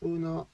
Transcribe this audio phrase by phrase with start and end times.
[0.00, 0.48] uno.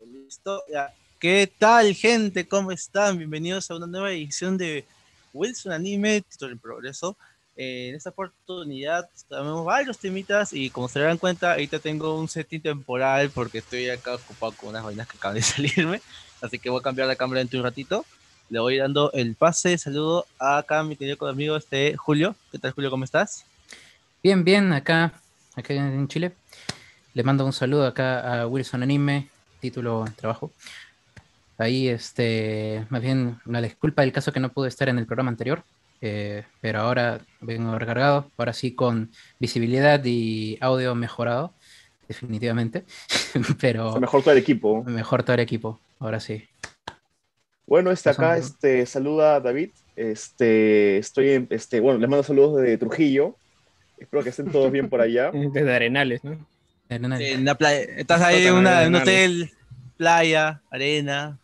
[0.00, 0.92] Listo, ya.
[1.18, 2.48] ¿Qué tal, gente?
[2.48, 3.18] ¿Cómo están?
[3.18, 4.86] Bienvenidos a una nueva edición de
[5.34, 7.16] Wilson Anime, título en progreso.
[7.56, 12.28] Eh, en esta oportunidad tenemos varios temitas y como se darán cuenta, ahorita tengo un
[12.28, 16.00] setting temporal porque estoy acá ocupado con unas vainas que acaban de salirme.
[16.40, 18.06] Así que voy a cambiar la cámara dentro de un ratito.
[18.48, 19.76] Le voy dando el pase.
[19.76, 22.34] Saludo a acá mi querido amigo este Julio.
[22.50, 22.90] ¿Qué tal, Julio?
[22.90, 23.44] ¿Cómo estás?
[24.22, 25.14] Bien, bien, acá,
[25.56, 26.32] acá en Chile.
[27.14, 29.30] Le mando un saludo acá a Wilson Anime,
[29.60, 30.52] título trabajo.
[31.56, 35.30] Ahí, este, más bien, una disculpa del caso que no pude estar en el programa
[35.30, 35.64] anterior,
[36.02, 41.54] eh, pero ahora vengo recargado, ahora sí con visibilidad y audio mejorado,
[42.06, 42.84] definitivamente.
[43.58, 44.84] pero mejor todo el equipo.
[44.84, 46.46] Mejor todo el equipo, ahora sí.
[47.66, 49.70] Bueno, este acá, este, saluda a David.
[49.96, 53.36] Este, estoy en, este, bueno, les mando saludos de Trujillo.
[54.00, 55.30] Espero que estén todos bien por allá.
[55.52, 56.46] Desde Arenales, ¿no?
[56.88, 57.80] en la playa.
[57.96, 59.50] Estás ahí en un hotel,
[59.96, 61.38] playa, arena.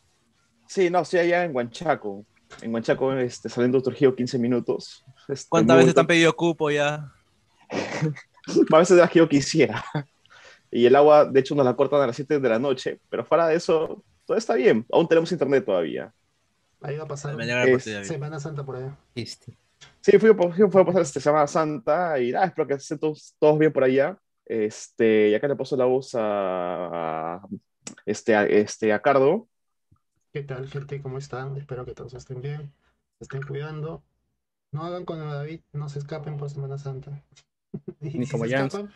[0.67, 2.25] Sí, no, estoy allá en Huanchaco.
[2.63, 5.05] En Huanchaco, este, saliendo de Trujillo 15 minutos.
[5.29, 7.13] Este, ¿Cuántas veces te han pedido cupo ya?
[8.73, 9.85] a veces las que yo quisiera.
[10.71, 12.99] Y el agua, de hecho, nos la cortan a las 7 de la noche.
[13.09, 14.85] Pero fuera de eso, todo está bien.
[14.91, 16.13] Aún tenemos internet todavía.
[16.81, 17.37] Ahí va a pasar
[18.05, 18.97] Semana Santa por allá.
[19.15, 19.57] Este.
[20.01, 23.59] Sí, fui, fui, a pasar este, Semana Santa y nada, espero que estén todos, todos
[23.59, 24.19] bien por allá.
[24.45, 27.43] Este, y acá le paso la voz a,
[28.05, 29.49] este, a, este, a Cardo.
[30.33, 31.03] ¿Qué tal, gente?
[31.03, 31.57] ¿Cómo están?
[31.57, 32.73] Espero que todos estén bien,
[33.19, 34.05] se estén cuidando.
[34.71, 37.25] No hagan con David, no se escapen por Semana Santa.
[38.01, 38.93] y, si se escapan,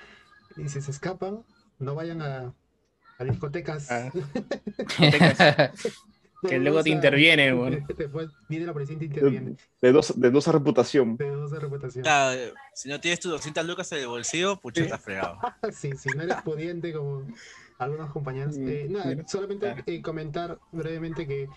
[0.57, 1.45] y si se escapan,
[1.79, 2.55] no vayan a,
[3.19, 3.91] a discotecas.
[3.91, 4.13] Ah.
[6.49, 7.53] que luego te interviene,
[7.97, 9.57] Después viene la policía y te interviene.
[9.81, 11.17] De, dos, de dudosa reputación.
[11.17, 12.05] De dudosa reputación.
[12.75, 15.39] si no tienes tus 200 lucas en el bolsillo, pucha, estás fregado.
[15.73, 17.27] sí, si no eres pudiente como
[17.79, 18.57] algunos compañeros.
[18.57, 21.49] Mm, eh, nada, solamente eh, comentar brevemente que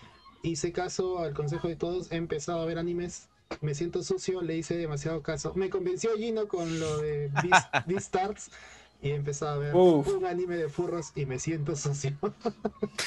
[0.42, 3.28] hice caso al consejo de todos, he empezado a ver animes.
[3.60, 5.52] Me siento sucio, le hice demasiado caso.
[5.54, 7.30] Me convenció Gino con lo de
[7.86, 8.50] Beastars
[9.04, 12.12] y he empezado a ver un anime de furros y me siento sucio.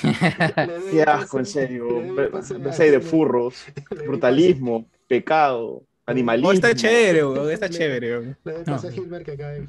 [0.91, 1.87] Qué asco, en serio.
[1.99, 3.65] Empecé de furros,
[4.05, 6.51] brutalismo, pecado, animalismo.
[6.51, 7.49] está chévere, bro.
[7.49, 8.35] está chévere.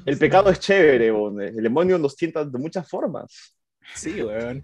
[0.05, 3.55] El pecado es chévere, el demonio nos tienta de muchas formas.
[3.95, 4.61] Sí, weón.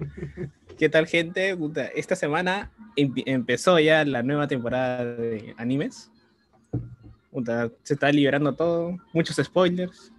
[0.77, 1.57] ¿Qué tal, gente?
[1.95, 6.11] Esta semana empezó ya la nueva temporada de animes.
[7.81, 10.11] se está liberando todo, muchos spoilers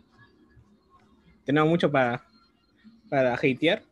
[1.46, 2.22] tenemos mucho para,
[3.08, 3.82] para hatear.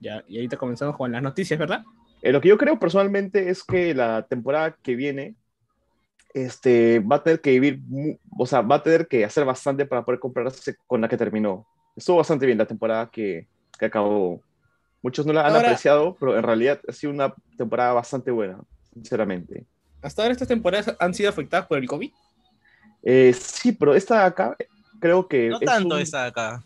[0.00, 1.84] Ya, y ahorita comenzamos con las noticias, ¿verdad?
[2.22, 5.36] Eh, lo que yo creo personalmente es que la temporada que viene
[6.32, 7.80] este, va a tener que vivir,
[8.36, 11.66] o sea, va a tener que hacer bastante para poder compararse con la que terminó.
[11.94, 13.46] Estuvo bastante bien la temporada que,
[13.78, 14.42] que acabó.
[15.00, 18.58] Muchos no la han apreciado, pero en realidad ha sido una temporada bastante buena,
[18.94, 19.66] sinceramente.
[20.02, 22.10] ¿Hasta ahora estas temporadas han sido afectadas por el COVID?
[23.02, 24.56] Eh, sí, pero esta de acá
[25.04, 25.50] creo que...
[25.50, 26.62] No tanto esa de acá.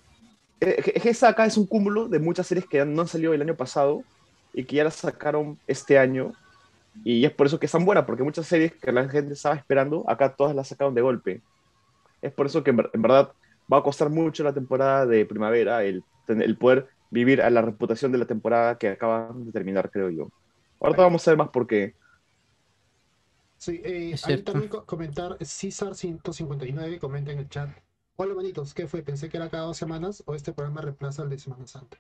[0.61, 3.57] Eh, esa acá es un cúmulo de muchas series que no han salido el año
[3.57, 4.05] pasado
[4.55, 6.31] y que ya las sacaron este año.
[7.03, 10.09] Y es por eso que están buenas, porque muchas series que la gente estaba esperando,
[10.09, 11.41] acá todas las sacaron de golpe.
[12.23, 13.33] Es por eso que en, verdad
[13.73, 18.13] va a costar mucho la temporada de primavera el, el poder vivir a la reputación
[18.13, 20.31] de la temporada que acaban de terminar, creo yo.
[20.81, 21.97] Ahora vamos a ver más por qué.
[23.57, 27.71] Sí, eh, ahí también comentar César 159, comenta en el chat.
[28.21, 29.03] Hola, manitos, ¿qué fue?
[29.03, 31.99] Pensé que era cada dos semanas o este programa reemplaza el de Semana Santa.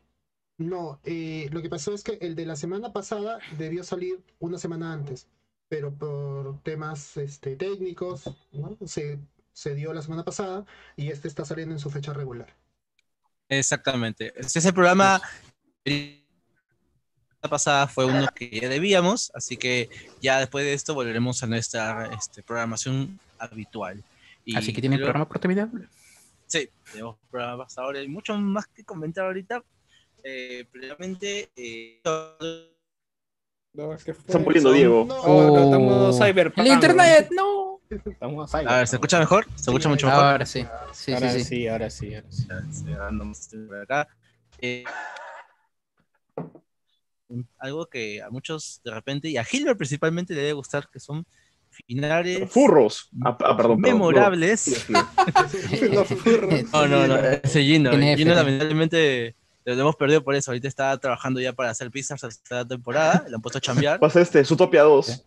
[0.56, 4.58] No, eh, lo que pasó es que el de la semana pasada debió salir una
[4.58, 5.28] semana antes,
[5.68, 8.76] pero por temas este, técnicos ¿no?
[8.84, 9.20] se,
[9.52, 12.52] se dio la semana pasada y este está saliendo en su fecha regular.
[13.48, 14.32] Exactamente.
[14.36, 15.22] Ese programa
[15.84, 19.88] la pasada fue uno que ya debíamos, así que
[20.20, 24.02] ya después de esto volveremos a nuestra este, programación habitual.
[24.56, 25.38] así que tiene programa por
[26.48, 28.00] Sí, tenemos programas ahora.
[28.00, 29.62] Hay mucho más que comentar ahorita.
[30.24, 31.50] Eh, previamente.
[31.54, 32.00] Eh,
[33.74, 35.04] no, es que Están muriendo Diego.
[35.06, 35.64] No, oh.
[35.64, 36.52] estamos cyber.
[36.56, 37.80] El internet, no.
[37.90, 39.46] Estamos a, a ver, ¿se escucha mejor?
[39.54, 40.24] ¿Se escucha mucho mejor?
[40.24, 40.66] Ahora sí.
[40.92, 42.14] Sí, ahora sí, sí, ahora sí.
[42.14, 43.68] Ahora sí.
[43.82, 44.08] acá.
[44.60, 44.84] Eh,
[47.58, 51.26] algo que a muchos de repente, y a Hilbert principalmente le debe gustar, que son
[51.70, 52.50] finales.
[52.50, 53.10] Furros.
[53.24, 54.86] Ah, ah, perdón, memorables.
[56.72, 57.90] no, no, no, ese Gino.
[57.92, 60.50] Gino lamentablemente lo hemos perdido por eso.
[60.50, 63.24] Ahorita está trabajando ya para hacer pizzas esta temporada.
[63.28, 64.00] Le han puesto a chambear.
[64.00, 65.24] Pasa este, Zootopia 2.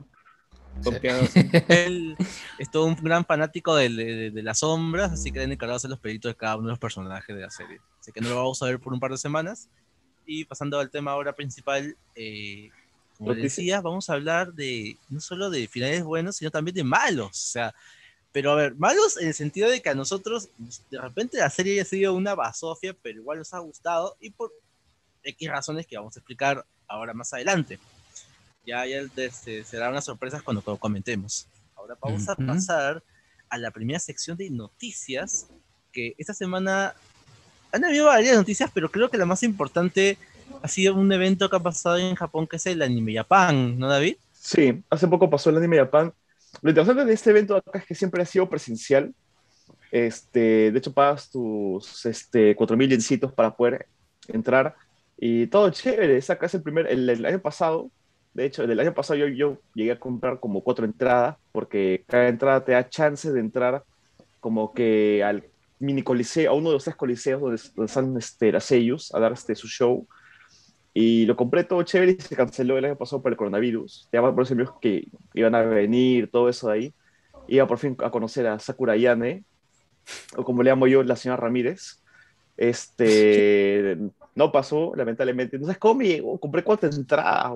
[1.67, 2.15] Él
[2.57, 6.31] es todo un gran fanático de, las sombras, así que han encargado hacer los pelitos
[6.31, 7.79] de cada uno de los personajes de la serie.
[7.99, 9.69] Así que no lo vamos a ver por un par de semanas.
[10.25, 12.69] Y pasando al tema ahora principal, eh,
[13.21, 17.29] como decía, vamos a hablar de no solo de finales buenos, sino también de malos.
[17.29, 17.75] O sea,
[18.31, 20.49] pero a ver, malos en el sentido de que a nosotros,
[20.89, 24.51] de repente la serie haya sido una basofia, pero igual nos ha gustado y por
[25.23, 27.77] X razones que vamos a explicar ahora más adelante.
[28.65, 31.47] Ya, ya se, serán unas sorpresas cuando, comentemos.
[31.75, 33.03] Ahora vamos a pasar
[33.49, 35.45] a la primera sección de noticias,
[35.91, 36.95] que esta semana
[37.71, 40.17] han habido varias noticias, pero creo que la más importante
[40.61, 43.87] ha sido un evento que ha pasado en Japón, que es el Anime Japan, ¿no,
[43.87, 44.17] David?
[44.33, 46.13] Sí, hace poco pasó el Anime Japan.
[46.61, 49.13] Lo interesante de este evento acá es que siempre ha sido presencial.
[49.91, 53.87] Este, de hecho, pagas tus este, 4.000 yencitos para poder
[54.27, 54.75] entrar.
[55.17, 56.17] Y todo chévere.
[56.17, 57.91] Es acá es el primer, el, año pasado,
[58.33, 62.27] de hecho, el año pasado yo, yo llegué a comprar como cuatro entradas, porque cada
[62.27, 63.83] entrada te da chance de entrar
[64.39, 65.43] como que al
[65.79, 69.33] mini coliseo, a uno de los tres coliseos donde, están este, las sellos a dar
[69.33, 70.07] este, su show.
[70.93, 74.09] Y lo compré todo chévere y se canceló el año pasado por el coronavirus.
[74.11, 76.93] Ya por eso que iban a venir, todo eso de ahí.
[77.47, 79.43] Iba por fin a conocer a Sakura Yane,
[80.35, 82.00] o como le llamo yo, la señora Ramírez.
[82.61, 83.97] Este,
[84.35, 85.57] no pasó, lamentablemente.
[85.57, 86.39] No sé cómo me llegó.
[86.39, 87.51] Compré cuatro entradas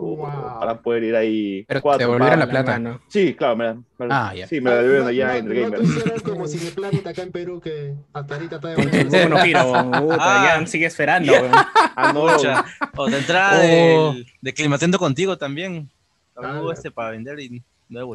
[0.59, 1.63] para poder ir ahí.
[1.67, 2.99] Pero cuatro, te volvieron la plata, ¿no?
[3.07, 3.77] Sí, claro, me la,
[4.09, 4.47] ah, ya.
[4.47, 5.79] Sí, me la devolvieron allá en Gamer.
[5.83, 9.59] No como si Planet acá en Perú que hasta ahorita está de Bueno, Piro,
[10.19, 11.33] ah, ya sigue esperando.
[11.95, 12.23] Ah, no.
[12.97, 15.87] O de entrada de, de Climatendo contigo también.
[16.35, 18.11] Ah, este para vender y no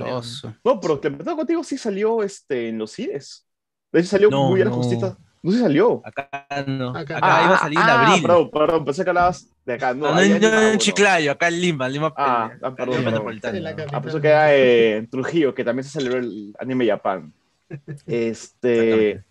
[0.64, 3.46] No, pero Climatendo contigo sí salió este, en los CIDES.
[3.92, 4.74] De hecho, salió muy bien no.
[4.74, 5.16] justita.
[5.42, 6.02] No se salió.
[6.04, 6.90] Acá no.
[6.90, 8.22] Acá, iba a salir en ah, abril.
[8.22, 9.94] Perdón, perdón, pensé que hablabas de acá.
[9.94, 12.12] No, no, en Chiclayo, acá en Lima, Lima.
[12.16, 13.04] Ah, ah perdón.
[13.04, 13.74] Metropolitana.
[13.92, 17.32] Ah, pensé que era en Trujillo, que también se celebró el Anime Japan.
[18.06, 19.22] Este.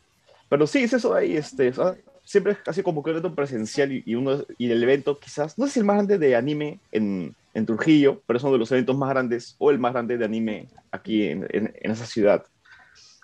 [0.47, 1.37] Pero sí, es eso ahí.
[1.37, 1.71] Este,
[2.23, 5.67] siempre es casi como que un evento presencial y, uno, y el evento quizás, no
[5.67, 8.71] sé si el más grande de anime en, en Trujillo, pero es uno de los
[8.71, 12.43] eventos más grandes o el más grande de anime aquí en, en, en esa ciudad.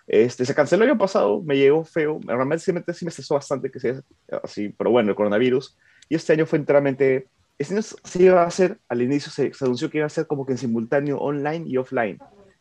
[0.07, 3.79] Este, se canceló el año pasado, me llegó feo, realmente sí me, estresó bastante que
[3.79, 4.01] sea
[4.43, 5.77] así, pero bueno, el coronavirus.
[6.09, 9.89] Y este año fue enteramente, este año se iba a hacer, al inicio se, anunció
[9.89, 12.19] que iba a ser como que en simultáneo online y offline,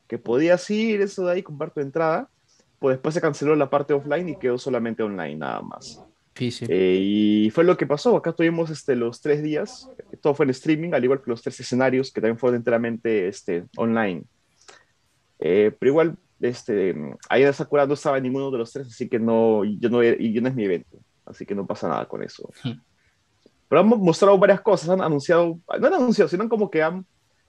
[0.09, 2.29] que podías ir eso de ahí, comprar tu entrada,
[2.79, 6.03] pues después se canceló la parte offline y quedó solamente online nada más.
[6.37, 9.89] Eh, y fue lo que pasó, acá tuvimos este, los tres días,
[10.21, 13.65] todo fue en streaming, al igual que los tres escenarios que también fueron enteramente este,
[13.77, 14.25] online.
[15.39, 16.17] Eh, pero igual
[16.49, 16.95] este,
[17.29, 20.33] ahí en Sakura no estaba ninguno de los tres, así que no, yo no, y
[20.33, 22.51] yo no es mi evento, así que no pasa nada con eso.
[23.69, 27.07] Pero han mostrado varias cosas, han anunciado, no han anunciado, sino como que han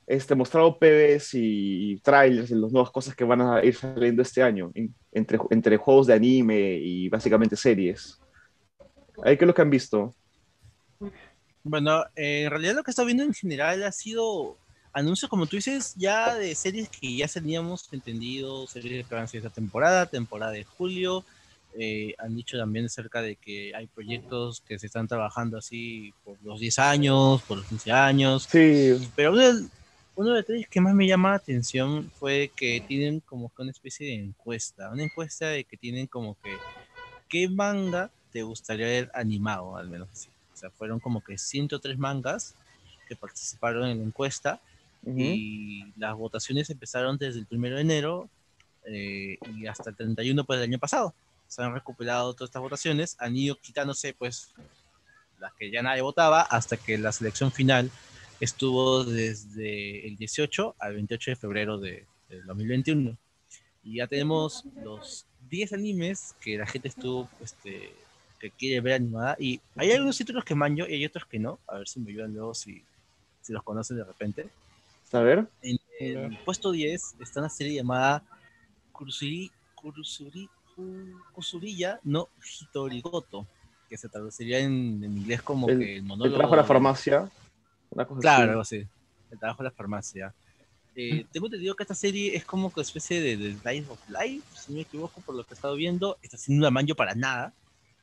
[0.07, 4.41] este, mostrado PVs y trailers de las nuevas cosas que van a ir saliendo este
[4.41, 4.71] año,
[5.11, 8.19] entre, entre juegos de anime y básicamente series.
[9.23, 10.15] ¿Ahí qué es lo que han visto?
[11.63, 14.57] Bueno, eh, en realidad lo que está viendo en general ha sido
[14.95, 19.27] anuncios, como tú dices, ya de series que ya teníamos entendido, series que van a
[19.27, 21.25] ser esta temporada, temporada de julio.
[21.77, 26.37] Eh, han dicho también acerca de que hay proyectos que se están trabajando así por
[26.43, 28.47] los 10 años, por los 15 años.
[28.49, 29.09] Sí.
[29.17, 29.67] Pero uno de,
[30.15, 33.63] uno de los detalles que más me llama la atención fue que tienen como que
[33.63, 36.55] una especie de encuesta, una encuesta de que tienen como que,
[37.27, 40.29] ¿qué manga te gustaría ver animado, al menos así?
[40.53, 42.55] O sea, fueron como que 103 mangas
[43.09, 44.61] que participaron en la encuesta
[45.05, 48.29] y las votaciones empezaron desde el 1 de enero
[48.85, 51.13] eh, y hasta el 31 pues, del año pasado.
[51.47, 54.53] Se han recuperado todas estas votaciones, han ido quitándose pues
[55.39, 57.91] las que ya nadie votaba hasta que la selección final
[58.39, 62.05] estuvo desde el 18 al 28 de febrero de,
[62.47, 63.15] 2021.
[63.83, 67.93] Y ya tenemos los 10 animes que la gente estuvo, este,
[68.39, 69.37] que quiere ver animada.
[69.39, 71.59] Y hay algunos títulos que manjo y hay otros que no.
[71.67, 72.83] A ver si me ayudan luego si,
[73.41, 74.49] si los conocen de repente.
[75.11, 75.47] A ver.
[75.61, 78.23] En el puesto 10 está una serie llamada
[78.91, 80.49] Kurusuri, Kurusuri,
[81.31, 83.47] Kusurilla no Hitorigoto,
[83.89, 86.25] que se traduciría en, inglés como que el monólogo.
[86.25, 87.31] El trabajo de la farmacia.
[88.19, 88.85] claro, así.
[89.31, 90.33] El trabajo de la farmacia.
[90.97, 94.45] Eh, tengo entendido que esta serie es como que especie de, de Life of Life,
[94.53, 96.17] si no me equivoco, por lo que he estado viendo.
[96.21, 97.53] Está sin un manjo para nada,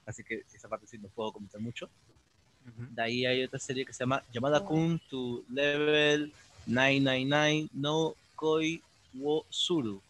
[0.07, 1.89] así que esa parte sí no puedo comentar mucho.
[2.65, 6.33] De ahí hay otra serie que se llama Llamada Kun to Level
[6.67, 8.83] 999 no Koi
[9.15, 10.01] wo Suru.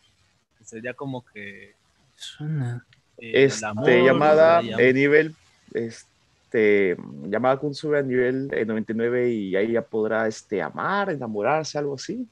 [0.59, 1.75] Que sería como que.
[2.17, 2.85] Suena.
[3.19, 5.35] Eh, este, llamada a nivel.
[5.75, 6.97] Este,
[7.29, 12.27] llamada Suru a nivel 99 y ahí ya podrá este, amar, enamorarse, algo así.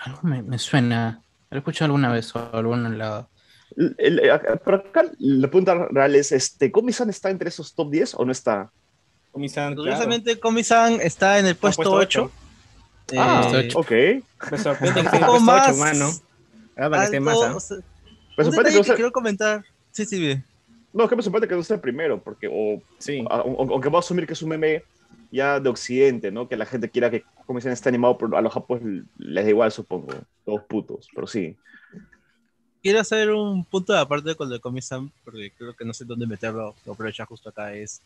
[0.00, 1.20] Algo me, me suena.
[1.50, 3.28] Lo he escuchado alguna vez o algún lado.
[3.76, 7.90] El- el- acá- pero acá la pregunta real es, este, ¿Comisan está entre esos top
[7.90, 8.70] 10 o no está?
[9.32, 9.82] Comisan, claro.
[9.82, 12.32] Curiosamente, Komi-san está en el puesto, puesto 8.
[13.18, 13.78] Ah, ocho.
[13.78, 13.90] ok.
[14.52, 15.68] Me sorprende que esté más.
[15.68, 16.10] 8, mano.
[16.76, 17.56] Ahora para que esté más, algo- ¿ah?
[17.56, 19.64] o sea, Me un sorprende que detalle no que quiero comentar.
[19.92, 20.44] Sí, sí, bien.
[20.92, 23.24] no, es que me sorprende que no sea el primero, porque, o, Sí.
[23.28, 24.82] o- aunque voy a asumir que es un meme
[25.32, 26.48] ya de occidente, ¿no?
[26.48, 29.72] Que la gente quiera que Comisan esté animado, pero a los japoneses les da igual,
[29.72, 30.08] supongo.
[30.44, 31.56] Todos putos, pero sí.
[32.82, 36.04] Quiero hacer un punto de aparte con lo de Komi-san, porque creo que no sé
[36.04, 38.00] dónde meterlo, lo aprovechar justo acá, es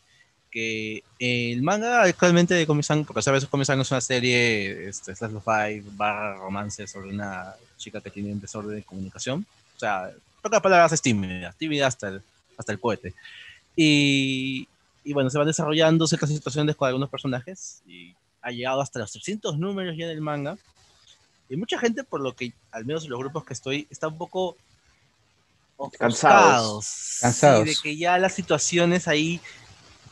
[0.55, 5.43] que el manga actualmente de Komi-san, porque sabes, Komi-san es una serie, este, Slash of
[5.43, 9.45] Five, barra romance sobre una chica que tiene un desorden de comunicación.
[9.75, 12.21] O sea, en pocas palabras es tímida, tímida hasta el,
[12.57, 13.13] hasta el cohete.
[13.75, 14.65] Y,
[15.03, 19.11] y bueno, se van desarrollando ciertas situaciones con algunos personajes y ha llegado hasta los
[19.11, 20.57] 300 números ya del manga.
[21.49, 24.17] Y mucha gente, por lo que, al menos en los grupos que estoy, está un
[24.17, 24.55] poco
[25.99, 27.17] Cansados.
[27.19, 27.63] Cansados.
[27.63, 29.41] Sí, de que ya las situaciones ahí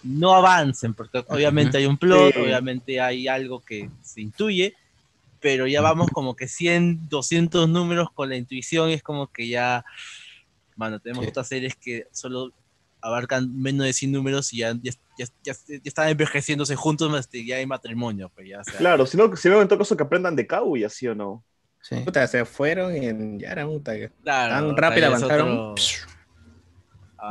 [0.04, 2.40] no avancen, porque obviamente hay un plot, Sí.
[2.42, 4.74] obviamente hay algo que se intuye,
[5.40, 9.48] pero ya vamos como que 100, 200 números con la intuición, y es como que
[9.48, 9.84] ya,
[10.76, 11.30] bueno, tenemos Sí.
[11.32, 12.52] otras series que solo
[13.02, 17.58] abarcan menos de 100 números y ya, ya, ya, ya- ya están envejeciéndose juntos, ya
[17.58, 20.04] hay matrimonio, pues ya, o sea, Claro, si no, si no en todo caso que
[20.04, 21.44] aprendan de Kaguya, ¿sí o no?
[21.82, 21.98] Sí.
[22.06, 23.92] Puta, se fueron en Yara, puta.
[24.24, 25.50] claro, tan rápido avanzaron.
[25.72, 25.84] otro-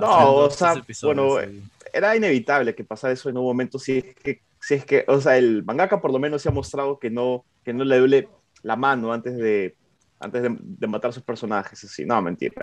[0.01, 1.63] No, avanzando o sea, bueno, sí.
[1.93, 5.21] Era inevitable que pasara eso en un momento si es que, si es que, o
[5.21, 8.29] sea, el mangaka por lo menos se ha mostrado que no, que no le duele
[8.63, 9.77] la mano antes de,
[10.21, 12.55] antes de, de matar a sus personajes, así, no, mentira.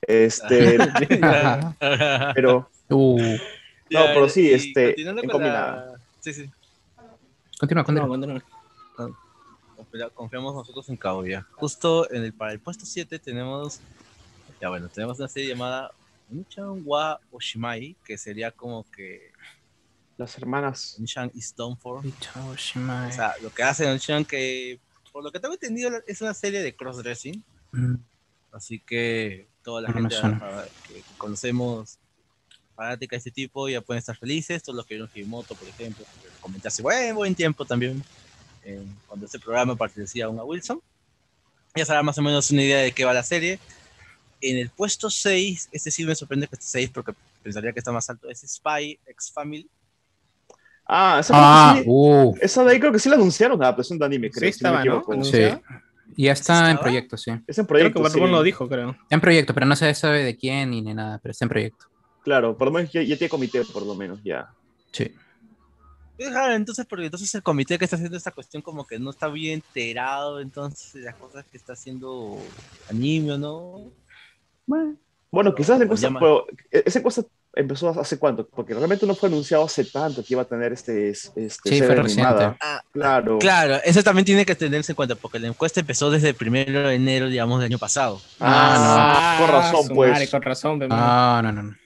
[0.00, 0.78] Este,
[2.34, 3.18] pero, Uh,
[3.90, 6.00] No, pero sí, este, con la- combinada.
[6.20, 6.50] Sí, sí.
[7.60, 8.42] continúa, continúa.
[8.98, 9.16] No.
[9.76, 11.46] Confia- Confiamos nosotros en Kaguya.
[11.52, 13.80] Justo en el, para el puesto 7 tenemos,
[14.60, 15.90] ya bueno, tenemos una serie llamada
[16.30, 19.32] Unchan wa Oshimai, que sería como que
[20.16, 22.02] las hermanas, Unchan is done for.
[22.20, 23.10] Chao, Shimai.
[23.10, 24.80] O sea, lo que hace Unchan que,
[25.12, 27.42] por lo que tengo entendido, es una serie de crossdressing.
[27.72, 27.94] Mm,
[28.52, 30.16] Así que toda la No gente
[30.88, 31.98] que conocemos
[32.74, 34.62] fanática de este tipo ya pueden estar felices.
[34.62, 36.04] Todos los que vieron Himoto, por ejemplo,
[36.40, 38.02] comenté hace buen, buen tiempo también,
[38.64, 40.80] eh, cuando este programa pertenecía a una Wilson.
[41.76, 43.60] Ya sabrán más o menos una idea de qué va la serie.
[44.40, 47.90] En el puesto 6, este sí me sorprende que esté 6 porque pensaría que está
[47.92, 49.68] más alto, es Spy X Family.
[50.86, 53.58] ah, esa, Ah, creo que sí- uh, esa de ahí creo que sí la anunciaron,
[53.58, 55.24] la adaptación de anime, creo, Sí si no ¿no?
[55.24, 55.42] sí.
[56.16, 57.30] Ya está en proyecto, sí.
[57.46, 58.32] Es en Creo proyecto, que Barbón sí.
[58.32, 58.90] lo dijo, creo.
[58.90, 61.48] Está en proyecto, pero no se sabe de quién ni de nada, pero está en
[61.50, 61.86] proyecto.
[62.24, 64.48] Claro, por lo menos ya, ya tiene comité, por lo menos, ya.
[64.92, 65.12] Sí.
[66.18, 69.28] Raro, entonces, porque entonces el comité que está haciendo esta cuestión como que no está
[69.28, 72.36] bien enterado, entonces, de las cosas que está haciendo
[72.90, 73.92] anime, ¿o ¿no?
[75.30, 76.20] Bueno, quizás encuesta, llama.
[76.20, 77.22] pero esa encuesta
[77.54, 81.10] empezó hace cuánto, porque realmente no fue anunciado hace tanto que iba a tener este,
[81.10, 82.02] este Sí, fue animada.
[82.02, 82.56] reciente.
[82.62, 83.38] Ah, Claro.
[83.38, 86.88] Claro, eso también tiene que tenerse en cuenta, porque la encuesta empezó desde el primero
[86.88, 88.20] de enero, digamos, del año pasado.
[88.40, 90.12] Ah, con razón, pues.
[90.12, 90.80] madre, con razón.
[90.90, 91.76] Ah, no, no, no.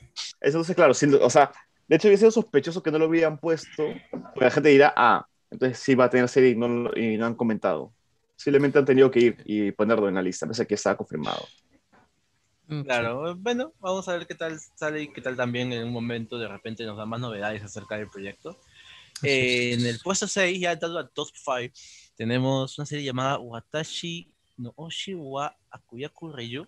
[0.41, 1.51] Entonces, claro, sí, o sea,
[1.89, 5.27] de hecho, hubiera sido sospechoso que no lo hubieran puesto, porque la gente dirá, ah,
[5.51, 7.93] entonces sí va a tener serie y no, y no han comentado.
[8.37, 11.47] Simplemente han tenido que ir y ponerlo en la lista, pensé que estaba confirmado.
[12.73, 15.93] Mm, Claro, bueno, vamos a ver qué tal sale y qué tal también en un
[15.93, 18.59] momento de repente nos da más novedades acerca del proyecto.
[19.23, 21.73] Eh, en el puesto 6, ya entrando al top 5,
[22.17, 26.67] tenemos una serie llamada Watashi no Oshi wa Akuyaku Reyu,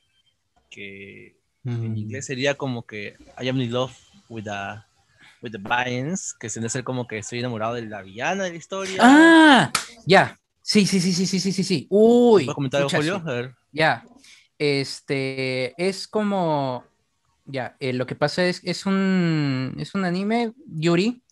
[0.71, 1.71] que sí.
[1.71, 1.97] en Mm.
[1.97, 3.93] inglés sería como que I am in love
[4.29, 4.81] with the,
[5.43, 8.51] with the villains, que se debe ser como que estoy enamorado de la villana de
[8.51, 8.99] la historia.
[9.01, 9.73] Ah,
[10.07, 10.39] ya.
[10.63, 11.87] Sí, sí, sí, sí, sí, sí, sí, sí.
[11.91, 12.45] Uy.
[12.45, 13.17] ¿Puedes comentar algo, Julio?
[13.17, 13.55] A ver.
[13.73, 14.05] Ya.
[14.59, 16.85] Este es como.
[17.47, 21.23] Ya, eh, lo que pasa es es un es un anime Yuri.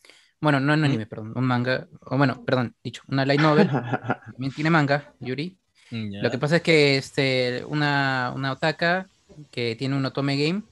[0.41, 1.89] Bueno, no un anime, perdón, un manga.
[2.01, 3.69] O bueno, perdón, dicho, una light novel.
[4.33, 5.57] También tiene manga, Yuri.
[5.91, 9.07] Lo que pasa es que este, una, una otaka
[9.51, 10.63] que tiene un otome game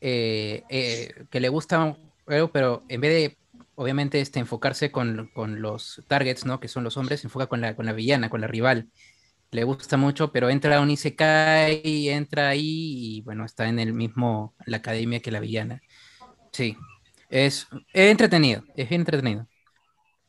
[0.00, 1.96] eh, eh, que le gusta
[2.52, 3.38] pero en vez de,
[3.74, 6.60] obviamente, este, enfocarse con, con los targets, ¿no?
[6.60, 8.88] Que son los hombres, se enfoca con la, con la villana, con la rival.
[9.54, 13.78] Le gusta mucho, pero entra a un isekai y entra ahí y, bueno, está en
[13.78, 15.80] el mismo, la academia que la villana.
[16.52, 16.76] Sí,
[17.30, 19.48] es, es entretenido, es bien entretenido.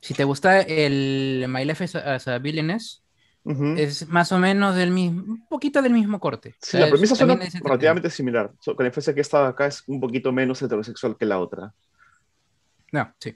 [0.02, 3.04] Si te gusta el My Life as a, as a Villainess,
[3.46, 3.76] Ujú.
[3.78, 6.50] es más o menos del mismo, un poquito del mismo corte.
[6.52, 9.48] O Sí, sea, la premisa suena es relativamente similar, so- con la diferencia que esta
[9.48, 11.74] acá es un poquito menos heterosexual que la otra.
[12.92, 13.36] No, sí.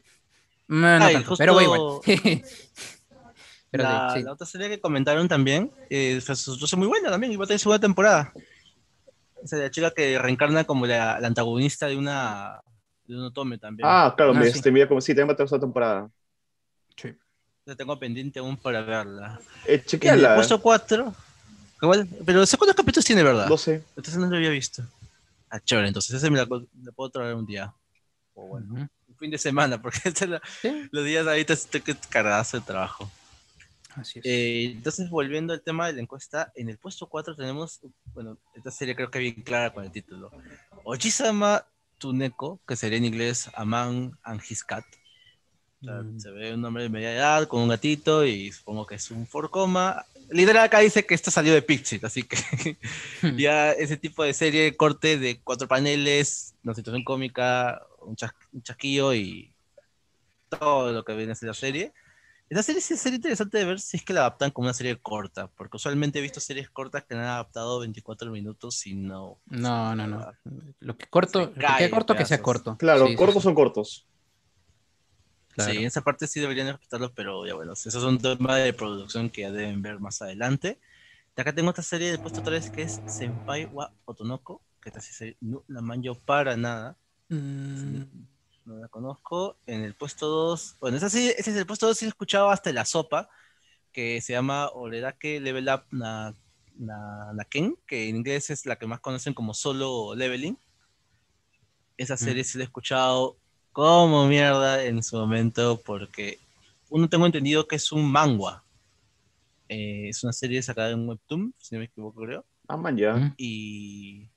[0.69, 1.63] No, no Ay, tanto, justo- pero va
[3.71, 7.59] la, otra serie que comentaron también eh, es muy buena también, y va a tener
[7.59, 8.33] segunda temporada.
[9.43, 12.61] Es la chica que reencarna como la, antagonista de una
[13.05, 13.88] de un otome también.
[13.89, 14.57] Ah, claro, ah, me, sí.
[14.57, 16.09] Este, como si tengo tercera temporada.
[16.95, 17.15] Sí.
[17.65, 19.39] La tengo pendiente aún para verla.
[19.65, 20.35] Eh, chequeala.
[20.35, 21.13] Puesto 4.
[21.81, 23.47] Igual, pero ¿sé cuántos capítulos tiene, verdad?
[23.47, 23.83] No sé.
[23.95, 24.83] Entonces no lo había visto.
[25.49, 27.73] Ah, chévere, entonces ese me la, puedo traer un día.
[28.35, 29.99] O bueno, un fin de semana, porque
[30.91, 33.09] los días ahí te, te, te cargadas de trabajo.
[34.24, 37.81] Eh, entonces, volviendo al tema de la encuesta, en el puesto 4 tenemos,
[38.13, 40.31] bueno, esta serie creo que bien clara con el título.
[40.84, 41.65] Ojisama
[41.98, 44.86] Tuneko, que sería en inglés Aman and His Cat.
[45.81, 46.19] Mm.
[46.19, 49.25] Se ve un hombre de media edad con un gatito y supongo que es un
[49.25, 50.05] forcoma.
[50.29, 52.38] Literal acá dice que esto salió de Pixit, así que
[53.38, 58.15] ya ese tipo de serie, corte de cuatro paneles, una situación cómica, un,
[58.53, 59.51] un chasquillo y
[60.50, 61.93] todo lo que viene a ser la serie.
[62.50, 64.98] Esa serie sí sería interesante de ver si es que la adaptan como una serie
[65.00, 69.39] corta, porque usualmente he visto series cortas que han adaptado 24 minutos y no.
[69.46, 70.32] No, no, no.
[70.79, 72.75] Lo que corto, que corto que sea corto.
[72.77, 74.08] Claro, cortos son cortos.
[75.58, 78.74] Sí, en esa parte sí deberían respetarlo, pero ya bueno, eso es un tema de
[78.74, 80.79] producción que ya deben ver más adelante.
[81.36, 85.01] De acá tengo otra serie de puesto 3 que es Senpai wa Otonoko, que esta
[85.01, 86.98] sí no la manjo para nada.
[87.27, 88.03] Mm
[88.69, 89.57] no la conozco.
[89.65, 92.49] En el puesto 2, bueno, ese, sí, ese es el puesto 2, sí he escuchado
[92.49, 93.29] hasta la sopa,
[93.91, 96.35] que se llama Oredake Level Up na,
[96.77, 100.57] na, que en inglés es la que más conocen como solo leveling.
[101.97, 102.17] Esa mm.
[102.17, 103.38] serie sí la he escuchado
[103.71, 106.39] como mierda en su momento, porque
[106.89, 108.63] uno tengo entendido que es un manga.
[109.67, 112.45] Eh, es una serie sacada en Webtoon, si no me equivoco, creo.
[112.67, 113.33] Ah, man, ya.
[113.38, 114.29] Y,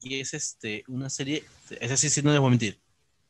[0.00, 1.44] y es este, una serie,
[1.80, 2.78] esa sí, sí, no les voy a mentir,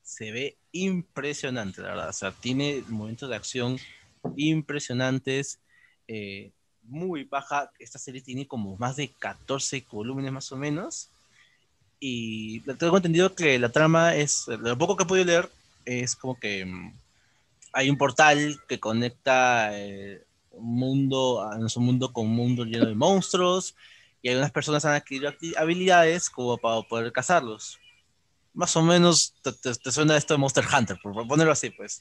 [0.05, 2.09] se ve impresionante, la verdad.
[2.11, 3.79] O sea, tiene momentos de acción
[4.37, 5.59] impresionantes,
[6.07, 7.71] eh, muy baja.
[7.79, 11.11] Esta serie tiene como más de 14 volúmenes más o menos.
[11.99, 15.51] Y tengo entendido que la trama es, lo poco que he podido leer,
[15.87, 16.95] es como que mm,
[17.73, 22.87] hay un portal que conecta eh, un mundo, a nuestro mundo con un mundo lleno
[22.87, 23.75] de monstruos.
[24.21, 27.79] Y algunas personas han adquirido habilidades como para poder cazarlos
[28.55, 32.01] más o menos te, suena esto de Monster Hunter, por ponerlo así, pues.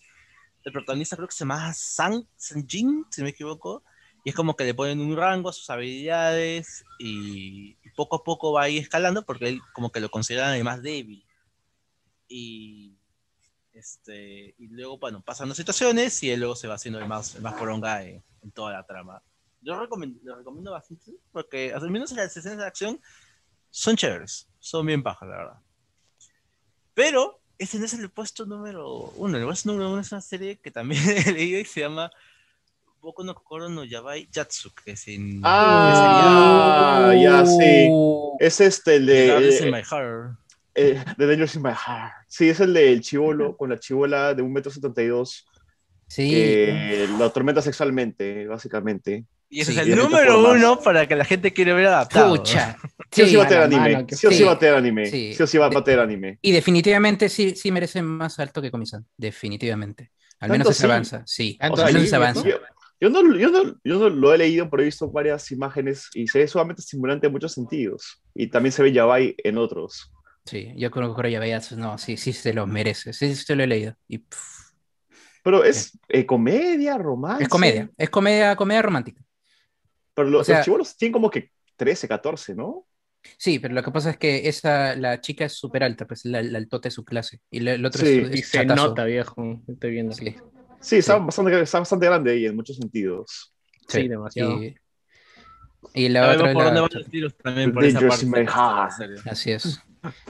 [0.64, 2.26] El protagonista creo que se llama Sang,
[2.66, 3.84] Jin, si me equivoco,
[4.24, 8.54] y es como que le ponen un rango a sus habilidades y, poco a poco
[8.54, 11.26] va ahí escalando porque él como que lo consideran el más débil.
[12.30, 12.96] Y,
[13.74, 17.36] este, y luego, bueno, pasan las situaciones y él luego se va haciendo el más,
[17.36, 19.22] el más poronga en, toda la trama.
[19.62, 23.02] Yo recomiendo, lo recomiendo bastante porque al menos las escenas de acción
[23.70, 25.62] son chéveres, son bien bajas, la verdad.
[26.94, 29.38] Pero ese no es el puesto número uno.
[29.38, 32.12] El puesto número uno es una serie que también he leído y se llama
[33.02, 35.42] Boku no Kokoro no Yabai Yatsu, que es en...
[35.44, 37.90] Ah, ya, sí.
[38.40, 39.58] Es este, el de...
[39.60, 40.38] The in My Heart.
[40.76, 42.14] Eh, the Dangerous in My Heart.
[42.28, 45.46] Sí, es el del chivolo, con la chivola de un metro setenta y dos.
[46.08, 46.32] Sí.
[46.32, 49.26] Que lo atormenta sexualmente, básicamente.
[49.54, 52.36] Y ese es el número uno para que la gente quiera ver adaptado.
[52.36, 52.76] Pucha.
[53.12, 54.08] Sí, o sí va a tener anime.
[54.10, 55.06] sí o sí va a tener anime.
[55.06, 56.40] Sí o sí va a tener anime.
[56.42, 59.06] Y definitivamente sí, sí merece más alto que Comisan.
[59.16, 60.12] Definitivamente.
[60.40, 61.22] Al menos se avanza.
[61.28, 62.44] Sí, al menos se avanza.
[63.00, 66.28] Yo, no, yo, no, yo no lo he leído, pero he visto varias imágenes y
[66.28, 68.24] se ve sumamente estimulante en muchos sentidos.
[68.34, 70.12] Y también se ve Yabai en otros.
[70.46, 73.14] Sí, yo creo que Yabai, no, sí, sí se lo merece.
[73.14, 73.96] Sí, sí se lo he leído.
[74.08, 74.26] Y,
[75.44, 77.44] pero es eh, comedia, romántica.
[77.44, 79.23] Es comedia, es comedia, comedia romántica.
[80.14, 82.86] Pero los, chivolos tienen como que 13, 14, ¿no?
[83.38, 86.42] Sí, pero lo que pasa es que esa, la chica es súper alta, pues la,
[86.44, 87.42] la altota de su clase.
[87.50, 89.62] Y el otro es, y se nota, viejo.
[89.68, 90.14] Estoy viendo.
[90.14, 90.36] Sí,
[90.82, 93.54] sí, Está, Bastante, está bastante grande ahí en muchos sentidos.
[93.88, 94.62] Sí, demasiado.
[95.94, 96.54] Y, la otra.
[96.54, 98.46] Por dónde van los tiros también por esa parte.
[99.26, 99.82] Así es.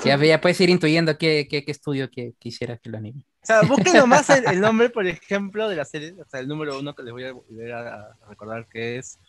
[0.03, 3.25] Ya, ya, puedes ir intuyendo qué, qué, qué estudio que quisieras que lo anime.
[3.43, 6.79] O sea, busquen nomás el, nombre, por ejemplo, de la serie, o sea, el número
[6.79, 9.19] uno que les voy a volver a, recordar que es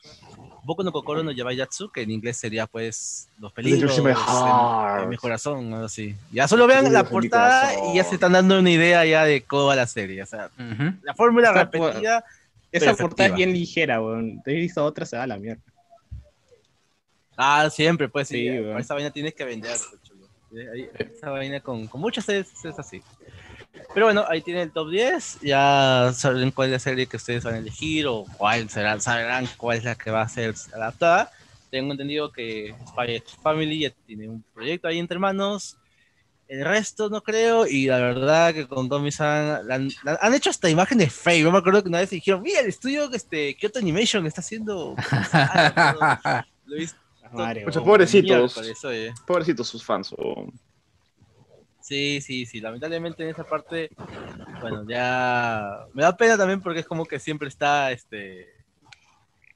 [0.62, 5.72] Boku no Kokoro no Yabayatsu, que en inglés sería pues Los peligros en, mi corazón,
[5.72, 6.14] algo así.
[6.30, 9.66] Ya solo vean la portada y ya se están dando una idea ya de cómo
[9.66, 10.48] va la serie, o sea,
[11.02, 12.24] la fórmula repetida.
[12.70, 14.40] Esa portada es bien ligera, weón.
[14.44, 15.62] Te he visto otra, se va a la mierda.
[17.36, 19.76] Ah, siempre, pues sí, esa vaina tienes que vender.
[20.98, 23.02] Esa vaina con, con muchas series es así.
[23.92, 25.40] Pero bueno, ahí tiene el top 10.
[25.42, 29.48] Ya saben cuál es la serie que ustedes van a elegir o cuál será, sabrán
[29.56, 31.30] cuál es la que va a ser adaptada.
[31.70, 35.76] Tengo entendido que Spy Family ya tiene un proyecto ahí entre manos.
[36.46, 39.88] El resto no creo, y la verdad que con Tomi-san han,
[40.20, 41.42] han, hecho hasta imágenes fake.
[41.42, 44.94] Yo me acuerdo que una vez dijeron, mira, el estudio este, Kyoto Animation está haciendo...
[46.66, 47.03] Lo he visto.
[47.34, 48.60] Pobrecitos.
[49.26, 50.14] Pobrecitos sus fans.
[51.80, 52.60] Sí, sí, sí.
[52.60, 53.90] Lamentablemente en esa parte,
[54.60, 58.48] bueno, ya me da pena también porque es como que siempre está, este,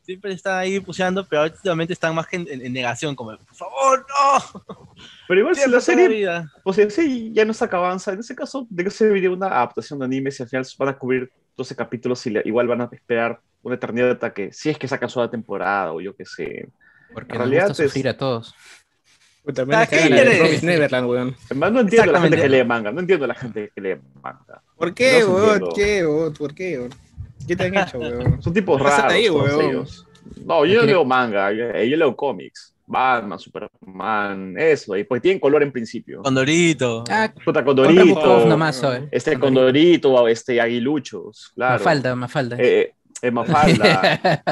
[0.02, 4.94] siempre están ahí puseando, pero últimamente están más en, en, negación, como, por favor, no.
[5.28, 6.28] Pero igual si la serie,
[6.64, 9.98] o sea, si ya no saca avanza, en ese caso, ¿de qué serviría una adaptación
[9.98, 13.40] de anime si al final van a cubrir 12 capítulos y igual van a esperar
[13.62, 16.68] una eternidad hasta que, si es que sacan su temporada o yo qué sé.
[17.12, 18.54] Porque en realidad gusta sufrir a todos.
[19.54, 21.36] También es Neverland, weón.
[21.46, 22.92] Además, no entiendo la gente que lee manga.
[22.92, 24.62] No entiendo la gente que lee manga.
[24.76, 25.72] ¿Por qué, weón?
[25.74, 26.34] ¿Qué, weón?
[26.34, 26.94] ¿Por qué, weón?
[27.46, 28.42] ¿Qué te han hecho, weón?
[28.42, 29.12] Son tipos raros.
[29.12, 29.28] Ahí,
[30.44, 31.52] No, yo no leo manga.
[31.52, 32.74] Yo, leo cómics.
[32.90, 36.22] Batman, Superman, eso, y pues tienen color en principio.
[36.22, 37.04] Condorito.
[37.10, 38.46] Ah, Puta, Condorito.
[38.46, 41.74] Nomás, este Condorito, este Aguiluchos, claro.
[41.74, 42.56] Mafalda, Mafalda.
[42.58, 44.42] Eh, eh, Mafalda.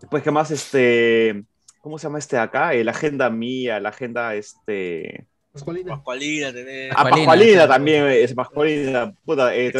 [0.00, 0.52] Después, ¿qué más?
[0.52, 1.42] Este,
[1.80, 2.74] ¿Cómo se llama este acá?
[2.74, 5.26] Eh, la agenda mía, la agenda este.
[5.52, 5.96] Pascualina.
[5.96, 6.92] Pascualina, tenés.
[6.94, 9.12] Ah, Pascualina también, es Pascualina.
[9.24, 9.72] Puta, eh,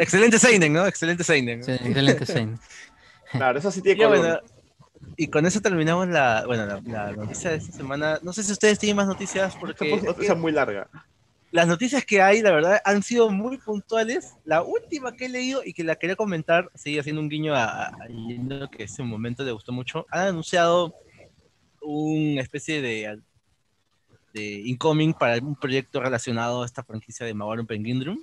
[0.00, 0.86] Excelente Seinen, ¿no?
[0.86, 1.62] Excelente Seinen.
[1.62, 2.58] Sí, excelente Seinen.
[3.30, 4.44] claro, eso sí tiene color.
[5.16, 8.18] y con eso terminamos la, bueno, la, noticia de esta semana.
[8.22, 9.86] No sé si ustedes tienen más noticias porque...
[9.86, 10.88] Es una noticia muy larga.
[11.52, 14.34] Las noticias que hay, la verdad, han sido muy puntuales.
[14.44, 17.86] La última que he leído y que la quería comentar, sigue haciendo un guiño a,
[17.86, 20.04] a, que ese momento le gustó mucho.
[20.10, 20.96] Han anunciado
[21.84, 23.20] una especie de,
[24.32, 28.18] de incoming para un proyecto relacionado a esta franquicia de Mawaru Penguindrum.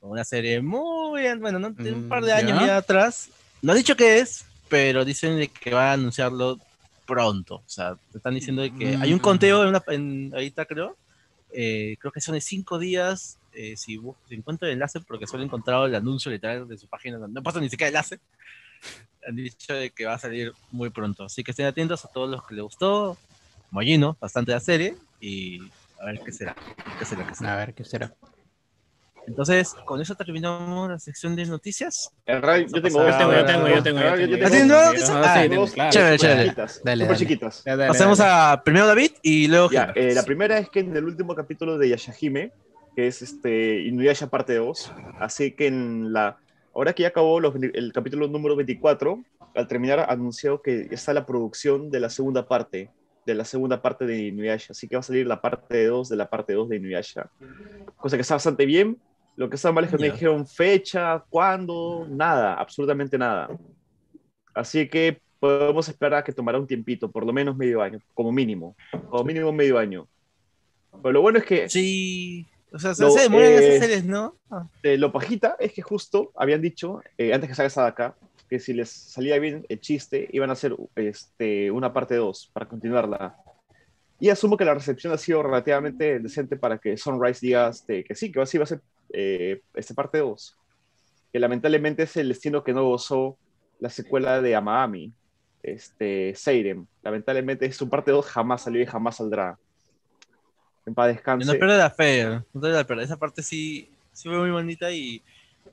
[0.00, 1.70] Una serie muy, bueno, ¿no?
[1.70, 3.30] de un par de mm, años ya atrás.
[3.60, 6.60] No ha dicho qué es, pero dicen que va a anunciarlo
[7.06, 7.56] pronto.
[7.56, 9.22] O sea, te están diciendo que hay un mm.
[9.22, 10.96] conteo en, una, en ahorita, creo.
[11.52, 13.38] Eh, creo que son de cinco días.
[13.52, 16.86] Eh, si, si, encuentro el enlace, porque solo he encontrado el anuncio literal de su
[16.86, 18.20] página, no pasa ni siquiera enlace
[19.26, 21.24] han dicho de que va a salir muy pronto.
[21.24, 23.16] Así que estén atentos a todos los que les gustó.
[23.70, 24.96] Mollino, bastante la serie.
[25.20, 25.60] Y
[26.00, 26.54] a ver qué será.
[26.98, 27.52] ¿Qué será, qué será?
[27.54, 28.14] A ver qué será.
[29.26, 32.12] Entonces, con eso terminamos la sección de noticias.
[32.26, 34.00] yo tengo, yo tengo, yo tengo, yo tengo.
[34.26, 34.50] Yo
[35.48, 36.54] tengo Chévere, chévere.
[36.68, 37.64] Súper chiquitas.
[37.64, 39.70] Pasemos a primero David y luego.
[39.70, 42.52] Ya, eh, la primera es que en el último capítulo de Yashahime,
[42.94, 46.38] que es este Inuyasha parte 2, así que en la
[46.76, 51.90] ahora que ya acabó el capítulo número 24, al terminar anunció que está la producción
[51.90, 52.90] de la segunda parte,
[53.24, 56.16] de la segunda parte de Inuyasha, así que va a salir la parte 2 de
[56.16, 57.30] la parte 2 de Inuyasha.
[57.96, 58.98] Cosa que está bastante bien.
[59.36, 63.48] Lo que está mal es que no dijeron fecha, cuándo, nada, absolutamente nada.
[64.54, 68.32] Así que podemos esperar a que tomará un tiempito, por lo menos medio año, como
[68.32, 68.76] mínimo,
[69.08, 70.06] como mínimo medio año.
[71.02, 72.46] Pero lo bueno es que sí.
[72.76, 74.36] O sea, se demoran esas eh, series, ¿no?
[74.50, 74.68] Ah.
[74.82, 78.14] Eh, lo pajita es que justo habían dicho, eh, antes que salga acá,
[78.50, 82.68] que si les salía bien el chiste, iban a hacer este, una parte 2 para
[82.68, 83.34] continuarla.
[84.20, 88.14] Y asumo que la recepción ha sido relativamente decente para que Sunrise diga este, que
[88.14, 90.58] sí, que así va a ser este parte 2.
[91.32, 93.38] Que lamentablemente es el destino que no gozó
[93.80, 95.14] la secuela de Amami,
[95.62, 96.86] este, Seirem.
[97.02, 99.58] Lamentablemente su parte 2 jamás salió y jamás saldrá
[100.86, 101.46] en paz descanse.
[101.46, 105.20] No pierdas la fe, no te la Esa parte sí, sí fue muy bonita y,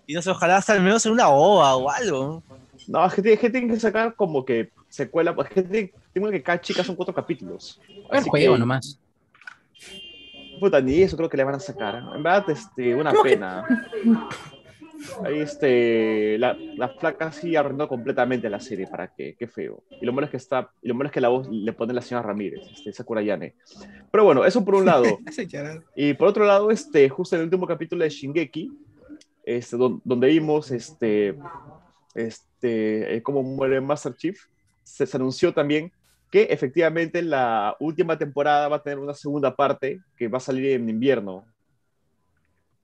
[0.07, 2.43] y no sé, ojalá hasta al menos en una ova o algo.
[2.87, 6.59] No, es que, tienen que sacar como que secuela, pues es que tengo que cada
[6.59, 7.79] chica son cuatro capítulos.
[8.11, 8.99] El juego nomás.
[10.59, 11.95] Puta, ni eso creo que le van a sacar.
[12.15, 13.65] En verdad, este, una pena.
[15.27, 19.83] Este, la, la flaca sí arruinó completamente la serie, para qué, qué feo.
[20.01, 21.93] Y lo malo es que está, y lo malo es que la voz le pone
[21.93, 23.55] la señora Ramírez, este, Sakura Yane.
[24.11, 25.05] Pero bueno, eso por un lado.
[25.95, 28.71] y por otro lado, este, justo en el último capítulo de Shingeki,
[29.45, 31.35] este, donde vimos este,
[32.15, 34.39] este, eh, cómo muere Master Chief,
[34.83, 35.91] se, se anunció también
[36.33, 40.71] que efectivamente la última temporada va a tener una segunda parte que va a salir
[40.71, 41.45] en invierno,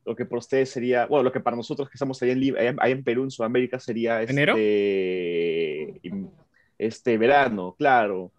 [0.10, 2.92] lo que por ustedes sería, bueno, lo que para nosotros que estamos ahí en, ahí
[2.94, 6.32] en Perú, en Sudamérica, sería este, ¿Enero?
[6.80, 8.32] este verano, claro,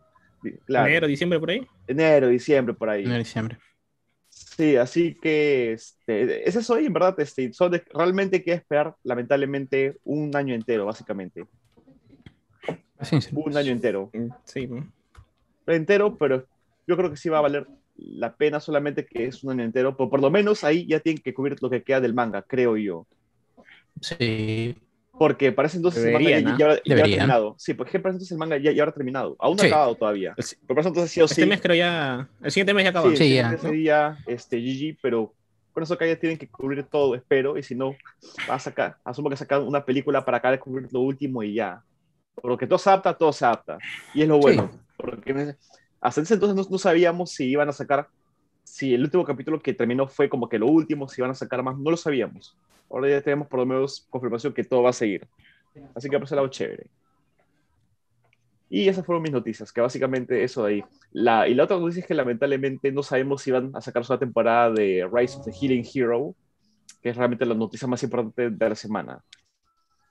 [0.66, 1.64] Enero, diciembre por ahí.
[1.86, 3.04] Enero, diciembre por ahí.
[3.04, 3.58] Enero, diciembre.
[4.28, 7.52] Sí, así que este, es eso y en verdad, este,
[7.94, 11.44] realmente hay que esperar, lamentablemente, un año entero, básicamente.
[13.32, 14.10] Un año entero.
[14.42, 14.68] Sí.
[15.68, 16.44] Entero, pero
[16.88, 17.68] yo creo que sí va a valer
[18.00, 21.22] la pena solamente que es un año entero, pero por lo menos ahí ya tienen
[21.22, 23.06] que cubrir lo que queda del manga, creo yo.
[24.00, 24.76] Sí.
[25.18, 27.54] Porque parece entonces Debería, el manga ya, ya, ya habrá terminado.
[27.58, 29.36] Sí, porque parece entonces el manga ya, ya habrá terminado.
[29.38, 29.66] Aún no Sí.
[29.66, 30.34] ha acabado todavía.
[30.36, 31.48] El Pero parece entonces sí o Este sí.
[31.48, 32.28] mes creo ya.
[32.42, 33.10] El siguiente mes ya acaba.
[33.10, 34.18] Sí, Sí, ya.
[34.26, 35.34] este, GG, pero
[35.72, 37.94] con eso acá ya tienen que cubrir todo, espero, y si no,
[38.48, 41.54] va a sacar, asumo que sacar una película para acá de cubrir lo último y
[41.54, 41.82] ya.
[42.34, 43.78] Porque todo se adapta, todo se adapta.
[44.14, 45.54] Y es lo bueno, porque
[46.00, 48.08] hasta ese entonces no, no sabíamos si iban a sacar,
[48.64, 51.62] si el último capítulo que terminó fue como que lo último, si iban a sacar
[51.62, 52.56] más, no lo sabíamos.
[52.90, 55.26] Ahora ya tenemos por lo menos confirmación que todo va a seguir.
[55.94, 56.86] Así que por ese lado, chévere.
[58.68, 60.84] Y esas fueron mis noticias, que básicamente eso de ahí.
[61.12, 64.18] La, y la otra noticia es que lamentablemente no sabemos si van a sacar una
[64.18, 66.34] temporada de Rise of the Healing Hero,
[67.02, 69.24] que es realmente la noticia más importante de la semana.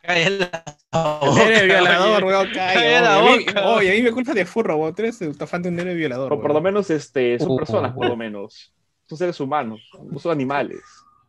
[0.02, 0.52] Cállala
[0.92, 3.02] la boca, violador, weón, Cállate calla.
[3.02, 3.68] la Oye, a mí- boca.
[3.70, 4.96] oye, a mí me culpa de furro, weón.
[4.96, 6.30] Tú eres el fan de un héroe violador.
[6.30, 7.58] Pero por lo menos este, son Uh.
[7.58, 8.74] personas, por lo menos.
[9.08, 10.80] Son seres humanos, no son animales.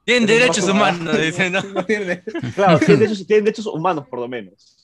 [0.04, 1.60] Tienen derechos humanos, dice, ¿no?
[2.54, 4.76] Claro, tienen derechos, tienen derechos humanos, por lo menos.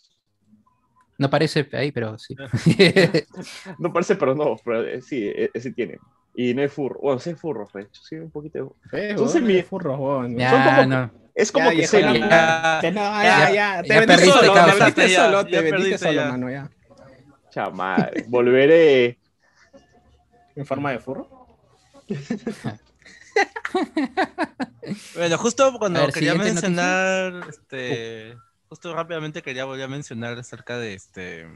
[1.18, 2.35] No parece ahí, pero sí.
[3.79, 5.99] No parece, pero no, pero eh, sí, eh, sí tiene.
[6.35, 6.99] Y no es furro.
[7.01, 8.77] Bueno, sí es furro, de hecho, sí, un poquito.
[8.90, 10.37] Feo, Entonces, weón, mi- de furros, weón.
[10.37, 11.25] Ya, Son como- no.
[11.37, 14.72] Es como Ya, que Ya, no, ya, ya, ya, te ya vendiste perdiste, solo, te
[14.72, 16.29] vendiste Ya, solo, ya te vendiste perdiste, solo, ya.
[16.31, 16.70] mano, ya.
[17.51, 19.18] Chamal, volveré.
[20.57, 21.29] En forma de furro.
[25.14, 28.35] Bueno, justo cuando ver, quería mencionar, este,
[28.70, 31.46] justo rápidamente quería volver a mencionar acerca de este,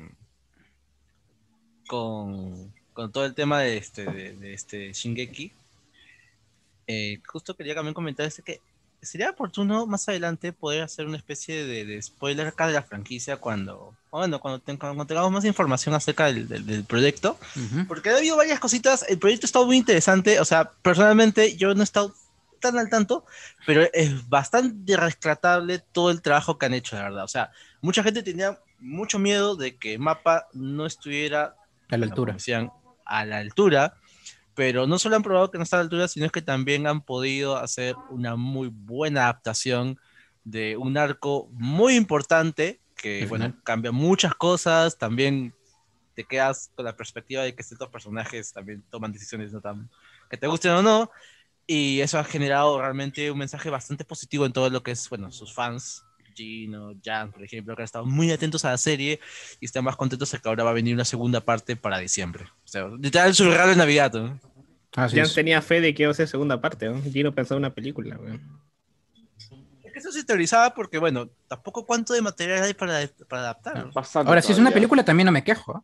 [1.86, 5.54] con, con todo el tema de este, de, de este Shingeki.
[6.86, 8.60] Eh, justo quería también comentar este que
[9.02, 13.36] sería oportuno más adelante poder hacer una especie de, de spoiler acá de la franquicia
[13.36, 17.38] cuando, bueno, cuando, cuando tengamos más información acerca del, del- del proyecto.
[17.56, 17.86] Ujú.
[17.86, 19.04] Porque ha habido varias cositas.
[19.08, 20.38] El proyecto ha estado muy interesante.
[20.40, 22.14] O sea, personalmente yo no he estado
[22.60, 23.24] tan al tanto,
[23.64, 27.24] pero es bastante rescatable todo el trabajo que han hecho, la verdad.
[27.24, 31.54] O sea, mucha gente tenía mucho miedo de que Mapa no estuviera
[31.90, 32.34] A la altura.
[32.34, 32.70] decían,
[33.06, 33.94] a la altura.
[34.54, 37.02] Pero no solo han probado que no está a la altura, sino que también han
[37.02, 39.98] podido hacer una muy buena adaptación
[40.44, 43.62] de un arco muy importante que, bueno, final.
[43.62, 44.98] cambia muchas cosas.
[44.98, 45.54] También
[46.14, 49.88] te quedas con la perspectiva de que ciertos personajes también toman decisiones no tan
[50.28, 51.10] que te gusten o no.
[51.66, 55.30] Y eso ha generado realmente un mensaje bastante positivo en todo lo que es, bueno,
[55.30, 56.04] sus fans,
[56.44, 59.20] Gino, Jan, por ejemplo, que han estado muy atentos a la serie
[59.60, 62.44] y están más contentos de que ahora va a venir una segunda parte para diciembre.
[62.64, 64.12] O sea, literal su regalo de Navidad.
[64.14, 64.40] ¿no?
[64.96, 65.34] Así Ya es.
[65.34, 67.00] tenía fe de que iba a ser segunda parte, ¿no?
[67.02, 68.40] Gino pensaba en una película, weón.
[69.84, 73.86] Es que eso se teorizaba porque, bueno, tampoco cuánto de material hay para, para adaptar.
[73.86, 73.92] ¿no?
[73.92, 75.78] Bastante Ahora, si es una película, también no me quejo.
[75.78, 75.80] ¿eh?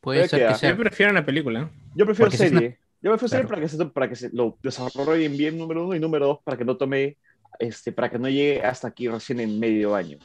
[0.00, 0.70] Puede ser que sea.
[0.70, 1.70] Yo prefiero una película.
[1.94, 2.78] Yo prefiero Porque serie.
[3.00, 3.48] Yo prefiero serie Claro.
[3.48, 6.56] para que, se, para que se lo desarrollen bien, número uno, y número dos, para
[6.56, 7.16] que no tome,
[7.58, 10.18] este, para que no llegue hasta aquí recién en medio año.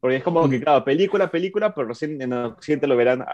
[0.00, 3.24] Porque es como que, claro, película, película, pero recién en Occidente lo verán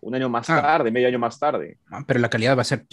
[0.00, 0.60] un año más Ah.
[0.62, 1.78] tarde, medio año más tarde.
[1.90, 2.86] Ah, Pero la calidad va a ser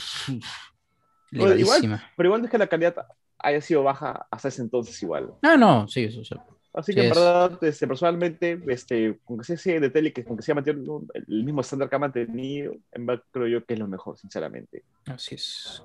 [1.31, 2.01] Bueno, igual-.
[2.15, 2.95] Pero igual no es que la calidad
[3.39, 5.33] haya sido baja hasta ese entonces igual.
[5.41, 6.41] No, no, sí, eso, eso.
[6.73, 10.35] Así Sí que en verdad, este, personalmente, este, con que sea de tele, que con
[10.35, 13.79] que sea mantenido el mismo estándar que ha mantenido, en verdad creo yo que es
[13.79, 14.83] lo mejor, sinceramente.
[15.05, 15.81] Así es.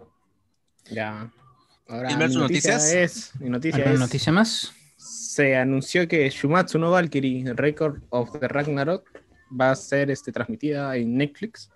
[0.91, 1.31] Ya.
[1.90, 2.94] Ahora, ¿Quieres ver mi noticia noticias?
[2.94, 3.40] es.
[3.40, 4.00] Mi noticia ¿Alguna es.
[4.00, 4.72] noticia más?
[4.96, 9.05] Se anunció que Shumatsu no Valkyrie, Record of the Ragnarok,
[9.61, 11.70] va a ser este, transmitida en Netflix.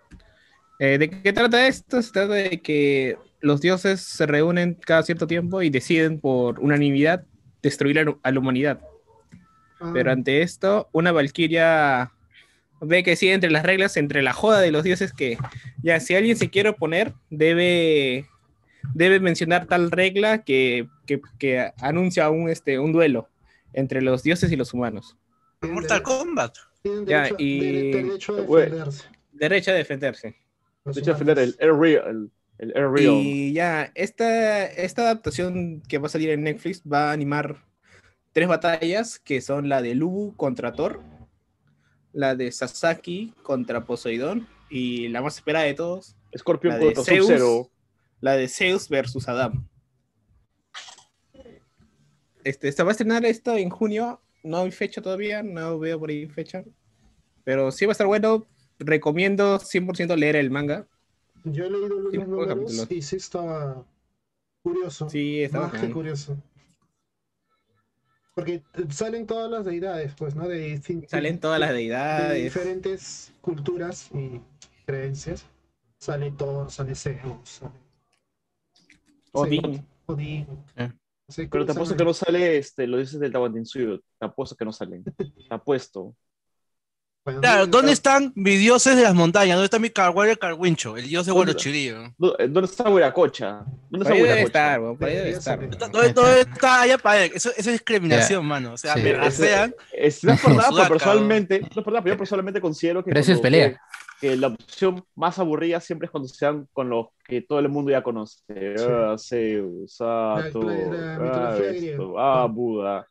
[0.79, 2.01] Eh, ¿De qué trata esto?
[2.03, 7.25] Se trata de que los dioses se reúnen cada cierto tiempo y deciden por unanimidad
[7.63, 8.81] destruir a la- a la humanidad.
[9.81, 12.13] Ah, Pero ante esto, una valquiria
[12.81, 15.39] ve que sí, entre las reglas, entre la joda de los dioses, que
[15.83, 18.27] ya si alguien se quiere oponer, debe,
[18.93, 23.29] debe mencionar tal regla que, que, que anuncia un, este, un duelo
[23.73, 25.17] entre los dioses y los humanos.
[25.63, 26.57] Mortal Kombat.
[26.83, 29.05] tienen Ya, derecho, y- derecho a defenderse.
[29.33, 30.37] Derecho a defenderse.
[30.85, 31.57] los De hecho, defender el.
[31.59, 32.31] Air Real.
[32.59, 33.15] El, el Air Real.
[33.15, 37.65] Y ya, esta, esta adaptación que va a salir en Netflix va a animar
[38.33, 41.01] tres batallas, que son la de Lubu contra Thor,
[42.13, 47.05] la de Sasaki contra Poseidón, y la más esperada de todos, Scorpion la de contra
[47.05, 47.27] Zeus.
[47.27, 47.71] Sub-Zero.
[48.25, 49.69] La de Zeus versus Adam.
[52.43, 56.09] Este, esta va a estrenar esto en junio, no hay fecha todavía, no veo por
[56.09, 56.65] ahí fecha,
[57.45, 58.47] pero sí va a estar bueno,
[58.79, 60.87] recomiendo 100% leer el manga.
[61.45, 63.85] Yo he leído los Cinco números y sí estaba
[64.63, 65.11] curioso.
[65.11, 66.35] Sí, está más que curioso.
[68.35, 70.49] Porque salen todas las deidades, pues, ¿no?
[70.49, 72.43] De, Salen todas las de deidades.
[72.43, 74.41] diferentes culturas y
[74.87, 75.45] creencias.
[75.99, 77.84] Sale Thor, sale Zeus, sale
[79.35, 79.87] Odín.
[80.07, 80.47] Odín.
[80.77, 80.91] Eh.
[81.51, 83.99] Pero te apuesto que no sale este, lo dices del Tawantinsuyo.
[84.19, 85.03] Te apuesto que no salen.
[85.05, 86.15] Te apuesto.
[87.41, 89.57] claro, ¿dónde están mis dioses de las montañas?
[89.57, 92.15] ¿Dónde está mi Carguario Carwincho, el dios de Guarochirío?
[92.19, 93.65] ¿Dónde está Huiracocha?
[93.89, 94.79] ¿Dónde está Huiracocha?
[95.07, 98.75] Debe estar, ¿Dónde, está allá para Eso, eso, es discriminación, mano.
[98.75, 99.75] O sea, me rasean.
[99.93, 103.03] Es, no es por nada, pero personalmente, no es por nada, pero yo personalmente considero
[103.03, 103.09] que.
[103.09, 103.81] Pero eso es pelea
[104.21, 107.91] que la opción más aburrida siempre es cuando sean con los que todo el mundo
[107.91, 108.43] ya conoce.
[108.79, 110.43] Ah, Zeus, ah,
[112.19, 113.09] ah, Buda.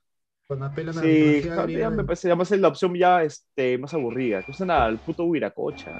[1.01, 4.43] sí, ya me parece, además es la opción ya este, más aburrida.
[4.43, 5.91] Que usan al puto Huiracocha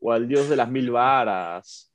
[0.00, 1.92] o al dios de las mil varas.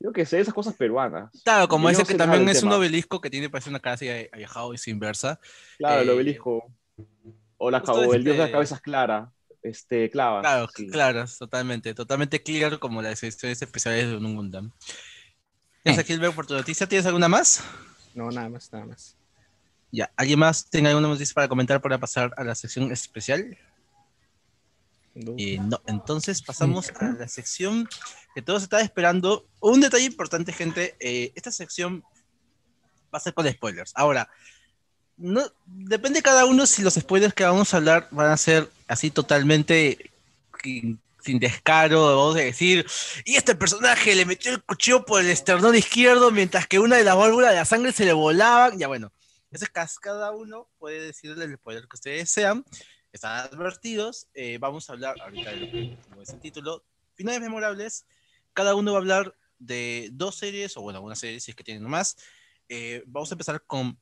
[0.00, 1.30] Yo que sé, esas cosas peruanas.
[1.44, 4.74] Claro, como ese que también es un obelisco que tiene parece una cara así viajado
[4.74, 5.40] y inversa.
[5.78, 6.64] Claro, el eh, obelisco.
[7.56, 9.33] O, la, o el dios de las cabezas claras
[9.64, 10.42] este, clava.
[10.42, 14.70] Claro, claro, totalmente, totalmente clear como las ediciones especiales de un Gundam.
[15.82, 16.86] ¿Tienes aquí por tu noticia?
[16.86, 17.64] ¿Tienes alguna más?
[18.14, 19.16] No, nada más, nada más.
[19.90, 23.56] Ya, ¿alguien más tiene alguna noticia para comentar para pasar a la sección especial?
[25.14, 25.34] No.
[25.38, 27.88] Eh, no, entonces pasamos a la sección
[28.34, 29.46] que todos estaban esperando.
[29.60, 32.02] Un detalle importante, gente, eh, esta sección
[33.14, 33.92] va a ser con spoilers.
[33.94, 34.28] Ahora,
[35.16, 38.70] no, depende de cada uno si los spoilers que vamos a hablar van a ser
[38.88, 40.10] así totalmente
[40.62, 42.86] sin, descaro, vamos a decir,
[43.24, 47.04] y este personaje le metió el cuchillo por el esternón izquierdo mientras que una de
[47.04, 49.12] las válvulas de la sangre se le volaba, ya bueno,
[49.50, 52.64] ese es cada uno puede decirle el spoiler que ustedes desean,
[53.12, 58.04] están advertidos, eh, vamos a hablar ahorita de lo que es el título, finales memorables,
[58.52, 61.64] cada uno va a hablar de dos series, o bueno, una serie si es que
[61.64, 62.16] tienen más,
[62.68, 63.98] eh, vamos a empezar con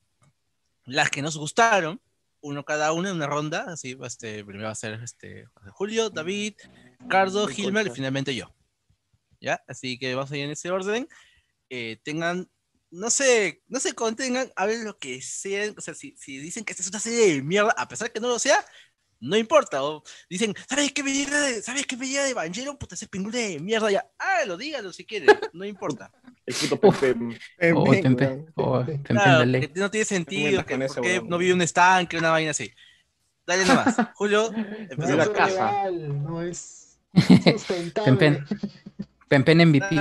[0.85, 2.01] las que nos gustaron,
[2.41, 6.55] uno cada uno en una ronda, así, este, primero va a ser este, Julio, David,
[7.09, 8.53] Cardo, Gilmer y finalmente yo.
[9.41, 9.63] ¿Ya?
[9.67, 11.09] Así que vamos a ir en ese orden.
[11.69, 12.49] Eh, tengan,
[12.91, 16.65] no sé, no sé, contengan, a ver lo que sean, o sea, si, si dicen
[16.65, 18.65] que esta es una serie de mierda, a pesar que no lo sea,
[19.23, 19.83] no importa.
[19.83, 22.77] O dicen, ¿sabes qué me de, ¿sabes qué de Evangelion?
[22.77, 24.07] Puta, ese pingüino de mierda ya.
[24.19, 26.11] Ah, lo dígalo si quieren, no importa.
[26.47, 27.39] El puto Pepe.
[27.73, 27.85] Oh.
[28.57, 32.73] Oh, claro, no tiene sentido, que porque no vi un estanque, una vaina así.
[33.47, 33.97] Dale nomás.
[34.15, 34.51] Julio,
[34.91, 35.17] empezamos.
[35.17, 36.99] No es real, no es
[37.45, 38.45] sustentable.
[39.33, 39.97] Pempen MVP.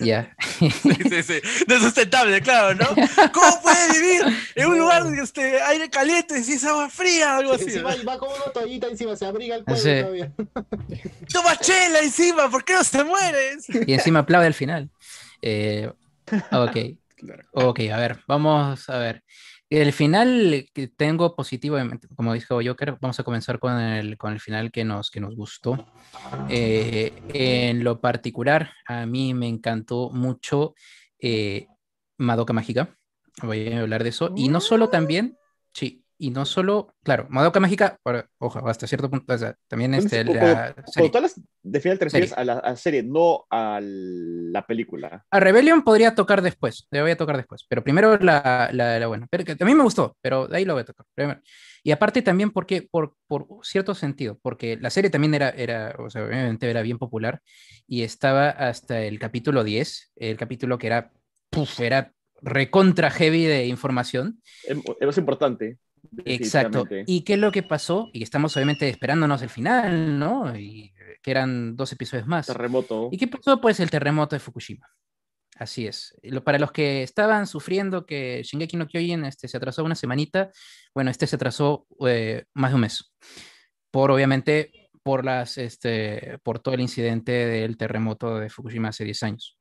[0.00, 0.36] Ya.
[0.58, 1.40] Sí, sí, sí.
[1.66, 2.86] No es sustentable, claro, ¿no?
[3.32, 4.22] ¿Cómo puede vivir
[4.54, 7.64] en un lugar de este, aire caliente si es agua fría o algo así?
[7.64, 10.32] Encima, va con una toallita encima, se abriga el cuello todavía.
[11.32, 13.66] Toma chela encima, ¿por qué no se mueres?
[13.86, 14.90] Y encima aplaude al final.
[15.40, 15.90] Eh,
[16.52, 16.76] ok.
[17.52, 19.22] Ok, a ver, vamos a ver.
[19.80, 21.76] El final que tengo positivo,
[22.14, 25.34] como dijo Joker, vamos a comenzar con el, con el final que nos, que nos
[25.34, 25.84] gustó.
[26.48, 30.76] Eh, en lo particular, a mí me encantó mucho
[31.18, 31.66] eh,
[32.18, 32.96] Madoka Mágica.
[33.42, 34.32] Voy a hablar de eso.
[34.36, 35.36] Y no solo también,
[35.72, 37.98] sí, y no solo, claro, Madoka Mágica,
[38.38, 39.34] ojo, hasta cierto punto,
[39.68, 41.10] también este, la serie.
[41.10, 45.24] Cuando tú de final te refieres a la serie, no a la película.
[45.30, 49.26] A Rebellion podría tocar después, le voy a tocar después, pero primero la, la, buena,
[49.30, 51.06] pero que también me gustó, pero de ahí lo voy a tocar.
[51.14, 51.40] Primero.
[51.82, 56.08] Y aparte también porque, por, por cierto sentido, porque la serie también era, era, o
[56.08, 57.42] sea, obviamente era bien popular
[57.86, 61.12] y estaba hasta el capítulo 10, el capítulo que era,
[61.50, 62.12] puf, era
[62.44, 64.40] recontra heavy de información.
[64.64, 65.78] Es más importante.
[66.24, 66.86] Exacto.
[67.06, 68.10] ¿Y qué es lo que pasó?
[68.12, 70.56] Y estamos obviamente esperándonos el final, ¿no?
[70.56, 72.46] Y que eran dos episodios más.
[72.46, 73.08] Terremoto.
[73.10, 73.60] ¿Y qué pasó?
[73.60, 74.88] Pues el terremoto de Fukushima.
[75.56, 76.14] Así es.
[76.44, 80.50] Para los que estaban sufriendo que Shingeki no Kyojin este, se atrasó una semanita,
[80.94, 83.14] bueno, este se atrasó eh, más de un mes.
[83.90, 89.22] Por obviamente, por, las, este, por todo el incidente del terremoto de Fukushima hace 10
[89.22, 89.56] años.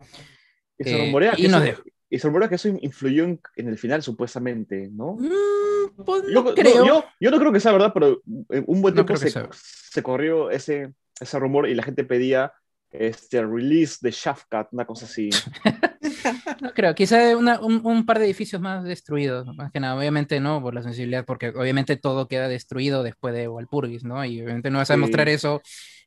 [0.80, 5.15] Y se rumorea, que, eso, y se que eso influyó en, el final, supuestamente, ¿no?
[5.15, 7.04] Mm, pues yo, no creo.
[7.19, 8.21] Yo, no creo que sea verdad, pero
[8.52, 12.54] eh, un buen tiempo se, se, corrió ese, ese rumor y la gente pedía
[12.91, 15.32] este release de Shafkat, una cosa así.
[16.62, 17.49] no creo, quizá un,
[17.84, 21.49] un, par de edificios más destruidos, más que nada, obviamente no por la sensibilidad, porque
[21.49, 24.23] obviamente todo queda destruido después de Walpurgis, ¿no?
[24.23, 25.63] Y obviamente no vas a demostrar eso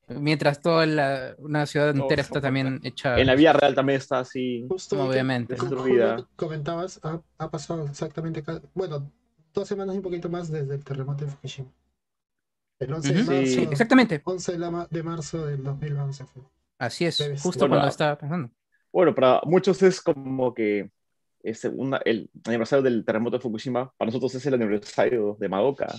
[0.09, 3.19] mientras toda la, una ciudad entera está también hecha.
[3.19, 4.67] En la vida real también está así.
[4.69, 5.55] Justo obviamente.
[5.55, 6.27] Destruida.
[6.37, 8.43] Comentabas, ha, ha, pasado exactamente,
[8.75, 9.11] bueno,
[9.53, 11.73] dos semanas y un poquito más desde el terremoto de Fukushima.
[12.79, 13.71] El 11 de marzo.
[13.73, 14.21] exactamente.
[14.25, 14.59] 11
[14.91, 16.43] de marzo del 2011 fue.
[16.79, 18.51] Así es, justo cuando estaba pensando.
[18.93, 20.91] Bueno, para muchos es como que
[21.43, 25.95] es una, el aniversario del terremoto de Fukushima, para nosotros es el aniversario de Madoka.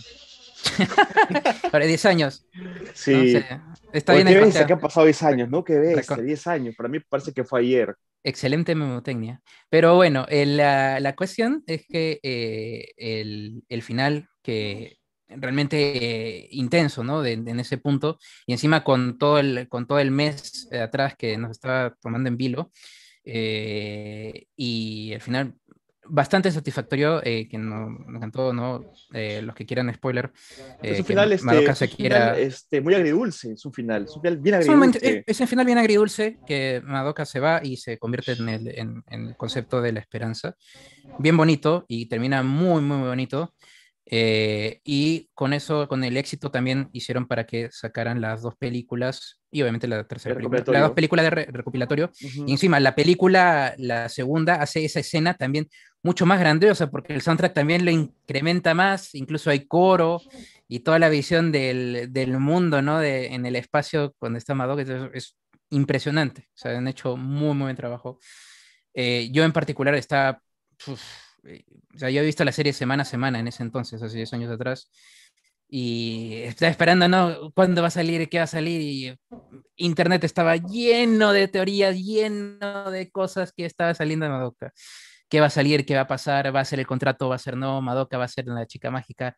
[1.72, 2.48] Para 10 años.
[2.94, 3.32] Sí.
[3.32, 3.46] Sé,
[3.94, 5.64] Está Oye, bien ¿Qué que han pasado 10 años, ¿no?
[5.64, 5.74] ¿Qué?
[5.96, 6.76] Recon- 10 años.
[6.76, 7.96] Para mí parece que fue ayer.
[8.24, 9.42] Excelente memotecnia.
[9.70, 14.98] Pero bueno, el, la, la cuestión es que eh, el, el final, que
[15.30, 17.22] realmente eh, intenso, ¿no?
[17.22, 21.16] De- de- en ese punto, y encima con todo el, con todo el mes atrás
[21.18, 22.72] que nos estaba tomando en vilo,
[23.24, 25.56] eh, y al final
[26.10, 28.88] bastante satisfactorio, eh, que no, me encantó, ¿no?
[29.14, 30.26] Eh, los que quieran spoiler,
[30.82, 31.46] eh, es un que final, este,
[31.76, 32.38] se un final, quiera...
[32.40, 33.54] este, muy agridulce.
[33.54, 34.04] Es un final.
[34.04, 35.24] Es un final bien Es un, agridulce.
[35.28, 39.04] es- un final bien agridulce que Madoka se va y se convierte en el, en-
[39.08, 40.56] en el concepto de la esperanza.
[41.18, 43.54] Bien bonito y termina muy, muy bonito.
[44.10, 49.42] Eh, y con eso, con el éxito también hicieron para que sacaran las dos películas
[49.52, 50.64] y obviamente la tercera El película.
[50.80, 52.10] Las dos películas de re- recopilatorio.
[52.24, 52.46] Ujú.
[52.48, 55.68] Y encima, la película, la segunda, hace esa escena también
[56.04, 60.22] mucho más grandiosa porque el soundtrack también lo incrementa más, incluso hay coro
[60.70, 63.00] y toda la visión del, del mundo, ¿no?
[63.00, 65.38] De, en el espacio cuando está Madoka es, es
[65.70, 66.48] impresionante.
[66.54, 68.20] O sea, han hecho muy, muy buen trabajo.
[68.94, 70.42] Eh, yo en particular estaba...
[70.88, 71.02] uf,
[71.94, 74.34] o sea, yo he visto la serie semana a semana en ese entonces, hace 10
[74.34, 74.90] años atrás.
[75.70, 77.52] Y estaba esperando, ¿no?
[77.54, 78.30] ¿Cuándo va a salir?
[78.30, 78.82] ¿Qué va a salir?
[78.82, 79.16] Y
[79.76, 84.74] internet estaba lleno de teorías, lleno de cosas que estaba saliendo de Madoka.
[85.30, 85.86] ¿Qué va a salir?
[85.86, 86.56] ¿Qué va a pasar?
[86.56, 87.28] ¿Va a ser el contrato?
[87.30, 87.82] ¿Va a ser no?
[87.82, 89.36] ¿Madoka va a ser la chica mágica?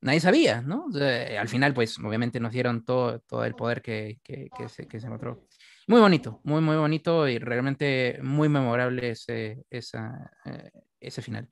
[0.00, 0.86] Nadie sabía, ¿no?
[0.86, 4.68] O sea, al final, pues, obviamente nos dieron todo, todo el poder que, que, que
[4.68, 5.46] se, que se encontró.
[5.86, 10.70] Muy bonito, muy, muy bonito y realmente muy memorable ese, esa, eh,
[11.02, 11.48] ese final.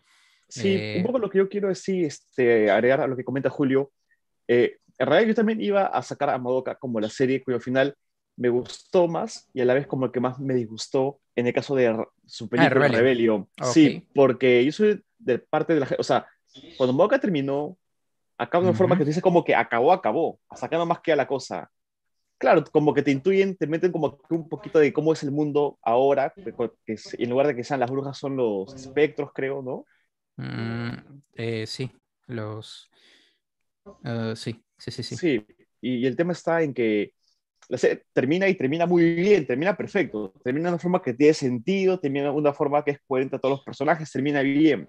[0.49, 3.51] Sí, Eh, un poco lo que yo quiero decir, este, agregar a lo que comenta
[3.51, 3.93] Julio.
[4.49, 7.95] eh, en realidad yo también iba a sacar a Madoka como la serie cuyo final
[8.37, 11.55] me gustó más y a la vez como el que más me disgustó en el
[11.55, 11.97] caso de
[12.27, 12.89] su película.
[12.89, 13.49] Rebellion.
[13.63, 13.67] Ok.
[13.73, 16.27] Sí, porque yo soy de parte de la gente, o sea,
[16.77, 17.79] cuando Madoka terminó,
[18.37, 21.17] acaba de una forma que te dice como que acabó, acabó, hasta acá nomás queda
[21.17, 21.71] la cosa.
[22.41, 25.31] Claro, como que te intuyen, te meten como que un poquito de cómo es el
[25.31, 29.85] mundo ahora, que, en lugar de que sean las brujas son los espectros, creo, ¿no?
[30.43, 31.91] mm, eh, sí,
[32.29, 32.91] los...
[34.05, 35.17] eh, sí, sí, sí, sí.
[35.17, 35.47] Sí,
[35.83, 37.13] y, y el tema está en que
[37.69, 41.35] la serie termina y termina muy bien, termina perfecto, termina de una forma que tiene
[41.35, 44.89] sentido, termina de una forma que es coherente a todos los personajes, termina bien.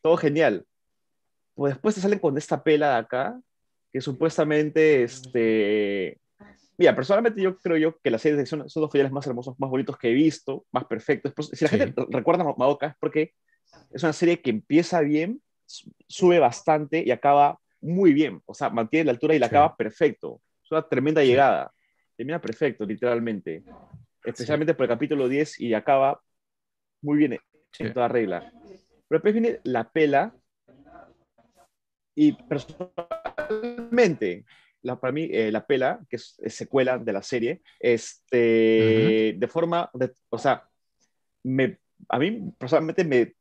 [0.00, 0.64] Todo genial.
[1.54, 3.38] Pues después te salen con esta pela de acá,
[3.92, 6.18] que supuestamente, este...
[6.76, 9.68] Mira, personalmente yo creo yo que las series son, son los finales más hermosos, más
[9.68, 11.32] bonitos que he visto, más perfectos.
[11.52, 11.78] Si la Sí.
[11.78, 13.34] gente recuerda a Madoka es porque
[13.90, 18.40] es una serie que empieza bien, su- sube bastante y acaba muy bien.
[18.46, 19.54] O sea, mantiene la altura y la Sí.
[19.56, 20.40] acaba perfecto.
[20.64, 21.26] Es una tremenda Sí.
[21.28, 21.72] llegada.
[22.16, 23.64] Termina perfecto, literalmente.
[24.24, 26.20] Especialmente por el capítulo 10 y acaba
[27.02, 27.38] muy bien
[27.72, 27.84] Sí.
[27.84, 28.50] en toda regla.
[29.08, 30.32] Pero después viene la pela
[32.14, 34.44] y personalmente,
[34.82, 39.48] la, para mí, eh, la pela, que es, es secuela de la serie, este, de
[39.48, 40.64] forma, de- o sea,
[41.44, 43.34] me, a mí personalmente me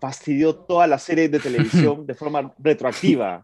[0.00, 3.40] fastidió toda la serie de televisión de forma retroactiva.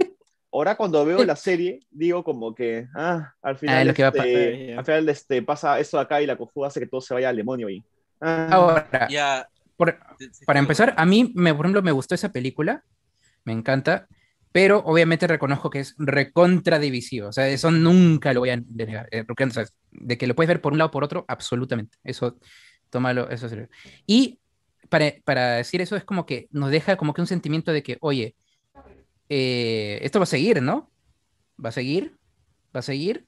[0.52, 4.12] Ahora cuando veo la serie, digo como que, ah, al final, lo que va a
[4.12, 4.78] este, pasar.
[4.78, 7.28] al final este, pasa esto de acá y la cojuda hace que todo se vaya
[7.28, 7.68] al demonio.
[7.68, 7.84] Y,
[8.22, 9.48] ah, Ahora, Ya.
[9.76, 9.98] por-
[10.46, 12.82] para empezar, a mí, me, por ejemplo, me gustó esa película,
[13.44, 14.08] me encanta,
[14.56, 19.06] pero obviamente reconozco que es recontra divisivo, o sea, eso nunca lo voy a negar,
[19.10, 21.26] eh, porque, o sea, de que lo puedes ver por un lado o por otro,
[21.28, 22.38] absolutamente, eso,
[22.88, 23.68] tómalo, eso es serio.
[24.06, 24.38] Y
[24.88, 27.98] para, para decir eso es como que nos deja como que un sentimiento de que,
[28.00, 28.34] oye,
[29.28, 30.90] eh, esto va a seguir, ¿no?
[31.62, 32.16] Va a seguir,
[32.74, 33.26] va a seguir,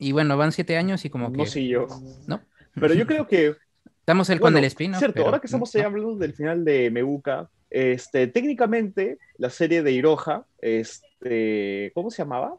[0.00, 1.38] y bueno, van siete años y como que...
[1.38, 1.86] no sé yo.
[2.26, 2.42] ¿no?
[2.74, 3.54] Pero yo creo que
[4.00, 6.90] Estamos el, Bueno, con el spin Cierto, ahora que estamos ahí hablando del final de
[6.90, 12.56] Mebuka, este, técnicamente la serie de Iroha, este, ¿cómo se llamaba?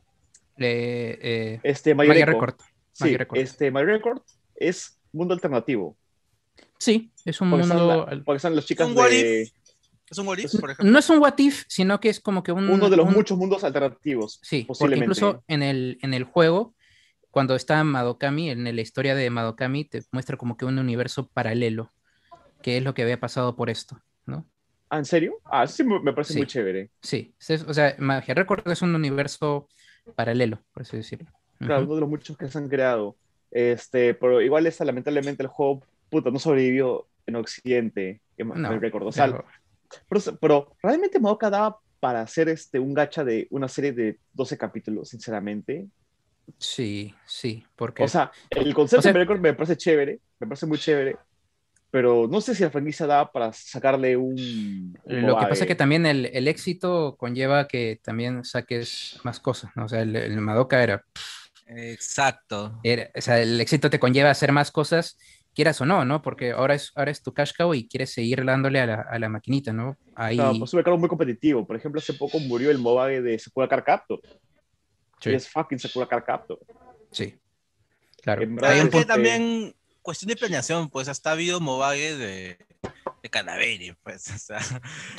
[0.60, 2.28] Eh, eh, Este, My, Record.
[2.28, 2.56] Record.
[2.94, 3.40] Sí, Record.
[3.40, 4.22] este, My Record
[4.56, 5.98] es mundo alternativo.
[6.78, 8.06] Sí, es un Porque, son, mundo...
[8.12, 9.52] la- porque son las chicas de
[10.10, 10.92] ¿Es un what if, por ejemplo?
[10.92, 12.70] No es un what if, sino que es como que un...
[12.70, 14.40] uno de los un- muchos mundos alternativos.
[14.44, 15.04] Sí, porque posiblemente.
[15.06, 16.76] incluso en el, en el juego,
[17.32, 21.92] cuando está Madokami, en la historia de Madokami, te muestra como que un universo paralelo,
[22.62, 24.46] que es lo que había pasado por esto, ¿no?
[24.90, 25.40] ¿Ah, en serio?
[25.46, 26.40] Ah, eso sí me parece Sí.
[26.40, 26.90] muy chévere.
[27.02, 27.34] Sí,
[27.68, 29.68] o sea, Magia Record es un universo
[30.16, 31.30] paralelo, por así decirlo.
[31.60, 31.86] Claro, Ujú.
[31.86, 33.18] uno de los muchos que se han creado.
[33.52, 39.04] Este, pero igual esta, lamentablemente, el juego, puta, no sobrevivió en Occidente, en No, Record.
[39.08, 39.46] O sea, pero-
[40.10, 44.58] Pero, pero, realmente Madoka daba para hacer este, un gacha de una serie de 12
[44.58, 45.88] capítulos, sinceramente.
[46.60, 48.04] sí, sí, porque...
[48.04, 51.18] O sea, el concepto O sea- de Record me parece chévere, me parece muy chévere,
[51.90, 54.98] pero no sé si la franquicia da para sacarle un...
[55.04, 59.40] un Lo que pasa es que también el, el éxito conlleva que también saques más
[59.40, 59.86] cosas, ¿no?
[59.86, 61.04] O sea, el, el Madoka era,
[61.68, 62.80] Exacto.
[62.84, 65.18] era- o sea, el éxito te conlleva hacer más cosas,
[65.54, 66.22] quieras o no, ¿no?
[66.22, 69.20] Porque ahora es, ahora es tu cash cow y quieres seguir dándole a la, a
[69.20, 69.98] la maquinita, ¿no?
[70.16, 71.66] Ahí, Claro, pues es un mercado muy competitivo.
[71.66, 74.20] Por ejemplo, hace poco murió el mobile de Sakura Card Captor.
[75.20, 76.08] sí, Y es fucking Sakura
[77.12, 77.36] sí.
[78.22, 78.42] Claro.
[78.44, 79.76] En Pero verdad Hay es un que punto- también,
[80.08, 82.58] cuestión de planeación, pues hasta ha habido Mobage de,
[83.22, 84.30] de Canaveri, pues.
[84.34, 84.60] O sea.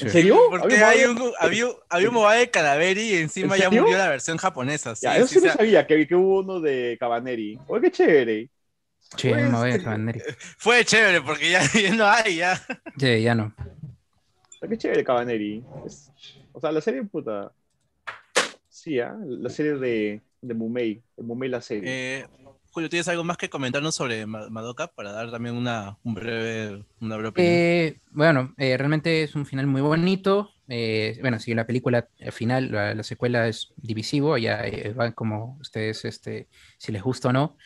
[0.01, 0.41] ¿En serio?
[0.49, 3.99] porque ¿Había hay un, había, había un Mobage de Canaveri y encima ¿En ya murió
[3.99, 4.97] la versión japonesa.
[4.97, 7.59] Sí, Ya, eso sí, sí no sea, sabía, que, que hubo uno de Cabaneri.
[7.67, 8.49] Oye, qué chévere.
[9.15, 10.21] Sí, pues, voy a Cabaneri.
[10.57, 12.57] fue chévere porque ya, ya no hay, ya.
[12.97, 13.55] Sí, ya no.
[14.67, 15.63] Qué chévere Cabaneri.
[15.85, 16.11] Es-
[16.55, 17.53] o sea, la serie, puta.
[18.71, 19.15] Sí, ¿ah?
[19.23, 21.03] La serie de, de Mumei.
[21.15, 21.83] De Mumei la serie.
[22.21, 22.27] Eh,
[22.71, 26.85] Julio, ¿tienes algo más que comentarnos sobre Ma- Madoka para dar también una, un breve,
[27.01, 27.65] una breve opinión?
[27.81, 30.51] Eh, bueno, eh, realmente es un final muy bonito.
[30.69, 35.13] eh, bueno, si la película al final, la, la secuela es divisivo, ya eh, van
[35.13, 36.49] como ustedes, este,
[36.79, 37.57] si les gusta o no.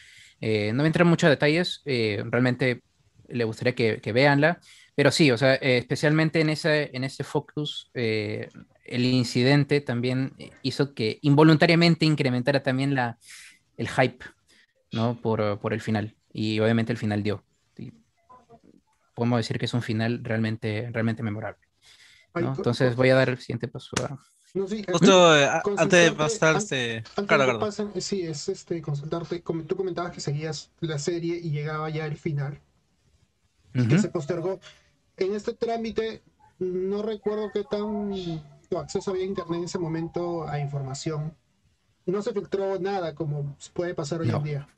[0.40, 2.82] Eh, no voy a entrar en muchos detalles, eh, realmente
[3.28, 4.60] le gustaría que, que veanla,
[4.94, 8.48] pero sí, o sea, eh, especialmente en ese, en ese focus, eh,
[8.84, 10.32] el incidente también
[10.62, 13.18] hizo que involuntariamente incrementara también la,
[13.76, 14.24] el hype,
[14.92, 15.20] ¿no?
[15.20, 17.44] Por, por el final, y obviamente el final dio.
[17.76, 17.92] Y
[19.14, 21.60] podemos decir que es un final realmente, realmente memorable.
[22.34, 24.18] Entonces voy a dar el siguiente paso a...
[24.54, 28.80] no, sí, eh, Justo eh, a- antes de pasar, este, que eh, sí, es este,
[28.80, 29.42] consultarte.
[29.42, 32.58] Como tú comentabas que seguías la serie y llegaba ya el final,
[33.72, 33.98] que Ujú.
[33.98, 34.60] se postergó.
[35.18, 36.22] En este trámite,
[36.58, 38.14] no recuerdo qué tan
[38.68, 41.34] tu acceso había a internet en ese momento a información.
[42.06, 44.38] No se filtró nada como puede pasar hoy No.
[44.38, 44.68] en día.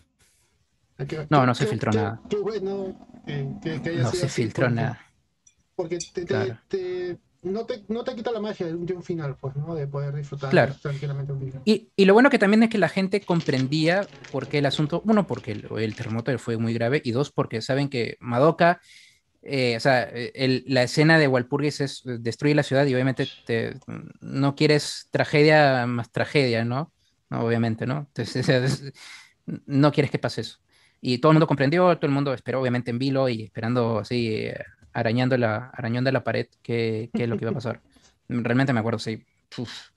[0.98, 2.20] Ah, qué- No, no se qué- filtró qué- nada.
[2.28, 5.00] Qué bueno que, que- que haya No sido se así, filtró porque- nada.
[5.76, 6.58] Porque te, te- Claro.
[6.68, 9.74] te- no, te, no te quita la magia de un, final, pues, ¿no?
[9.74, 10.74] De poder disfrutar Claro.
[10.80, 11.60] tranquilamente un video.
[11.64, 15.02] Y, y lo bueno que también es que la gente comprendía por qué el asunto,
[15.04, 18.80] uno, porque el, el terremoto fue muy grave, y dos, porque saben que Madoka,
[19.42, 23.78] eh, o sea, el- la escena de Walpurgis es destruir la ciudad y obviamente te-
[24.20, 26.92] no quieres tragedia más tragedia, ¿no?
[27.28, 28.06] No, obviamente, ¿no?
[28.14, 28.92] Entonces, es-
[29.66, 30.60] no quieres que pase eso.
[31.06, 34.36] Y todo el mundo comprendió, todo el mundo esperó obviamente en vilo y esperando así,
[34.36, 34.56] eh,
[34.94, 37.82] arañando la, arañando la pared, qué, qué es lo que iba a pasar.
[38.28, 39.22] Realmente me acuerdo, sí.
[39.58, 39.90] Uf.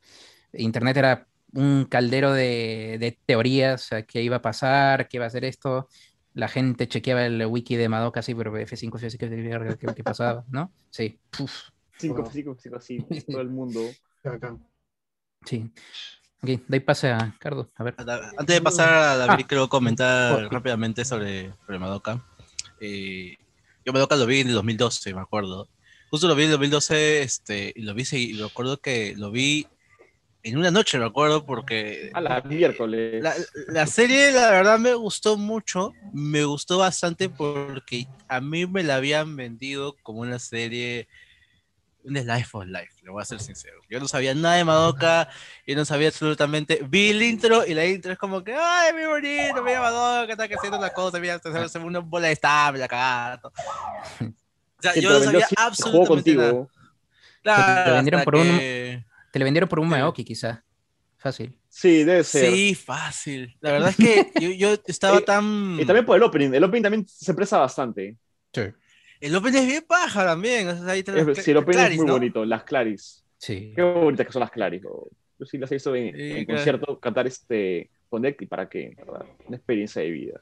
[0.51, 5.23] Internet era un caldero de, de teorías, o sea, qué iba a pasar, qué iba
[5.23, 5.87] a hacer esto.
[6.33, 10.43] La gente chequeaba el wiki de Madoka, sí, pero F5, F5, ¿qué, qué, qué pasaba?
[10.49, 10.73] ¿No?
[10.89, 11.21] Sí.
[11.39, 11.69] Uf.
[11.97, 12.31] Cinco, Wow.
[12.31, 12.97] cinco, cinco, así.
[13.31, 13.79] Todo el mundo.
[15.45, 15.71] Sí.
[16.43, 17.95] Ok, de ahí pase a Cardo, a ver.
[18.37, 19.47] Antes de pasar a David, Ah.
[19.47, 22.23] quiero comentar rápidamente sobre, sobre Madoka.
[22.79, 23.35] Eh,
[23.85, 25.67] yo Madoka lo vi en el 2012, me acuerdo.
[26.11, 29.31] Justo lo vi en el 2012 este, y lo vi, y me acuerdo que lo
[29.31, 29.67] vi
[30.43, 33.21] en una noche, me acuerdo, porque A la miércoles.
[33.21, 33.33] la,
[33.67, 35.91] la serie, la verdad, me gustó mucho.
[36.13, 41.07] Me gustó bastante porque a mí me la habían vendido como una serie,
[42.07, 43.79] un Life of Life, le voy a ser sincero.
[43.89, 45.29] Yo no sabía nada de Madoka,
[45.65, 46.79] yo no sabía absolutamente.
[46.87, 49.61] Vi el intro y la intro es como que, ¡ay, muy bonito!
[49.63, 53.39] Mira Madoka, está haciendo una cosa, mira, se hace una bola de stab, la cagada.
[53.41, 53.51] todo.
[54.79, 56.49] O sea, yo te no lo sabía absolutamente nada.
[56.51, 56.71] contigo.
[57.43, 59.91] Claro, Te vendieron hasta por un- que- Te le vendieron por un Sí.
[59.91, 60.63] Maoki, quizá.
[61.17, 61.57] Fácil.
[61.69, 62.51] Sí, debe ser.
[62.53, 63.57] Sí, fácil.
[63.59, 65.77] La verdad es que yo, yo estaba Eh, tan...
[65.79, 66.53] Y también por el opening.
[66.53, 68.15] El opening también se presta bastante.
[68.53, 68.61] Sí.
[69.19, 70.67] El Open es bien paja también.
[70.69, 72.13] o sea, ahí Es- sí, el Claris, es muy ¿no?
[72.13, 72.45] bonito.
[72.45, 73.23] Las Claris.
[73.37, 73.71] Sí.
[73.75, 74.81] Qué bonitas que son las Claris.
[75.39, 76.57] Yo sí las he visto en, Sí, en claro.
[76.57, 79.25] concierto cantar este Connect y para qué, ¿verdad?
[79.47, 80.41] Una experiencia de vida.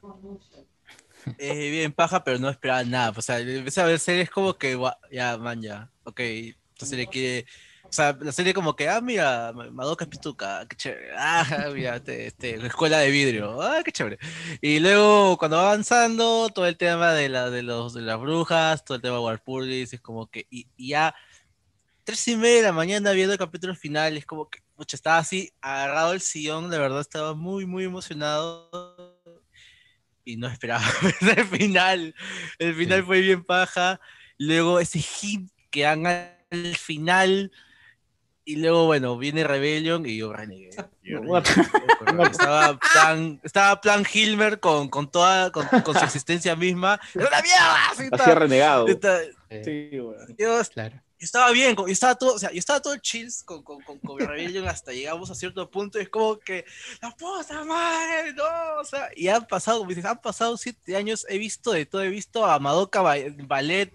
[1.37, 3.13] Es bien paja, pero no esperaba nada.
[3.17, 4.79] O sea, empecé a ver series como que,
[5.11, 5.89] ya, man, ya.
[6.03, 7.45] Ok, esta serie quiere.
[7.87, 11.11] O sea, la serie como que, ah, mira, Ma- Madoka es pituca, qué chévere.
[11.17, 14.17] Ah, mira, este, este, escuela de vidrio, ah, qué chévere.
[14.61, 18.83] Y luego, cuando va avanzando, todo el tema de, la, de, los, de las brujas,
[18.83, 21.15] todo el tema de Warpurgis, es como que, y, y ya,
[22.03, 25.19] tres y media de la mañana viendo el capítulo final, es como que, pucha, estaba
[25.19, 28.69] así, agarrado el sillón, de verdad, estaba muy, muy emocionado.
[30.25, 30.83] Y no esperaba
[31.37, 32.15] el final.
[32.57, 33.05] El final Sí.
[33.05, 33.99] fue bien paja.
[34.39, 37.51] Luego ese hit que dan al final.
[38.47, 40.69] Y luego, bueno, viene Rebellion y yo renegué.
[41.03, 41.19] Yo
[42.31, 46.99] estaba plan, estaba plan Hilmer con, con toda, con, con su existencia misma.
[47.09, 47.75] ¡Es una mierda!
[47.91, 48.87] Así Así está- renegado.
[48.87, 49.19] está-
[49.63, 50.35] Sí, weón.
[50.37, 50.99] Dios, Claro.
[51.19, 54.19] Estaba bien, yo estaba todo, o sea, yo estaba todo chills con, con, con, con
[54.19, 56.65] Rebellion hasta llegamos a cierto punto y es como que,
[57.01, 58.43] la puta madre, no,
[58.79, 62.03] o sea, y han pasado, como dices, han pasado siete años, he visto de todo,
[62.03, 63.93] he visto a Madoka Ballet,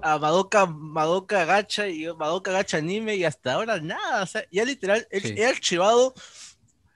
[0.00, 4.64] a Madoka, Madoka Gacha y Madoka Gacha Anime y hasta ahora nada, o sea, ya
[4.64, 6.14] literal, he, archivado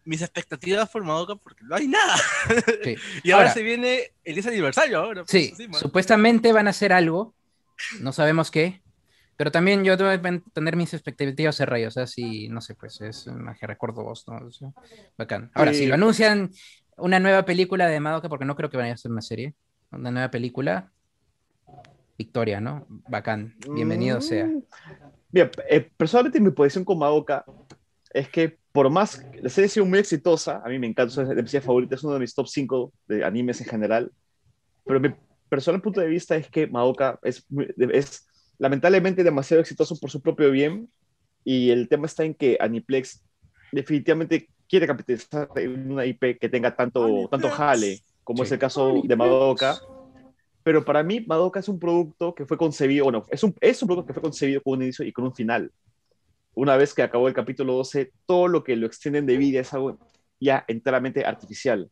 [0.05, 2.17] mis expectativas por Madoka porque no hay nada.
[3.23, 5.25] y ahora, se viene el 10 aniversario ahora.
[5.25, 7.35] Pues, sí, supuestamente van a hacer algo,
[8.01, 8.81] no sabemos qué,
[9.37, 12.75] pero también yo tengo que tener mis expectativas de rey, o sea, si, no sé,
[12.75, 13.29] pues es
[13.61, 14.75] que recuerdo vos, ¿no?
[15.19, 15.51] bacán.
[15.55, 16.51] Ahora, si lo anuncian
[16.97, 19.55] una nueva película de Madoka, porque no creo que vaya a ser una serie,
[19.91, 20.91] una nueva película,
[22.17, 22.87] Victoria, ¿no?
[22.89, 24.47] Bacán, bienvenido sea.
[24.47, 24.63] Mm.
[25.29, 27.45] Bien, eh, personalmente mi posición con Madoka
[28.11, 31.23] es que por más que la serie ha sido muy exitosa, a mí me encanta,
[31.23, 34.13] es mi serie favorita, es uno de mis top 5 de animes en general,
[34.85, 35.15] pero mi
[35.49, 37.47] personal punto de vista es que Madoka es,
[37.91, 38.27] es
[38.59, 40.89] lamentablemente demasiado exitoso por su propio bien
[41.45, 43.23] y el tema está en que Aniplex
[43.73, 49.03] definitivamente quiere capitalizar en una IP que tenga tanto, tanto jale, como es el caso
[49.05, 49.79] de Madoka.
[50.63, 53.87] Pero para mí, Madoka es un producto que fue concebido, bueno, es un, es un
[53.87, 55.71] producto que fue concebido con un inicio y con un final.
[56.55, 59.73] Una vez que acabó el capítulo 12, todo lo que lo extienden de vida es
[59.73, 59.99] algo
[60.41, 61.89] ya enteramente artificial.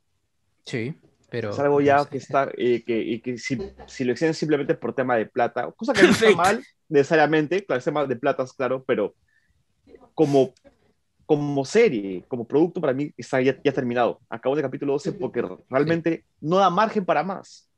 [0.65, 0.95] Sí.
[1.35, 3.59] Pero, es algo ya que está, eh, que, y que si,
[3.89, 7.79] si, lo exigen simplemente por tema de plata, cosa que no está mal necesariamente, claro,
[7.81, 9.17] es tema de plata, claro, pero
[10.15, 10.55] como,
[11.27, 14.21] como serie, como producto, para mí está ya, ya terminado.
[14.29, 17.69] Acabó el capítulo 12 porque realmente no da margen para más.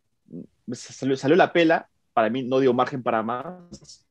[0.72, 4.06] Salió, salió la pela, para mí no dio margen para más.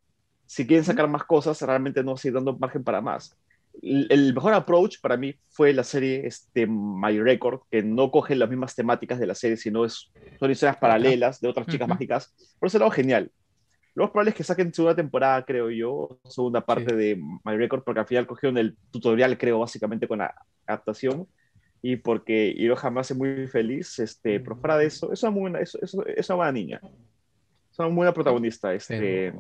[0.47, 3.37] Si quieren sacar más cosas, realmente no sigue dando margen para más
[3.81, 8.49] el mejor approach para mí fue la serie este, My Record, que no coge las
[8.49, 12.33] mismas temáticas de la serie, sino es, son historias paralelas de otras chicas mágicas.
[12.59, 13.31] Por ese lado, genial.
[13.93, 17.83] Lo más probable es que saquen segunda temporada, creo yo, segunda parte de My Record,
[17.83, 21.27] porque al final cogieron el tutorial, creo, básicamente con la adaptación.
[21.81, 25.41] Y porque Hiroha me hace muy feliz, este, pero fuera de eso, es una, muy
[25.41, 26.81] buena, es, es, una buena niña.
[27.71, 29.33] Es una buena protagonista, este,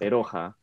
[0.00, 0.56] Hiroha.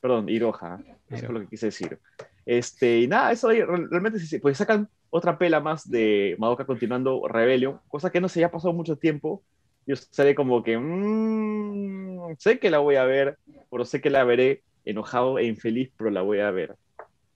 [0.00, 0.78] Perdón, Hiroha.
[1.08, 1.98] Eso es lo que quise decir.
[2.44, 7.28] Este, y nada, eso ahí realmente sí, pues sacan otra pela más de Madoka continuando
[7.28, 9.42] Rebellion, cosa que no sé, ya ha pasado mucho tiempo.
[9.86, 13.36] Yo estaré como que, mmm, sé que la voy a ver,
[13.70, 16.76] pero sé que la veré enojado e infeliz, pero la voy a ver.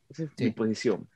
[0.09, 1.09] Esa es mi posición.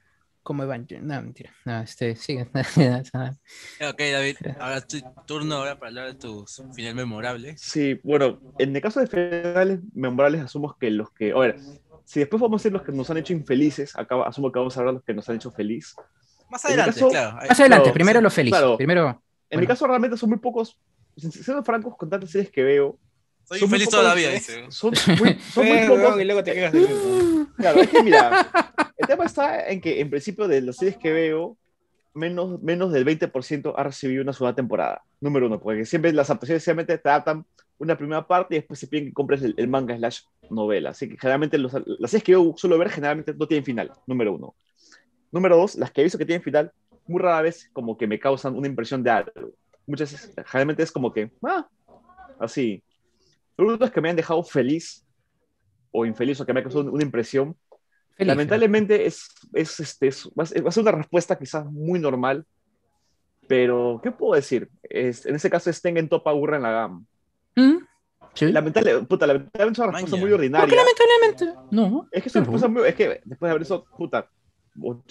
[0.43, 1.51] Como Evangelion, no, mentira.
[1.65, 2.43] No, este, sigue.
[2.53, 7.61] ok, David, ahora es tu turno ahora para hablar de tus finales memorables.
[7.61, 11.57] Sí, bueno, en el caso de finales memorables, asumo que los que, a ver,
[12.11, 14.77] si después vamos a ser los que nos han hecho infelices, acá asumo que vamos
[14.77, 15.95] a hablar de los que nos han hecho feliz.
[16.51, 17.37] Más adelante, claro.
[17.37, 18.53] Más adelante, primero lo feliz.
[18.77, 20.77] primero, en mi caso realmente son muy pocos,
[21.17, 22.99] siendo francos con tantas series que veo.
[23.45, 24.65] Soy feliz toda la vida, dice.
[24.71, 26.21] Son muy, son muy pocos.
[26.21, 28.51] y luego te quedas de Claro, es que mira,
[28.97, 31.57] el tema está en que en principio de las series que veo,
[32.13, 35.05] menos, menos del 20% ha recibido una segunda temporada.
[35.21, 37.47] Número uno, porque siempre las adaptaciones simplemente tratan
[37.79, 40.91] una primera parte y después se piden que compres el, manga slash novela.
[40.91, 44.35] Así que generalmente los, las series que yo suelo ver generalmente no tienen final, número
[44.35, 44.55] uno.
[45.33, 46.73] Número dos, las que he visto que tienen final,
[47.07, 49.33] muy rara vez como que me causan una impresión de algo.
[49.87, 51.67] Muchas veces, generalmente es como que, ah,
[52.39, 52.83] así.
[53.57, 55.05] Productos que me han dejado feliz
[55.91, 57.57] o infeliz o que me han causado una impresión,
[58.19, 62.45] lamentablemente es, es, este, es, va a ser una respuesta quizás muy normal,
[63.49, 64.71] pero ¿qué puedo decir?
[64.83, 67.03] Es, en ese caso es en Topa Burra en la gama.
[67.57, 67.79] ¿Mm?
[68.41, 70.67] Lamentable, puta, lamentablemente es una respuesta muy ordinaria.
[70.67, 71.61] ¿Por qué lamentablemente?
[71.71, 72.09] No.
[72.11, 74.29] Es que es una respuesta muy, es que después de haber eso, puta,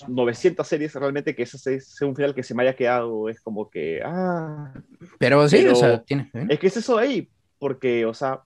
[0.07, 3.69] 900 series realmente que ese sea un final que se me haya quedado es como
[3.69, 4.73] que ah
[5.17, 8.41] pero sí o sea tiene es que es eso de ahí porque o sea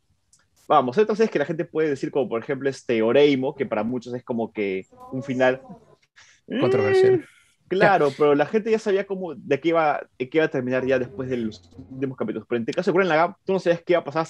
[0.67, 3.65] vamos hay otras series que la gente puede decir como por ejemplo este Oreimo que
[3.65, 5.61] para muchos es como que un final
[6.59, 7.23] controversial
[7.69, 10.85] Claro, pero la gente ya sabía cómo, de qué iba, de qué iba a terminar
[10.85, 12.45] ya después de los últimos capítulos.
[12.47, 14.27] Pero en el caso de Gurren Lagann, tú no sabías qué iba a pasar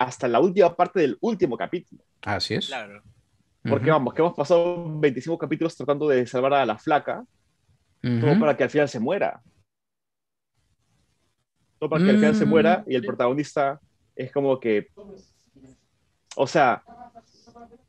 [0.00, 2.02] hasta, la última parte del último capítulo.
[2.22, 2.68] Así es.
[2.68, 3.02] Claro.
[3.62, 7.22] Porque vamos, que hemos pasado 25 capítulos tratando de salvar a la flaca,
[8.00, 9.42] todo para que al final se muera.
[11.78, 13.06] Todo para que al final se muera y el mm.
[13.06, 13.78] protagonista
[14.16, 14.88] es como que.
[16.34, 16.82] O sea.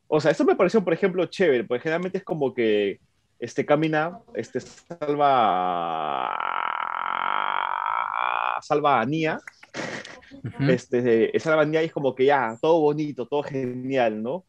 [0.07, 2.99] O sea, eso me pareció, por ejemplo, chévere, porque generalmente es como que
[3.39, 6.37] este camina, este salva
[8.61, 9.39] salva a Nia,
[10.69, 14.45] este, salva a Nia y es como que ya, todo bonito, todo genial, ¿no?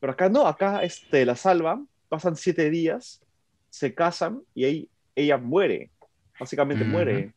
[0.00, 3.22] Pero acá no, acá este, la salvan, pasan siete días,
[3.70, 5.90] se casan y ahí ella muere,
[6.38, 7.34] básicamente muere.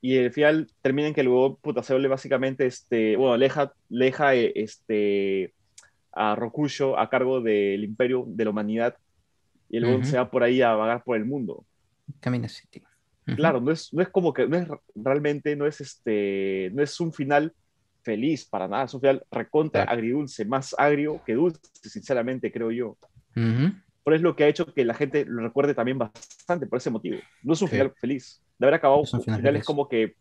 [0.00, 4.34] Y al final termina en que luego, puta, se vuelve básicamente, este, bueno, leja, leja
[4.34, 5.52] este,
[6.12, 8.96] a Rokusho a cargo del imperio de la humanidad
[9.68, 11.64] y luego se va por ahí a vagar por el mundo.
[12.20, 12.82] Camina City.
[13.36, 16.98] Claro, no es, no es como que, no es realmente, no es este, no es
[17.00, 17.52] un final
[18.02, 22.96] feliz para nada, es un final recontra agridulce, más agrio que dulce, sinceramente, creo yo.
[24.02, 26.78] Por eso es lo que ha hecho que la gente lo recuerde también bastante, por
[26.78, 27.18] ese motivo.
[27.42, 28.42] No es un final feliz.
[28.58, 30.14] De haber acabado, un final, es como que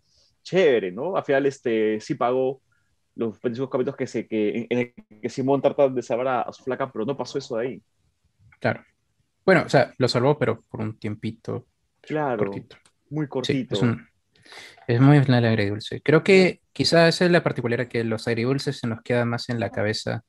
[0.44, 1.16] chévere, ¿no?
[1.16, 2.62] Al final este, sí pagó
[3.16, 6.64] los 25 capítulos que, se, que, en, el que Simón trata de salvar a, su
[6.64, 7.82] flaca, pero no pasó eso de ahí.
[8.60, 8.84] Claro.
[9.46, 11.66] Bueno, o sea, lo salvó, pero por un tiempito.
[12.02, 12.38] Claro.
[12.38, 12.76] Cortito.
[13.10, 13.76] Muy cortito.
[13.76, 14.08] es, un,
[14.88, 16.02] es, muy final agridulce.
[16.02, 19.60] Creo que quizás esa es la particularidad que los agridulces se nos quedan más en
[19.60, 20.24] la cabeza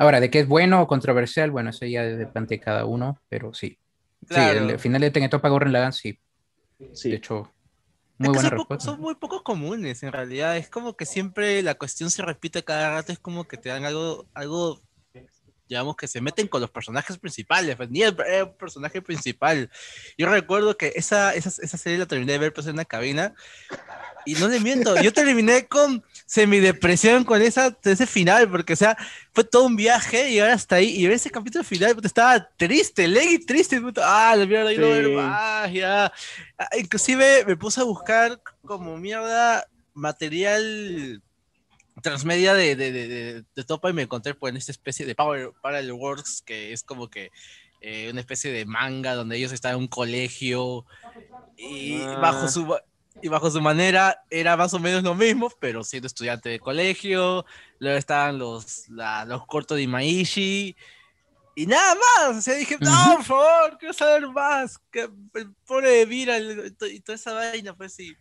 [0.00, 3.52] Ahora, de qué es bueno o controversial, bueno, eso ya depende de cada uno, pero
[3.52, 3.78] sí.
[4.26, 6.18] Sí, el final de Tenetopa Gurren Lagann, sí.
[6.94, 7.10] sí.
[7.10, 7.52] De hecho,
[8.16, 8.86] muy buena respuesta.
[8.86, 10.56] son muy pocos comunes, en realidad.
[10.56, 13.84] Es como que siempre la cuestión se repite cada rato, es como que te dan
[13.84, 14.80] algo, algo
[15.70, 18.16] digamos, que se meten con los personajes principales, pues, ni el,
[18.58, 19.70] personaje principal.
[20.18, 23.34] Yo recuerdo que esa, esa, esa, serie la terminé de ver pues, en una cabina,
[24.26, 28.96] y no le miento, yo terminé con semidepresión con esa, ese final, porque, o sea,
[29.32, 33.06] fue todo un viaje llegar hasta ahí y ver ese capítulo final, puta, estaba triste,
[33.06, 36.12] leggy triste, puta, ah, la mierda, yo no ver más, ya.
[36.58, 39.64] Ah, inclusive me puse a buscar como mierda
[39.94, 41.22] material
[42.00, 45.52] transmedia de, de, de, de, Topa y me encontré pues, en esta especie de Power
[45.62, 47.30] Parallel Works, que es como que
[47.80, 50.84] eh, una especie de manga donde ellos están en un colegio
[51.56, 52.18] y ah.
[52.20, 52.76] bajo su
[53.22, 57.44] y bajo su manera era más o menos lo mismo, pero siendo estudiante de colegio,
[57.78, 60.76] luego estaban los, los cortos de Imaishi
[61.54, 65.10] y nada más, o sea, dije, no, por favor, quiero saber más, que
[65.66, 68.16] pone Mira y toda esa vaina, pues sí.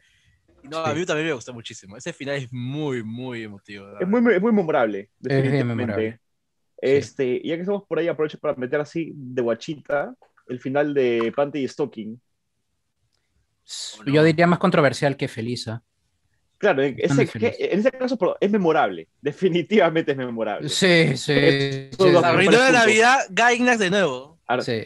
[0.63, 1.97] No, a mí también me gustó muchísimo.
[1.97, 3.99] Ese final es muy, muy emotivo.
[3.99, 6.19] Es muy, muy memorable, definitivamente.
[6.81, 10.15] Este, ya que estamos por ahí, aprovecho para meter así de guachita
[10.47, 12.19] el final de Panty y Stocking.
[14.05, 15.83] Yo diría más controversial que Felisa.
[16.57, 20.67] Claro, en ese, caso es memorable, definitivamente es memorable.
[20.67, 21.89] Sí, sí.
[22.21, 24.39] Arruinó de Navidad, Gainax de nuevo.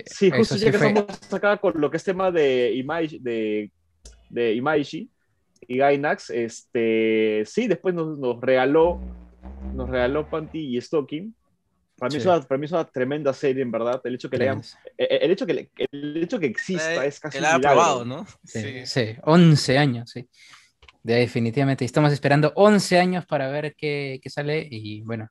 [0.05, 3.71] sí, justo ya que estamos acá con lo que es tema de Imaishi, de,
[4.29, 5.09] de Imaishi,
[5.67, 8.99] y Gainax, este, sí, después nos, nos, regaló,
[9.73, 11.33] nos regaló Panty y Stocking.
[11.97, 14.01] Para mí, es una, para mí, es una, tremenda serie, en verdad.
[14.03, 17.07] El hecho que le hayan, eh, eh, el, hecho que, el hecho que exista eh,
[17.07, 17.37] es casi.
[17.37, 18.25] Que la ha probado, ¿no?
[18.43, 20.27] Sí, sí, 11 años, sí.
[21.03, 21.85] definitivamente.
[21.85, 25.29] Estamos esperando 11 años para ver qué, qué sale y bueno.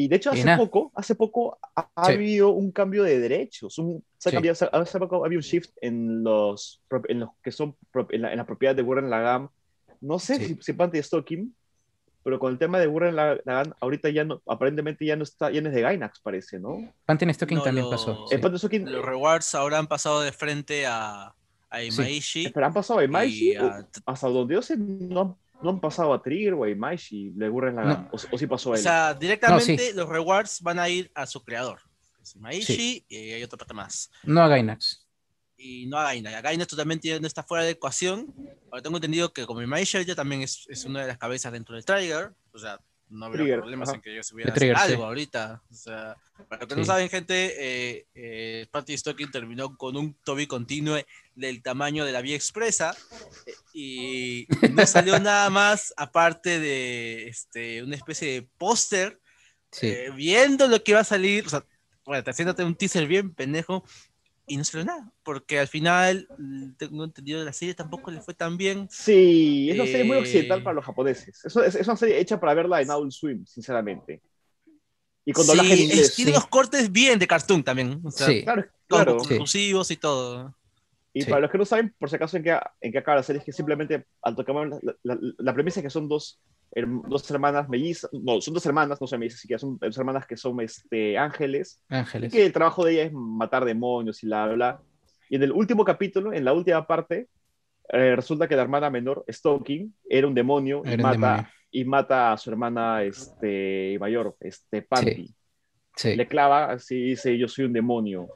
[0.00, 3.76] Y de hecho, hace poco, hace poco ha, habido un cambio de derechos.
[3.76, 7.76] Un, hace poco había un shift en los, en los que son
[8.08, 9.50] en la, propiedad de Gurren Lagann.
[10.00, 11.54] No sé si, si Panty Stocking,
[12.24, 15.60] pero con el tema de Gurren Lagann, ahorita ya no, aparentemente ya no está, ya
[15.60, 16.78] no es de Gainax, parece, ¿no?
[17.04, 18.26] Panty Stocking también pasó.
[18.30, 21.34] Los rewards ahora han pasado de frente a,
[21.68, 22.48] a Imaishi.
[22.48, 23.54] Pero han pasado a Imaishi.
[24.06, 27.76] Hasta donde yo sé, no, no han pasado a Trigger o a Imaishi, le Gurren
[27.76, 28.08] Lagann.
[28.12, 28.80] O, o, sí pasó a él.
[28.80, 31.80] O sea, directamente los rewards van a ir a su creador.
[32.36, 34.10] Imaishi y hay otra parte más.
[34.22, 35.06] No a Gainax
[35.60, 36.36] y no a Gaina.
[36.36, 38.34] A Gaina totalmente no está fuera de ecuación.
[38.70, 41.74] Ahora tengo entendido que como Imaishi ya también es, es, una de las cabezas dentro
[41.74, 42.32] del Trigger.
[42.52, 42.80] O sea,
[43.10, 45.62] no habría problemas en que yo se hubiera algo ahorita.
[45.70, 46.16] O sea,
[46.48, 50.96] para que no saben, gente, eh, eh, Patty Stocking terminó con un Toby continuo
[51.34, 52.96] del tamaño de la vía expresa
[53.46, 59.20] eh, y no salió nada más aparte de este, una especie de póster
[59.82, 61.46] eh, viendo lo que iba a salir.
[61.46, 61.64] O sea,
[62.04, 63.84] bueno, haciéndote un teaser bien pendejo
[64.50, 68.34] y no salió nada, porque al final, mm, tengo entendido, la serie tampoco le fue
[68.34, 68.88] tan bien.
[68.90, 71.44] Sí, es una serie muy occidental eh, para los japoneses.
[71.44, 74.20] Es, es, una serie hecha para verla en Adult Swim, sinceramente.
[75.24, 76.14] Y con doblaje sí, en inglés.
[76.16, 78.02] Tiene los cortes bien de cartoon también.
[78.10, 78.66] sí, claro.
[78.88, 79.18] claro.
[79.18, 80.52] Exclusivos y todo.
[81.12, 83.22] Y para los que no saben, por si acaso, en qué, en qué acaba la
[83.22, 86.40] serie, es que simplemente al tocar la, la, la, premisa es que son dos
[87.08, 90.36] dos hermanas mellizas, no, son dos hermanas, no son mellizas, siquiera son dos hermanas que
[90.36, 91.82] son este, ángeles.
[91.88, 92.32] Ángeles.
[92.32, 94.80] Y que el trabajo de ella es matar demonios y la bla,
[95.28, 97.28] Y en el último capítulo, en la última parte,
[97.88, 102.36] eh, resulta que la hermana menor, Stoking, era un demonio, y, mata, y mata a
[102.36, 105.34] su hermana este, mayor, este, Panty.
[105.96, 106.14] Sí.
[106.14, 108.28] Le clava, así dice, yo soy un demonio.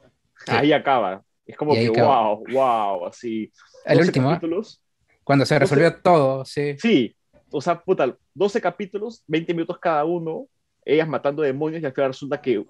[0.47, 1.23] Ahí acaba.
[1.45, 3.51] Es como que, wow, wow, así.
[3.85, 4.29] El último.
[4.29, 4.81] Capítulos,
[5.25, 6.75] cuando se resolvió todo, sí.
[6.77, 7.15] Sí,
[7.55, 10.47] o sea, puta, 12 capítulos, 20 minutos cada uno,
[10.83, 12.65] ellas matando demonios y al final resulta que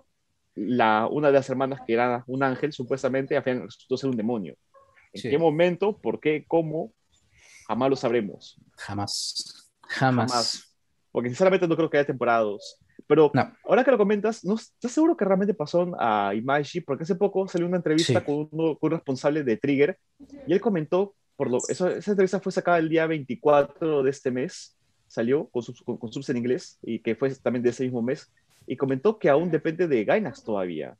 [0.54, 4.18] la, una de las hermanas que era un ángel, supuestamente, al final resultó ser un
[4.18, 4.56] demonio.
[5.12, 5.98] ¿En qué momento?
[5.98, 6.46] ¿Por qué?
[6.48, 6.94] ¿Cómo?
[7.68, 8.60] Jamás lo sabremos.
[8.78, 9.72] Jamás.
[9.82, 10.76] Jamás.
[11.12, 12.78] Porque sinceramente no creo que haya temporadas.
[13.08, 13.32] Pero
[13.64, 16.82] ahora que lo comentas, ¿no estás seguro que realmente pasó a Imaishi?
[16.82, 19.98] Porque hace poco salió una entrevista con, con, un responsable de Trigger
[20.48, 24.32] y él comentó, por lo, eso, esa entrevista fue sacada el día 24 de este
[24.32, 24.75] mes,
[25.16, 28.30] salió con, sus, con, subs en inglés y que fue también de ese mismo mes,
[28.68, 30.98] y comentó que aún depende de Gainax todavía.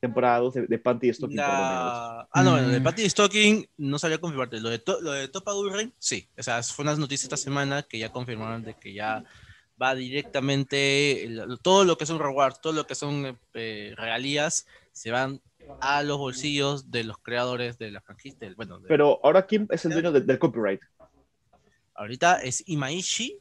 [0.00, 2.26] Temporada 2 de, de Panty Stocking, por lo menos.
[2.32, 2.84] Ah, no, bueno, de mm.
[2.84, 4.60] Panty Stocking no salió a confirmarte.
[4.60, 6.28] Lo de, lo de Topa Gurren, sí.
[6.38, 9.24] O sea, fue unas noticias esta semana que ya confirmaron de que ya
[9.80, 11.28] va directamente,
[11.62, 15.40] todo lo que son rewards, todo lo que son eh, regalías, se van
[15.80, 18.52] a los bolsillos de los creadores de la franquicia.
[18.56, 20.80] Bueno, Pero ahora, ¿quién es el dueño del copyright?
[21.98, 23.40] Ahorita es Imaishi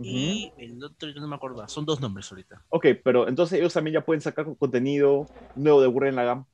[0.00, 1.66] y el otro yo no me acuerdo.
[1.68, 2.64] Son dos nombres ahorita.
[2.70, 6.46] Ok, pero entonces ellos también ya pueden sacar contenido nuevo de Gurren Lagann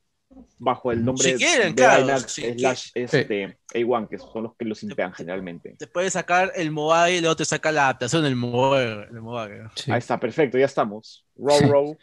[0.58, 4.82] bajo el nombre si quieren, de claro, slash este, A1, que son los que los
[4.82, 5.76] impean generalmente.
[5.78, 9.06] Te puedes sacar el mobile y luego te saca la adaptación del mobile.
[9.86, 11.24] Ahí está, perfecto, ya estamos.
[11.36, 11.98] Row, row.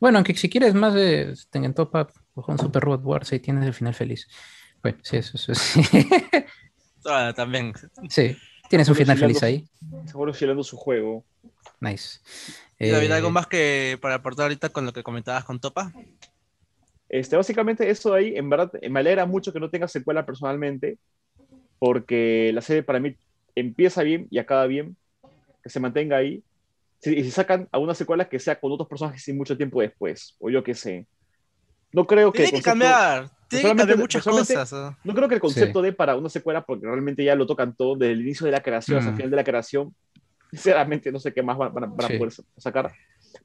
[0.00, 3.40] Bueno, aunque si quieres más de Tengen Top Up o un Super Robot Wars, ahí
[3.40, 4.26] tienes el final feliz.
[4.82, 5.82] Bueno, sí, eso, eso sí.
[7.08, 7.72] ah, también.
[8.08, 8.36] Sí,
[8.68, 9.66] tienes un final feliz ahí.
[10.06, 11.24] Seguro chilando su juego.
[11.80, 12.20] Nice.
[12.78, 15.92] David, ¿algo eh, más que para aportar ahorita con lo que comentabas con Topa?
[17.08, 20.98] Este, básicamente eso de ahí, en verdad, me alegra mucho que no tenga secuela personalmente,
[21.78, 23.16] porque la serie para mí
[23.54, 24.96] empieza bien y acaba bien,
[25.62, 26.42] que se mantenga ahí.
[27.04, 30.36] y si sacan a una secuela que sea con otros personajes y mucho tiempo después,
[30.38, 31.06] o yo qué sé.
[31.92, 32.44] No creo que...
[32.44, 34.72] Tiene que cambiar, tiene que muchas cosas.
[35.04, 37.96] No creo que el concepto dé para una secuela, porque realmente ya lo tocan todo
[37.96, 39.16] desde el inicio de la creación hasta el mm.
[39.16, 39.94] final de la creación.
[40.50, 42.92] Sinceramente no sé qué más van, a poder sacar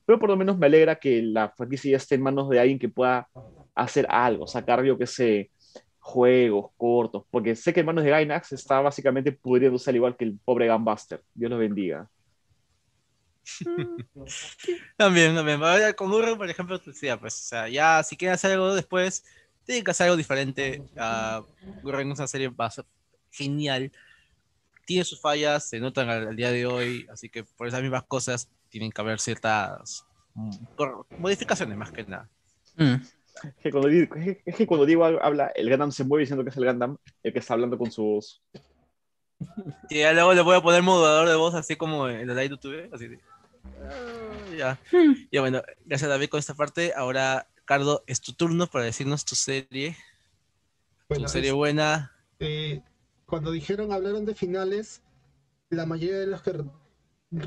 [0.06, 2.80] pero por lo menos me alegra que la franquicia ya esté en manos de alguien
[2.80, 3.28] que pueda
[3.76, 5.52] hacer algo, sacar, yo que sé,
[6.00, 10.26] juegos cortos, porque sé que en manos de Gainax está básicamente pudriéndose al igual que
[10.26, 11.22] el pobre Gunbuster.
[11.34, 12.10] Dios lo bendiga.
[14.98, 15.60] también, también.
[15.96, 19.24] Con Gurren, por ejemplo, decía, pues, o sea, ya si quieren hacer algo después,
[19.66, 20.82] tienen que hacer algo diferente.
[20.96, 21.44] Uh,
[21.84, 22.52] es una serie
[23.32, 23.92] genial.
[24.86, 28.50] Tiene sus fallas, se notan al día de hoy, así que por esas mismas cosas
[28.70, 30.52] tienen que haber ciertas mm,
[31.20, 32.30] modificaciones más que nada.
[32.76, 32.96] Mm.
[33.44, 36.58] Es, que cuando, es que cuando digo habla, el Gundam se mueve diciendo que es
[36.58, 38.42] el Gundam el que está hablando con su voz.
[39.90, 42.90] Y ya luego le voy a poner modulador de voz así como en el YouTube,
[42.94, 43.20] así de...
[43.84, 44.80] Ah, ya.
[44.92, 45.14] Hmm.
[45.32, 46.94] ya bueno, gracias David con esta parte.
[46.96, 49.96] Ahora, Cardo, es tu turno para decirnos tu serie.
[51.08, 52.12] tu serie buena.
[52.40, 52.82] Eh,
[53.26, 55.02] cuando dijeron, hablaron de finales,
[55.70, 56.64] la mayoría de los que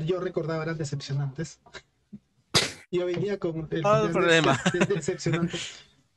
[0.05, 1.59] yo recordaba eran decepcionantes.
[2.91, 4.57] Yo venía con el problema.
[4.87, 5.57] decepcionante.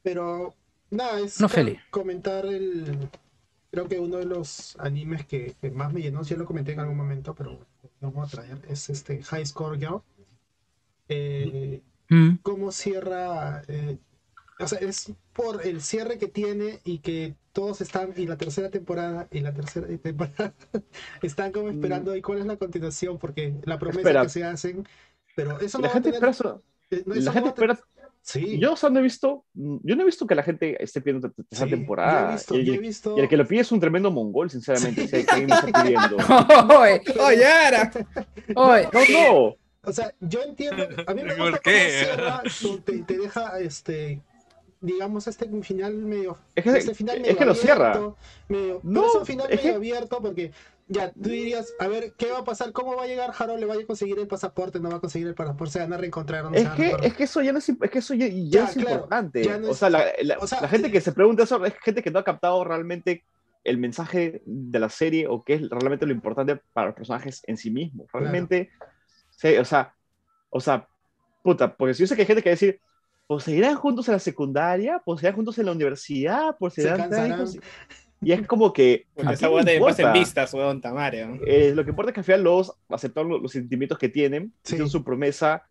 [0.03, 0.55] Pero
[0.91, 1.39] nada, es
[1.91, 3.09] comentar el.
[3.71, 6.97] Creo que uno de los animes que, más me llenó, ya lo comenté en algún
[6.97, 7.67] momento, pero
[8.01, 10.03] no voy a traer, es este High Score Girl.
[11.09, 12.37] Eh, mm.
[12.43, 13.63] Cómo cierra.
[13.69, 13.99] Eh,
[14.59, 18.71] o sea, es por el cierre que tiene y que todos están, y la tercera
[18.71, 20.55] temporada, y la tercera temporada,
[21.23, 23.19] están como esperando, ¿y cuál es la continuación?
[23.19, 24.87] Porque la promesa que se hacen,
[25.37, 26.33] pero eso la gente espera
[26.91, 27.79] eh, la gente espera
[28.29, 28.59] Sí.
[28.59, 32.37] Yo no he visto, yo no he visto que la gente esté pidiendo esa temporada.
[32.51, 35.09] y, el, que lo pide es un tremendo mongol, sinceramente.
[35.09, 36.17] si hay, me está pidiendo.
[36.79, 37.01] ¡Oye!
[37.21, 37.91] ¡Oye, Ara!
[38.55, 38.89] ¡Oye!
[38.93, 39.57] No, no.
[39.85, 40.87] O sea, yo entiendo.
[41.07, 41.61] A mí me gusta
[42.63, 44.21] cómo te, te, deja este,
[44.81, 46.39] digamos, este final medio.
[46.55, 47.99] Es que, este final medio es que lo cierra.
[48.49, 50.53] no, es un final medio abierto porque
[50.89, 52.73] ya tú dirías, a ver, ¿qué va a pasar?
[52.73, 53.61] ¿Cómo va a llegar Harold?
[53.61, 54.81] ¿Le va a conseguir el pasaporte?
[54.81, 55.75] ¿No va a conseguir el pasaporte?
[55.75, 56.45] ¿Se van a reencontrar?
[56.45, 58.27] No es, que, es que eso ya no es, es, que eso ya,
[58.65, 59.55] es importante.
[59.69, 62.65] o, sea, la, la, gente que se pregunta eso es gente que no ha captado
[62.65, 63.25] realmente
[63.65, 67.59] el mensaje de la serie o qué es realmente lo importante para los personajes en
[67.59, 68.09] sí mismos.
[68.13, 68.71] Realmente,
[69.61, 69.95] o sea,
[70.51, 70.89] o sea,
[71.43, 72.81] puta, porque si yo sé que hay gente que decir,
[73.27, 77.11] pues seguirán juntos en la secundaria, pues seguirán juntos en la universidad, pues seguirán
[78.21, 79.07] y es como que.
[79.17, 81.39] esa buena después en vistas, weón, Tamario.
[81.47, 84.91] Eh, lo que importa es que al final los aceptaron los, sentimientos que tienen, hicieron
[84.91, 85.69] su promesa,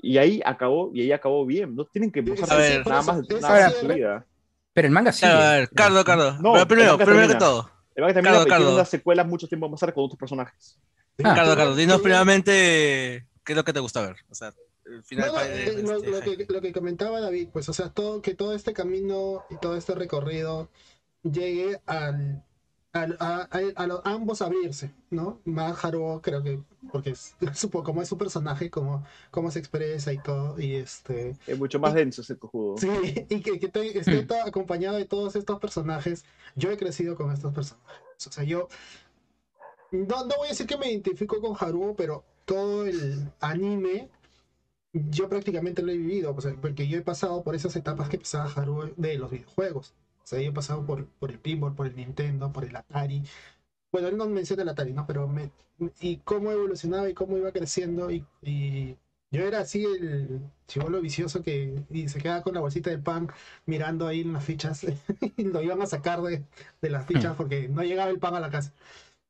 [0.00, 1.74] y ahí acabó, y ahí acabó bien.
[1.74, 4.24] No tienen que pasar a ver, nada más nada su vida.
[4.72, 5.26] Pero el manga sí.
[5.26, 6.38] A ver, Cardo, Cardo.
[6.40, 7.70] No, pero primero, primero que todo.
[7.94, 10.78] El manga también Cardo, una secuela mucho tiempo más tarde con otros personajes.
[11.18, 11.34] Ah.
[11.34, 14.16] Cardo, Cardo, dinos primeramente qué es lo que te gusta ver.
[14.30, 14.54] O sea,
[14.90, 15.82] eh,
[16.48, 19.94] lo, que, comentaba David, pues, o sea, todo, que todo este camino y todo este
[19.94, 20.68] recorrido
[21.22, 22.42] llegue al,
[22.92, 23.48] a,
[24.04, 25.40] ambos abrirse, ¿no?
[25.44, 30.12] Más Haruo, creo que, porque es, supo como es su personaje, como cómo se expresa
[30.12, 31.36] y todo, y este...
[31.46, 32.76] Es mucho más denso ese cojudo.
[32.78, 32.88] Sí,
[33.28, 34.48] y que, esté mm.
[34.48, 36.24] acompañado de todos estos personajes.
[36.56, 38.26] Yo he crecido con estos personajes.
[38.26, 38.68] O sea, yo...
[39.92, 44.08] No, no voy a decir que me identifico con Haruo, pero todo el anime
[44.92, 48.92] yo prácticamente lo he vivido, porque yo he pasado por esas etapas que pasaba Haru
[48.96, 49.94] de los videojuegos.
[50.24, 53.22] O sea, yo he pasado por, por el pinball, por el Nintendo, por el Atari.
[53.92, 55.06] Bueno, él no menciona el Atari, ¿no?
[55.06, 55.50] Pero me,
[56.00, 58.96] y cómo evolucionaba y cómo iba creciendo y, y
[59.30, 63.28] yo era así el chivolo vicioso que y se quedaba con la bolsita de pan
[63.66, 64.84] mirando ahí en las fichas
[65.36, 66.44] y lo iban a sacar de,
[66.82, 68.72] de las fichas porque no llegaba el pan a la casa.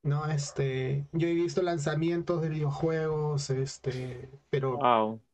[0.02, 4.78] No, este, yo he visto lanzamientos de videojuegos, este, pero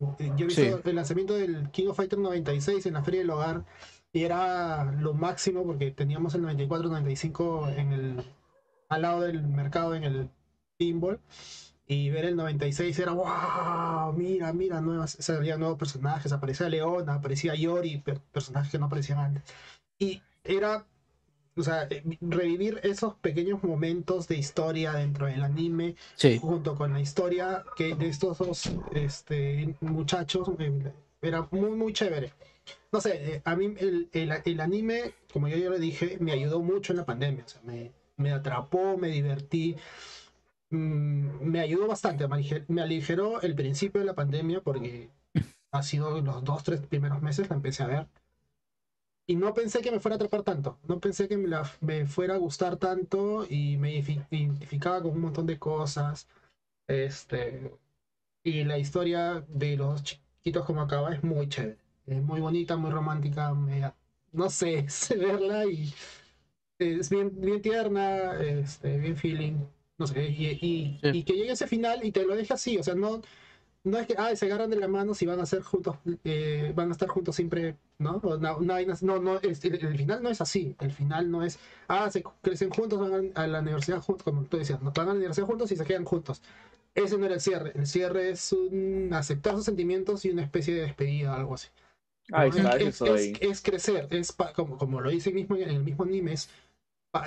[0.01, 3.64] yo he visto el lanzamiento del King of Fighters 96 en la Feria del Hogar
[4.12, 8.25] y era lo máximo porque teníamos el 94, 95 en el,
[8.89, 10.31] al lado del mercado en el
[10.77, 11.21] pinball
[11.87, 17.55] y ver el 96 era wow, mira, mira, nuevas, había nuevos personajes, aparecía Leona, aparecía
[17.55, 18.03] Yori,
[18.33, 19.45] personajes que no aparecían antes.
[19.97, 20.85] Y era
[21.57, 25.97] o sea, eh, revivir esos pequeños momentos de historia dentro del anime,
[26.41, 30.93] junto con la historia que de estos dos este, muchachos, eh,
[31.23, 32.33] era muy, muy chévere.
[32.93, 36.61] No sé, eh, a mí el, el, anime, como yo ya lo dije, me ayudó
[36.61, 37.45] mucho en la pandemia.
[37.45, 39.77] O sea, me, me atrapó, me divertí,
[40.71, 42.27] mm, me ayudó bastante,
[42.69, 45.09] me aligeró el principio de la pandemia porque
[45.71, 48.07] ha sido los dos, tres primeros meses la empecé a ver
[49.27, 51.49] y no pensé que me fuera a atrapar tanto, no pensé que me,
[51.81, 53.95] me fuera a gustar tanto y me
[54.31, 56.27] identificaba con un montón de cosas.
[56.89, 57.72] Este,
[58.45, 62.91] y la historia de los chiquitos como acaba es muy chévere, es muy bonita, muy
[62.91, 63.55] romántica,
[64.33, 65.93] no sé, sé verla y
[66.79, 69.66] es bien, bien tierna, este, bien feeling,
[69.99, 72.95] no sé, y, y que llegue ese final y te lo deje así, o sea,
[72.95, 73.20] no,
[73.87, 76.72] no es que ah, se agarran de las manos y van a ser juntos, eh,
[76.74, 78.20] van a estar juntos siempre, ¿no?
[78.20, 80.74] No, no, no, el, final no es así.
[80.80, 84.59] El final no es, ah, se crecen juntos, van a la universidad juntos, como tú
[84.59, 86.43] decías, no van a la universidad juntos y se quedan juntos.
[86.97, 87.72] Ese no era el cierre.
[87.76, 91.68] El cierre es un aceptar sus sentimientos y una especie de despedida, algo así.
[92.32, 93.01] Ah, es,
[93.41, 96.51] es, crecer, es como, como lo dice mismo en el mismo anime, es,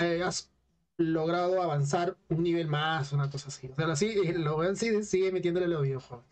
[0.01, 0.51] eh, has
[0.97, 3.67] logrado avanzar un nivel más, una cosa así.
[3.67, 6.25] O sea, así, lo sigue, sigue metiéndole los videojuegos.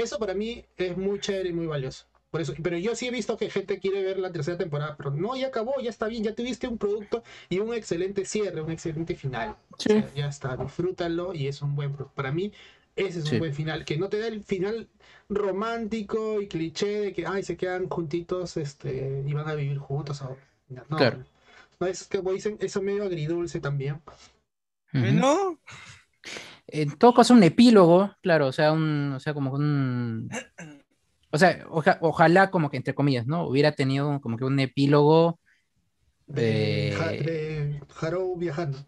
[0.00, 2.06] Eso para mí es muy chévere y muy valioso.
[2.30, 5.10] Por eso, pero yo sí he visto que gente quiere ver la tercera temporada, pero
[5.10, 8.70] no, ya acabó, ya está bien, ya tuviste un producto y un excelente cierre, un
[8.70, 9.56] excelente final.
[10.14, 12.14] ya está, disfrútalo y es un buen producto.
[12.14, 12.52] Para mí,
[12.94, 14.88] ese es un buen final, que no te da el final
[15.28, 20.22] romántico y cliché de que ay se quedan juntitos este y van a vivir juntos
[20.68, 21.24] No, claro.
[21.80, 24.00] no es que dicen eso medio agridulce también.
[24.92, 25.58] ¿No?
[26.72, 30.30] En todo caso, un epílogo, claro, o sea, un, o sea, como un.
[31.30, 33.46] O sea, ojalá, como que entre comillas, ¿no?
[33.46, 35.38] Hubiera tenido como que un epílogo
[36.26, 37.80] de, de
[38.36, 38.78] viajando.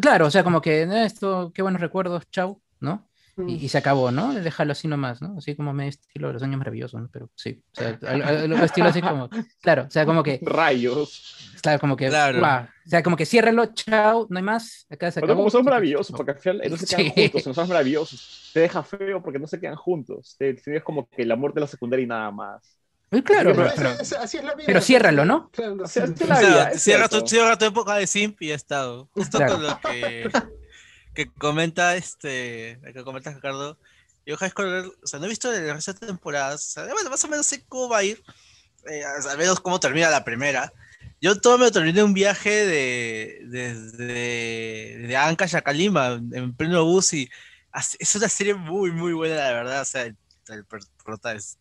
[0.00, 3.08] Claro, o sea, como que eh, esto, qué buenos recuerdos, chau, ¿no?
[3.36, 3.48] Mm.
[3.50, 4.32] Y, se acabó, ¿no?
[4.32, 5.34] Déjalo así nomás, ¿no?
[5.36, 7.10] Así como me estilo de los años maravillosos, ¿no?
[7.12, 9.28] Pero sí, o sea, algo estilo así como,
[9.60, 10.40] claro, o sea, como que...
[10.42, 11.52] Rayos.
[11.60, 12.38] Claro, como que, claro.
[12.38, 15.36] o sea, como que ciérralo, chao, no hay más, acá se acabó.
[15.36, 18.50] como son maravillosos, porque al final no se quedan juntos, no son maravillosos.
[18.54, 20.36] Te deja feo porque no se quedan juntos.
[20.38, 22.78] Te, es como que el amor de la secundaria y nada más.
[23.22, 23.88] claro, pero, pero,
[24.22, 24.66] así es la vida.
[24.66, 25.50] Pero ciérralo, ¿no?
[25.50, 26.70] Claro, la vida.
[26.74, 29.10] Cierra tu, cierra tu época de simp y ya estado.
[29.12, 30.30] Justo con lo que
[31.16, 33.78] que comenta este, que comenta Ricardo,
[34.26, 37.24] yo High School o sea, no he visto las restas temporadas, o sea, bueno, más
[37.24, 38.22] o menos sé cómo va a ir,
[38.88, 40.72] eh, al menos cómo termina la primera.
[41.20, 47.14] Yo todo me terminé un viaje de desde de, Ancash a Kalima en pleno bus
[47.14, 47.30] y
[47.98, 50.16] es una serie muy muy buena la verdad, o sea, el,
[51.02, 51.58] prota es,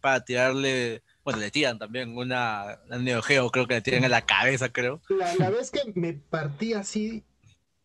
[0.00, 4.10] para, tirarle bueno, le tiran también una, una Neo Geo, creo que le tiran en
[4.10, 5.00] la cabeza, creo.
[5.08, 7.24] La, la vez que me partí así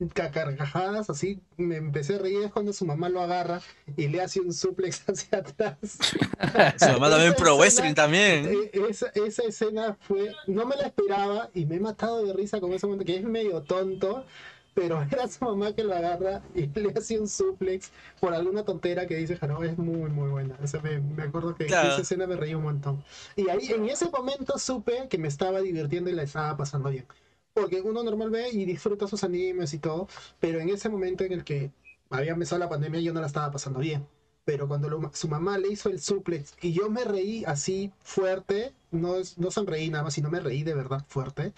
[0.10, 3.62] carcajadas, así me empecé a reír es cuando su mamá lo agarra
[3.96, 5.78] y le hace un suplex hacia atrás.
[5.82, 8.46] su mamá también pro wrestling también.
[8.46, 12.60] Eh, esa, esa, escena fue, no me la esperaba y me he matado de risa
[12.60, 14.26] con ese momento que es medio tonto,
[14.74, 19.06] pero era su mamá que lo agarra y le hace un suplex por alguna tontera
[19.06, 20.58] que dice Jaro, es muy muy buena.
[20.84, 23.04] me, me, acuerdo que esa escena me reí un montón.
[23.36, 27.06] Y ahí en ese momento supe que me estaba divirtiendo y la estaba pasando bien
[27.54, 30.08] porque uno normal ve y disfruta sus animes y todo,
[30.40, 31.72] pero en ese momento en el que
[32.10, 34.08] había empezado la pandemia yo no la estaba pasando bien.
[34.44, 39.16] Pero cuando su mamá le hizo el suplex y yo me reí así fuerte, no,
[39.38, 41.54] no sonreí nada más, sino me reí de verdad fuerte,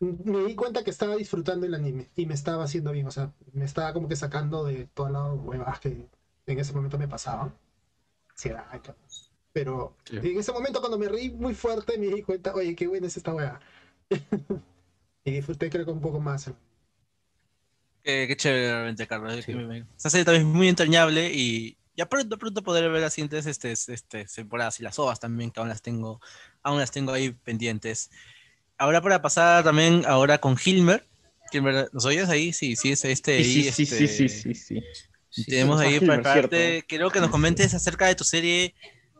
[0.00, 3.32] me di cuenta que estaba disfrutando el anime y me estaba haciendo bien, o sea,
[3.52, 6.08] me estaba como que sacando de todas las huevas que
[6.46, 7.54] en ese momento me pasaban.
[9.52, 13.06] Pero en ese momento cuando me reí muy fuerte me di cuenta, oye, qué buena
[13.06, 13.60] es esta hueva.
[15.26, 16.50] y disfruté creo que un poco más.
[18.02, 19.34] Qué, chévere realmente, Carlos.
[19.34, 23.72] Esa serie también es muy entrañable y ya pronto, pronto podré ver las siguientes este,
[23.72, 26.20] este, temporadas y las ovas también, que aún las tengo,
[26.62, 28.10] aún las tengo ahí pendientes.
[28.78, 31.04] Ahora para pasar también ahora con Hilmer.
[31.50, 32.52] Hilmer, ¿nos oyes ahí?
[32.52, 33.42] Sí, sí, es este.
[33.42, 34.80] Sí, sí, sí, sí, sí, sí,
[35.28, 38.74] sí, Tenemos ahí para parte, quiero que nos comentes acerca de tu serie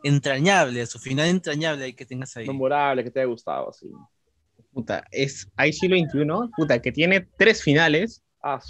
[0.05, 2.47] entrañable, su final entrañable que tengas ahí.
[2.47, 3.89] Memorable, que te haya gustado, sí.
[4.77, 8.21] Puta, es siglo 21, puta, que tiene tres finales.
[8.43, 8.61] Ah,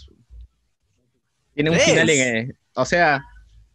[1.53, 2.57] Tiene un final en.
[2.75, 3.21] O sea,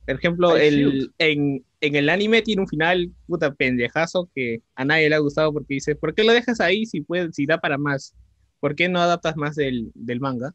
[0.06, 5.10] por ejemplo, el, en, en, el anime tiene un final, puta, pendejazo que a nadie
[5.10, 7.76] le ha gustado porque dice, ¿por qué lo dejas ahí si, puede, si da para
[7.76, 8.14] más?
[8.60, 10.54] ¿Por qué no adaptas más del, del manga?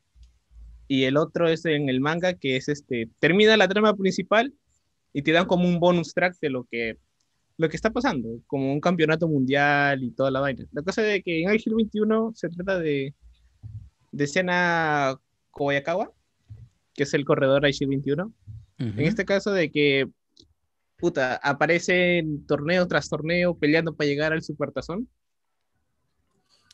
[0.88, 4.52] Y el otro es en el manga que es este, termina la trama principal
[5.14, 6.98] y te dan como un bonus track de lo que,
[7.58, 10.66] lo que está pasando, como un campeonato mundial y toda la vaina.
[10.72, 13.16] La cosa de que en Ángel 21 se trata de,
[14.12, 15.20] de Sena
[15.52, 16.12] Kobayakawa,
[16.94, 18.34] que es el corredor Ángel 21.
[18.80, 20.08] En este caso de que,
[20.98, 25.10] puta, aparece en torneo tras torneo peleando para llegar al Supertazón.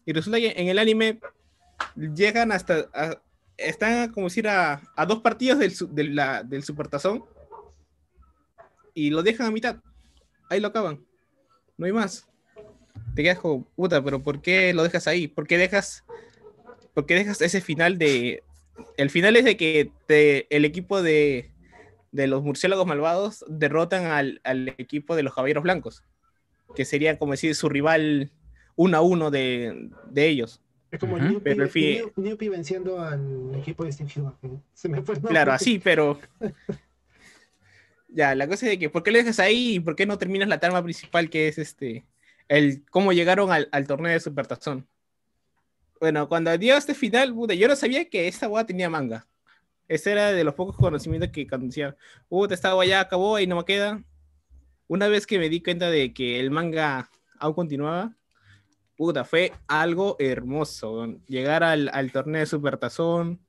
[0.05, 1.21] Y resulta que en el anime
[1.95, 2.89] llegan hasta,
[3.55, 7.23] están como decir a, a dos partidos del, del, la, del Supertazón
[8.93, 9.77] y lo dejan a mitad.
[10.54, 11.04] Ahí lo acaban.
[11.78, 12.30] No hay más.
[13.16, 15.28] Te quedas como, puta, pero ¿por qué lo dejas ahí?
[15.28, 16.04] ¿Por qué dejas,
[16.93, 18.43] por qué dejas ese final de...
[18.95, 21.49] El final es de que te, el equipo de,
[22.12, 26.04] de los murciélagos malvados derrotan al, al, equipo de los caballeros blancos,
[26.76, 28.30] que sería como decir su rival
[28.76, 30.62] uno a uno de, de ellos.
[30.91, 31.41] Es como uh -huh.
[31.43, 34.12] Pero el venciendo al equipo de Steve
[34.74, 36.20] Se me fue Claro, así, pero
[38.14, 40.18] ya, la cosa es de que, ¿por qué lo dejas ahí y por qué no
[40.18, 42.05] terminas la trama principal que es este,
[42.47, 44.88] el cómo llegaron al, al torneo de Supertazón?
[45.99, 49.28] Bueno, cuando dio este final, puta, yo no sabía que esta boda tenía manga.
[49.88, 51.95] Ese era de los pocos conocimientos que cuando decía,
[52.30, 54.03] puta, esta boda ya acabó y no me queda.
[54.88, 57.09] Una vez que me di cuenta de que el manga
[57.39, 58.16] aún continuaba,
[58.95, 61.07] puta, fue algo hermoso.
[61.28, 63.39] Llegar al, al torneo de Supertazón.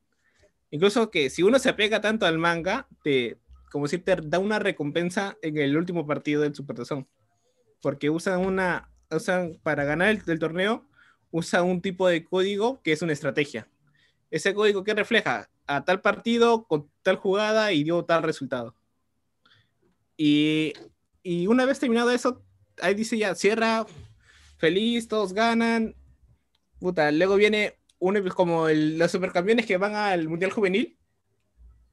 [0.71, 3.39] Incluso que si uno se apega tanto al manga, te,
[3.75, 7.09] como si te da una recompensa en el último partido del Supertazón.
[7.83, 10.89] Porque usan una, usan, para ganar el, el, torneo,
[11.33, 13.67] usan un tipo de código que es una estrategia.
[14.31, 18.77] Ese código que refleja a tal partido con tal jugada y dio tal resultado.
[20.17, 20.75] Y,
[21.25, 22.45] y una vez terminado eso,
[22.81, 23.87] ahí dice ya, cierra,
[24.57, 25.97] feliz, todos ganan.
[26.79, 30.97] Puta, luego viene uno como el, los supercampeones que van al Mundial Juvenil.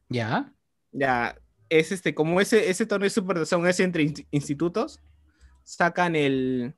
[0.09, 0.53] Ya.
[0.91, 1.35] Ya,
[1.71, 4.99] es este, como ese, ese torneo de Supertazón es entre institutos,
[5.63, 6.75] sacan el.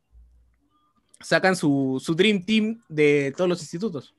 [1.20, 4.14] Sacan su, su Dream Team de todos los institutos.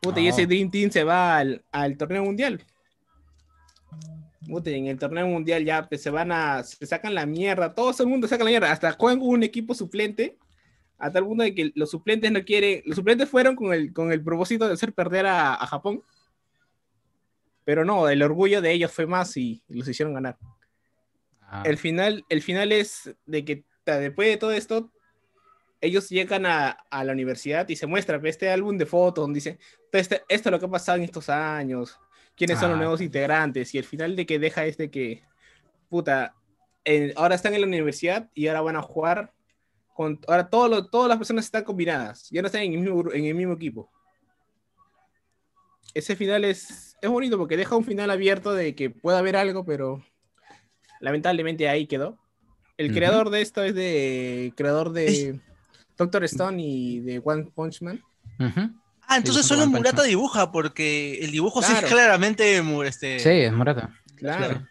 [0.00, 0.22] Puta, oh.
[0.22, 2.64] y ese Dream Team se va al, al torneo mundial.
[4.48, 6.62] Puta, en el torneo mundial ya pues, se van a.
[6.62, 7.74] Se sacan la mierda.
[7.74, 8.72] Todo el mundo saca la mierda.
[8.72, 10.38] Hasta juegan un equipo suplente.
[10.98, 12.82] A tal punto de que los suplentes no quieren.
[12.86, 16.02] Los suplentes fueron con el, con el propósito de hacer perder a, a Japón.
[17.66, 20.38] Pero no, el orgullo de ellos fue más y los hicieron ganar.
[21.42, 21.64] Ah.
[21.66, 24.92] El, final, el final es de que después de todo esto,
[25.80, 29.58] ellos llegan a, a la universidad y se muestra este álbum de fotos donde dice,
[29.90, 31.98] este, esto es lo que ha pasado en estos años,
[32.36, 32.60] quiénes ah.
[32.60, 35.24] son los nuevos integrantes, y el final de que deja es de que,
[35.88, 36.36] puta,
[36.84, 39.32] eh, ahora están en la universidad y ahora van a jugar,
[39.92, 43.12] con, ahora todo lo, todas las personas están combinadas, ya no están en el mismo,
[43.12, 43.90] en el mismo equipo.
[45.94, 49.64] Ese final es, es bonito porque deja un final abierto de que pueda haber algo,
[49.64, 50.04] pero
[51.00, 52.18] lamentablemente ahí quedó.
[52.76, 52.94] El uh -huh.
[52.94, 55.40] creador de esto es de creador de
[55.96, 58.02] Doctor Stone y de One Punch Man.
[58.38, 58.80] Uh -huh.
[59.08, 61.76] Ah, entonces sí, solo Murata dibuja, porque el dibujo claro.
[61.76, 63.20] sí es claramente este...
[63.20, 63.94] Sí, es Murata.
[64.16, 64.44] Claro.
[64.44, 64.66] claro.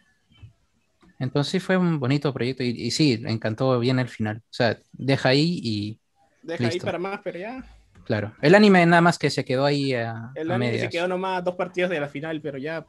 [1.20, 4.38] Entonces sí fue un bonito proyecto y, y, sí, encantó bien el final.
[4.38, 6.00] O sea, deja ahí y.
[6.44, 6.76] Deja listo.
[6.76, 7.75] ahí para más, pero ya.
[8.06, 8.36] Claro.
[8.42, 10.32] El anime nada más que se quedó ahí a.
[10.36, 10.84] El a anime medias.
[10.84, 12.86] se quedó nomás dos partidos de la final, pero ya.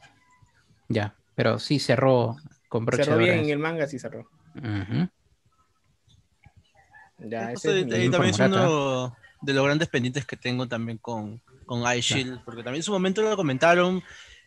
[0.89, 2.37] Ya, pero sí cerró
[2.69, 4.29] con broche Cerró bien en el manga, sí cerró.
[4.55, 5.11] Uh -huh.
[7.19, 11.81] Ya, ese es también es uno de los grandes pendientes que tengo también con, con
[11.97, 12.43] iShield, claro.
[12.45, 14.03] porque también en su momento lo comentaron.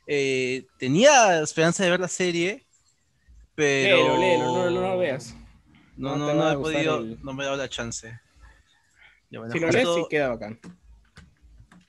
[0.05, 2.65] Eh, tenía esperanza de ver la serie,
[3.55, 3.97] pero.
[3.97, 5.35] Léelo, léelo, no, no, lo veas.
[5.97, 7.19] No, no, no, no he podido, el...
[7.23, 8.19] no me he dado la chance.
[9.29, 10.59] Ya, bueno, si lo lees, sí queda bacán.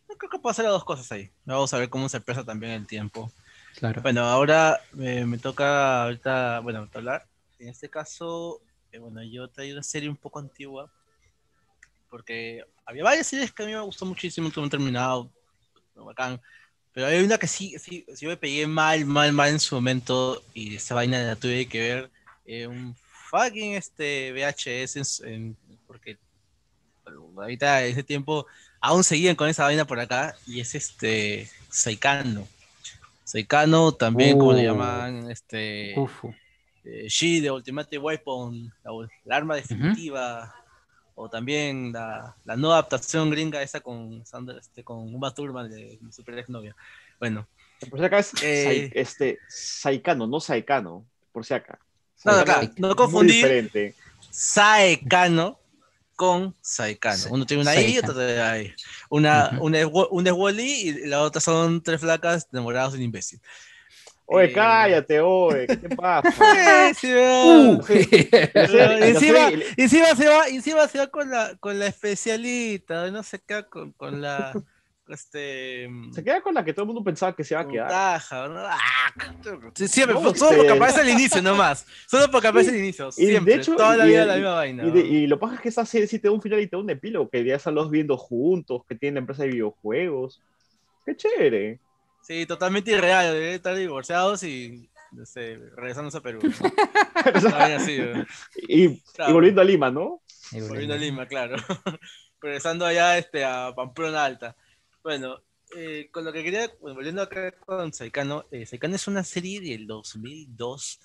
[0.08, 1.30] No creo que hacer las dos cosas ahí.
[1.44, 3.32] Vamos a ver cómo se expresa también el tiempo.
[3.76, 4.02] Claro.
[4.02, 7.26] Bueno, ahora eh, me toca ahorita, bueno, hablar.
[7.58, 8.60] En este caso,
[8.92, 10.92] eh, bueno, yo traigo una serie un poco antigua.
[12.08, 15.30] Porque había varias series que a mí me gustó muchísimo, que me han terminado.
[15.94, 16.40] Bacán.
[16.92, 20.42] Pero hay una que sí, sí, sí me pegué mal, mal, mal en su momento
[20.54, 22.10] y esa vaina la tuve que ver
[22.44, 22.96] eh, un
[23.30, 25.56] fucking este VHS en,
[25.86, 26.18] porque
[27.36, 28.46] ahorita en ese tiempo
[28.80, 32.48] aún seguían con esa vaina por acá y es este Saikano.
[33.24, 34.72] Saikano también, como le uh.
[34.72, 38.72] llaman, este eh, She, de Ultimate Weapon,
[39.24, 40.52] la, arma definitiva,
[41.14, 44.24] o también la, la, nueva adaptación gringa esa con
[44.58, 46.74] este, con Uma Thurman de Super Ex Novia.
[47.18, 47.46] Bueno.
[47.88, 51.78] Por si acá es eh, este, Saikano, no Saikano, por si acá.
[52.24, 52.32] No,
[52.76, 53.94] no confundir
[54.30, 55.59] Saekano
[56.20, 57.28] con Saikano.
[57.30, 58.74] Uno tiene una I y otro tiene una I.
[59.08, 63.40] Una, una, es, Wally y la otra son tres flacas enamoradas de un imbécil.
[64.26, 66.30] Oye, eh, cállate, oye, ¿qué te pasa?
[66.94, 73.22] sí, uh, encima, encima, se va, encima se va con la, con la especialita, no
[73.22, 74.52] se queda con, con la
[75.10, 75.88] este...
[75.88, 77.88] Mm, se queda con la que todo el mundo pensaba que se iba a quedar.
[77.88, 78.58] Taja, ¿no?
[78.58, 78.78] ah,
[79.74, 81.86] siempre, solo porque aparece el inicio nomás.
[82.06, 83.12] Solo porque aparece el inicio.
[83.12, 84.84] Siempre, y de hecho, toda la vida la misma vaina.
[84.84, 86.82] Y, lo pasa es que esa serie sí te da un final y te da
[86.82, 90.40] un epílogo, que ya están los viendo juntos, que tienen empresa de videojuegos.
[91.04, 91.80] Qué chévere.
[92.22, 96.40] Sí, totalmente irreal, deben estar divorciados y no sé, regresándose a Perú.
[98.68, 100.20] y, y, volviendo a Lima, ¿no?
[100.52, 101.56] volviendo a Lima, claro.
[102.40, 104.56] regresando allá este, a Pamplona Alta.
[105.02, 105.40] Bueno,
[105.76, 109.86] eh, con lo que quería, volviendo acá con Saikano, eh, Saikano es una serie del
[109.86, 111.00] 2002,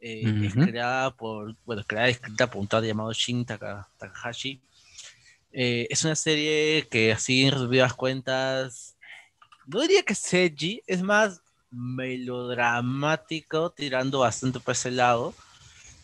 [0.00, 4.60] eh, es creada por, bueno, creada y escrita por un tal llamado Shin Takahashi.
[5.52, 8.96] Eh, es una serie que así en resumidas cuentas,
[9.66, 15.34] no diría que edgy, es más melodramático, tirando bastante por ese lado.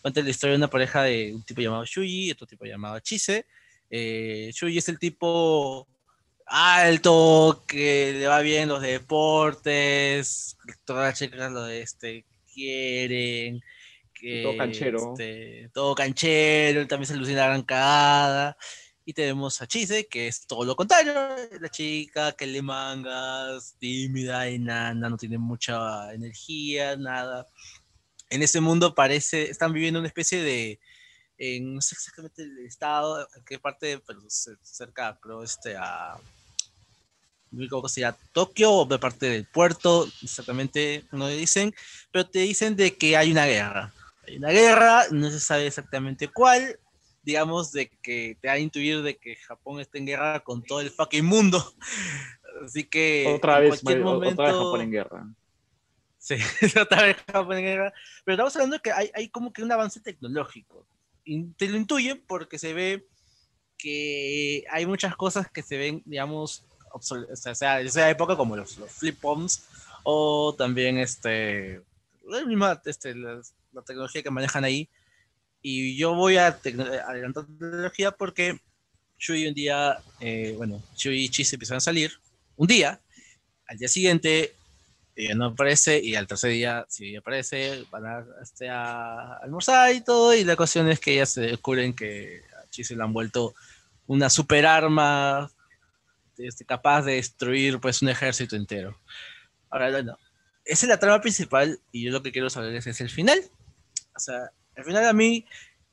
[0.01, 2.99] Cuenta la historia de una pareja de un tipo llamado Shuyi y otro tipo llamado
[2.99, 3.45] Chise.
[3.89, 5.87] Shuyi es el tipo
[6.47, 13.61] alto, que le va bien los deportes, todas las chicas lo de este quieren,
[14.13, 15.11] que todo canchero.
[15.11, 18.57] Este, todo canchero, también se alucina arrancada.
[19.05, 21.13] Y tenemos a Chise, que es todo lo contrario,
[21.61, 27.47] la chica que le mangas, tímida, y nada, no tiene mucha energía, nada.
[28.29, 30.81] En ese mundo parece, están viviendo una especie de,
[31.61, 36.19] no sé exactamente el estado, en qué parte, pero cerca, creo, este, a
[37.51, 38.01] no recuerdo si
[38.33, 41.73] Tokio o de parte del puerto, exactamente no dicen,
[42.11, 43.93] pero te dicen de que hay una guerra.
[44.27, 46.79] Hay una guerra, no se sabe exactamente cuál,
[47.23, 50.81] digamos, de que te da a intuir de que Japón está en guerra con todo
[50.81, 51.63] el fucking mundo.
[52.65, 55.27] Así que otra vez, momento, otra vez Japón en guerra.
[56.17, 56.35] Sí,
[56.81, 57.93] otra vez Japón en guerra.
[58.25, 60.85] Pero estamos hablando de que hay, hay como que un avance tecnológico.
[61.23, 63.05] Y te lo intuyen porque se ve
[63.77, 69.19] que hay muchas cosas que se ven, digamos, o sea, esa época como los, flip
[69.19, 69.63] phones
[70.03, 71.81] o también este,
[72.27, 73.41] la misma este, la,
[73.85, 74.89] tecnología que manejan ahí.
[75.61, 78.59] Y yo voy a adelantar tecnología porque
[79.17, 82.11] Shui un día, eh, bueno, Shui y Chi se empiezan a salir
[82.55, 82.99] un día,
[83.67, 84.53] al día siguiente
[85.15, 90.01] ella no aparece y al tercer día si aparece, van a, este, a almorzar y
[90.01, 93.13] todo y la cuestión es que ellas se descubren que a Chi se le han
[93.13, 93.55] vuelto
[94.05, 95.51] una super arma
[96.37, 98.99] este, capaz de destruir pues un ejército entero.
[99.69, 100.17] Ahora, bueno,
[100.65, 103.39] esa es la trama principal y yo lo que quiero saber es, el final.
[104.15, 105.45] O sea, al final a mí,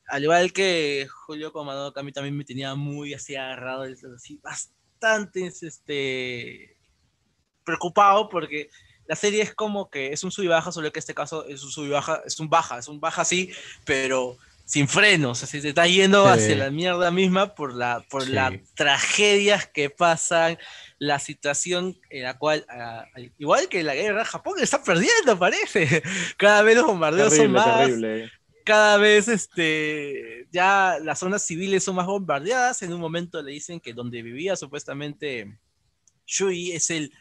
[0.07, 5.47] al igual que Julio Comadoca, a mí también me tenía muy así agarrado, así, bastante
[5.47, 6.77] este,
[7.63, 8.69] preocupado porque
[9.07, 11.63] la serie es como que es un sub y baja, solo que este caso es
[11.63, 13.51] un sub y baja, es un baja, es un baja así,
[13.85, 18.51] pero sin frenos, así se está yendo hacia la mierda misma por, la, por las
[18.73, 20.57] tragedias que pasan,
[20.97, 22.65] la situación en la cual,
[23.37, 26.01] igual que la guerra, Japón está perdiendo, parece.
[26.37, 27.91] Cada vez los bombardeos son más.
[28.63, 32.81] Cada vez este, ya las zonas civiles son más bombardeadas.
[32.81, 35.59] En un momento le dicen que donde vivía supuestamente
[36.25, 37.13] Shui es el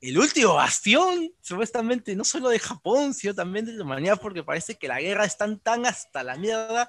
[0.00, 4.76] el último bastión, supuestamente, no solo de Japón, sino también de la humanidad, porque parece
[4.76, 6.88] que la guerra está tan hasta la mierda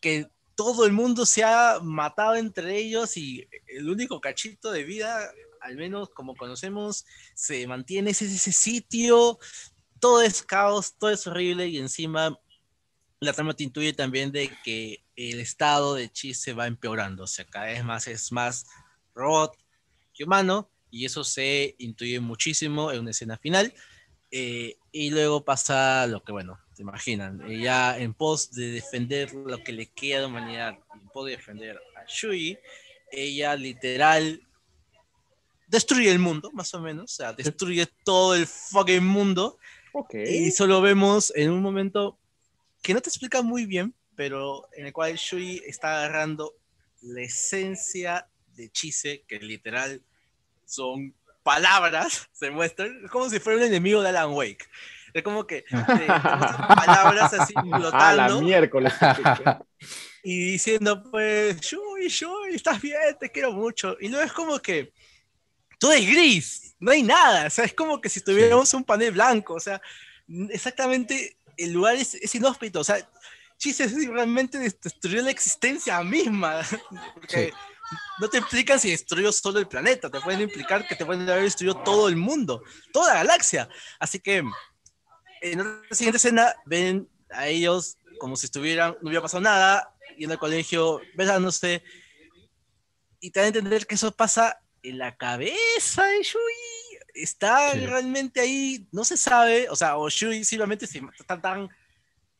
[0.00, 5.30] que todo el mundo se ha matado entre ellos y el único cachito de vida,
[5.60, 7.04] al menos como conocemos,
[7.34, 9.38] se mantiene ese, ese sitio,
[10.00, 12.38] todo es caos, todo es horrible y encima
[13.20, 17.26] la trama te intuye también de que el estado de Chi se va empeorando, o
[17.26, 18.66] sea, cada vez más es más
[19.14, 19.54] robot
[20.14, 23.74] que humano y eso se intuye muchísimo en una escena final.
[24.30, 29.62] Eh, y luego pasa lo que, bueno, te imaginan, ella en pos de defender lo
[29.62, 32.58] que le queda de humanidad, en pos de defender a Shui,
[33.12, 34.40] ella literal
[35.68, 39.58] destruye el mundo, más o menos, o sea, destruye todo el fucking mundo.
[39.92, 40.14] Ok.
[40.14, 42.18] Y solo vemos en un momento
[42.82, 46.54] que no te explica muy bien, pero en el cual Shui está agarrando
[47.02, 50.02] la esencia de Chise, que literal
[50.66, 54.68] son palabras, se muestran, es como si fuera un enemigo de Alan Wake.
[55.14, 58.92] Es como que te- te muestran palabras así A la flotando miércoles.
[60.22, 63.96] y diciendo, pues, Shui, Shui, estás bien, te quiero mucho.
[64.00, 64.92] Y luego es como que
[65.78, 69.12] todo es gris, no hay nada, o sea, es como que si tuviéramos un panel
[69.12, 69.80] blanco, o sea,
[70.50, 72.96] exactamente el lugar es, es inhóspito, o sea,
[73.58, 76.60] Chise realmente des- destruyó la existencia misma,
[77.14, 77.52] porque
[78.18, 81.44] no te explican si destruyó solo el planeta, te pueden implicar que te pueden haber
[81.44, 83.68] destruido todo el mundo, toda la galaxia.
[83.98, 84.42] Así que
[85.42, 90.32] en la siguiente escena ven a ellos como si estuvieran, no hubiera pasado nada, yendo
[90.34, 91.82] al colegio, besándose,
[93.20, 96.40] y te dan a entender que eso pasa en la cabeza de Shui.
[97.14, 97.86] Está Sí.
[97.86, 101.68] realmente ahí, no se sabe, o sea, o Shui simplemente se- está tan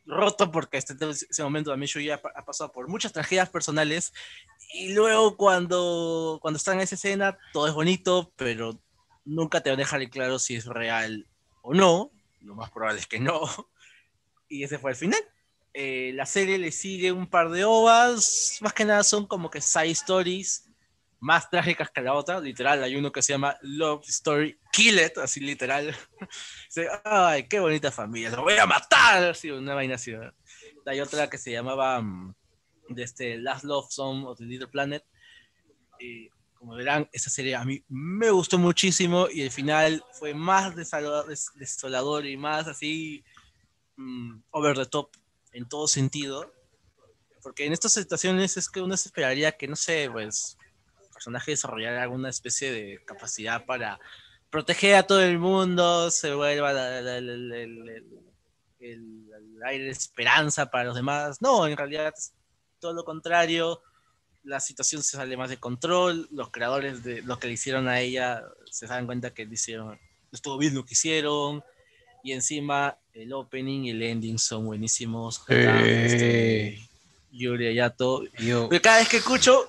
[0.06, 4.12] roto porque este, ese momento también Shui ha, pa- ha pasado por muchas tragedias personales.
[4.72, 8.78] Y luego cuando, cuando están en esa escena todo es bonito, pero
[9.24, 11.26] nunca te van a dejar claro si es real
[11.62, 12.10] o no,
[12.40, 13.40] lo más probable es que no,
[14.48, 15.20] y ese fue el final.
[15.74, 19.60] Eh, la serie le sigue un par de ovas, más que nada son como que
[19.60, 20.70] side stories
[21.20, 25.18] más trágicas que la otra, literal, hay uno que se llama Love Story Kill It,
[25.18, 25.96] así literal.
[27.04, 30.12] Ay, qué bonita familia, lo voy a matar, así, una vaina así.
[30.84, 32.34] Hay otra que se llamaba mm,
[32.90, 35.04] de este Last Love Song of the Little Planet.
[35.98, 40.74] Y como verán, esa serie a mí me gustó muchísimo y el final fue más
[40.76, 43.24] desolador y más así
[43.96, 45.10] mm, over the top
[45.52, 46.52] en todo sentido.
[47.42, 50.58] Porque en estas situaciones es que uno se esperaría que, no sé, pues,
[51.16, 53.98] personaje desarrollara alguna especie de capacidad para
[54.50, 57.52] proteger a todo el mundo, se vuelva el, el-
[58.80, 59.30] el-
[59.64, 61.40] aire de esperanza para los demás.
[61.40, 62.32] No, en realidad es
[62.78, 63.80] todo lo contrario.
[64.44, 66.28] La situación se sale más de control.
[66.30, 69.98] Los creadores de lo que le hicieron a ella se dan cuenta que le hicieron,
[70.30, 71.64] estuvo bien lo que hicieron.
[72.22, 75.42] Y encima el opening y el ending son buenísimos.
[75.48, 76.78] Este,
[77.32, 78.24] Yuri Ayato.
[78.38, 79.68] Yo, Pero cada vez que escucho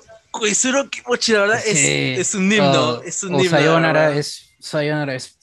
[0.89, 2.89] Kimochi, la verdad, es, un himno.
[2.89, 3.51] oh, es un o himno.
[3.51, 4.17] la Sayonara verdad.
[4.17, 5.37] es, Sayonara es,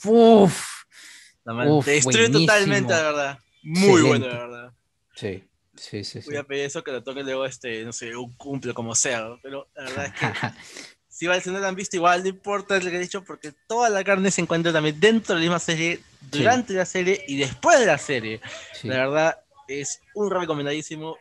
[1.55, 2.47] man- uf, te destruye buenísimo.
[2.47, 3.39] totalmente, la verdad.
[3.63, 4.09] Muy Excelente.
[4.09, 4.73] bueno, la verdad.
[5.15, 5.45] sí,
[5.77, 6.29] sí, sí, sí.
[6.29, 9.21] Voy a pedir eso que lo toque luego, este, no sé, un cumple como sea.
[9.23, 9.39] ¿no?
[9.43, 10.27] Pero la verdad es que
[11.09, 13.53] si, igual, si no lo han visto, igual no importa lo que he dicho, porque
[13.69, 16.01] toda la carne se encuentra también dentro de la misma serie,
[16.31, 18.41] durante la serie y después de la serie.
[18.73, 18.89] Sí.
[18.89, 19.39] La verdad
[19.69, 21.17] es un recomendadísimo.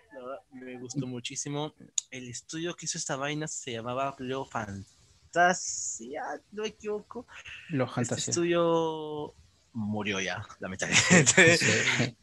[0.54, 1.74] Me gustó muchísimo.
[2.12, 7.26] El estudio que hizo esta vaina se llamaba Pleo Fantasia, no me equivoco.
[7.70, 8.32] Los Este fantasía.
[8.32, 9.34] estudio
[9.74, 11.58] murió ya, lamentablemente.
[11.58, 12.16] Sí.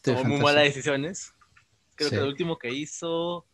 [0.02, 1.32] Tomó muy malas decisiones.
[1.96, 3.46] Creo que lo último que hizo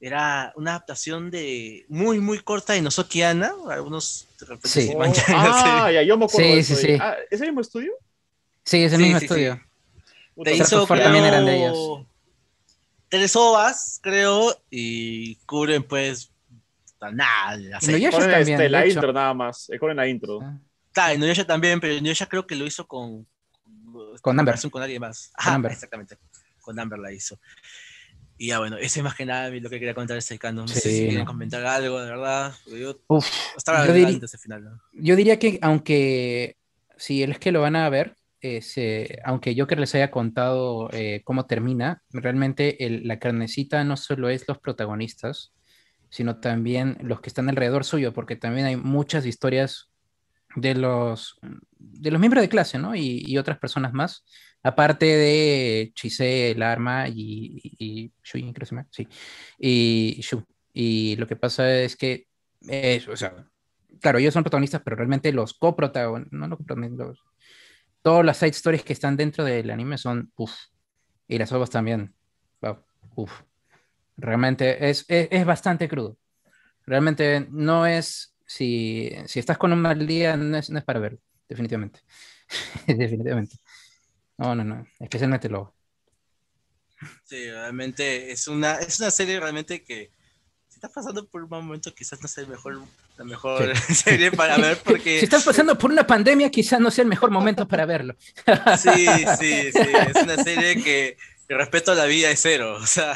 [0.00, 3.52] era una adaptación de muy, muy corta de Nozokiana.
[3.70, 4.88] Algunos de repente Sí.
[4.88, 6.98] se Oh, ah, ya, yo me acuerdo Sí, de sí, sí.
[7.00, 7.92] Ah, ¿Ese mismo estudio?
[8.64, 9.60] Sí, es el Sí, mismo estudio.
[10.44, 12.06] Te hizo creo, también eran de ellos.
[13.08, 16.30] Tres ovas, creo, y cubren pues
[17.12, 17.56] nada.
[17.56, 18.94] La Y Ponen, también, este, la hecho.
[18.94, 19.68] intro nada más.
[19.70, 20.40] eh, Ponen la intro.
[20.42, 20.58] Ah,
[20.92, 23.26] Claro, Inuyasha también, pero Inuyasha creo que lo hizo con...
[24.22, 24.58] Con Amber.
[24.70, 25.30] Con alguien más.
[25.36, 25.72] Ajá, Amber.
[25.72, 26.16] exactamente.
[26.62, 27.38] Con Amber la hizo.
[28.38, 30.64] Y ya bueno, ese es más que nada lo que quería este canon.
[30.66, 30.90] No sé Sí.
[30.90, 32.54] si quieren comentar algo, de verdad.
[32.66, 33.26] Yo Uf,
[33.56, 34.64] estaba Yo diría- ese final.
[34.64, 34.80] ¿no?
[34.92, 36.56] yo diría que aunque
[36.96, 41.46] si es que lo van a ver, eh, aunque Joker les haya contado eh, cómo
[41.46, 45.54] termina, realmente la carnecita no solo es los protagonistas,
[46.10, 49.90] sino también los que están alrededor suyo, porque también hay muchas historias
[50.54, 51.38] de los,
[51.78, 52.94] de los miembros de clase, ¿no?
[52.94, 54.24] Y, otras personas más,
[54.62, 58.66] aparte de Chise, el arma y, y, Shui, creo que
[59.58, 60.44] y Shu.
[60.72, 62.26] Y lo que pasa es que,
[62.68, 63.34] eh, o sea,
[64.00, 67.22] claro, ellos son protagonistas, pero realmente los coprotagonistas, no los-
[68.06, 70.54] todas las side stories que están dentro del anime son, uff,
[71.26, 72.14] y las ovas también,
[72.60, 72.78] wow,
[73.16, 73.32] uff,
[74.16, 76.16] realmente es, es, es bastante crudo.
[76.84, 81.00] Realmente no es, si, si estás con un mal día, no es, no es para
[81.00, 81.18] verlo,
[81.48, 81.98] definitivamente.
[82.86, 83.56] definitivamente.
[84.38, 85.74] No, no, no, especialmente luego.
[87.24, 90.12] Sí, realmente es una, es una serie realmente que
[90.76, 92.78] si estás pasando por un mal momento quizás no sea el mejor,
[93.16, 97.00] la mejor serie para ver porque Si estás pasando por una pandemia, quizás no sea
[97.00, 98.14] el mejor momento para verlo.
[98.78, 99.06] sí,
[99.38, 101.16] sí, sí, es una serie que
[101.48, 102.76] El respeto a la vida es cero.
[102.78, 103.14] O sea,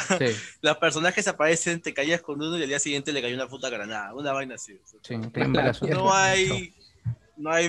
[0.62, 3.68] los personajes aparecen, te caías con uno y al día siguiente le cayó una puta
[3.68, 4.14] granada.
[4.14, 4.80] Una vaina así.
[5.82, 6.74] no hay.
[7.36, 7.68] No hay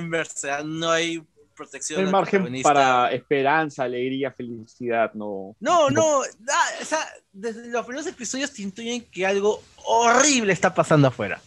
[0.64, 1.22] no hay
[1.62, 2.02] protección.
[2.02, 5.56] No hay margen para esperanza, alegría, felicidad, no.
[5.60, 6.20] No, no.
[6.20, 11.42] o sea, desde los primeros episodios te intuyen que algo horrible está pasando afuera.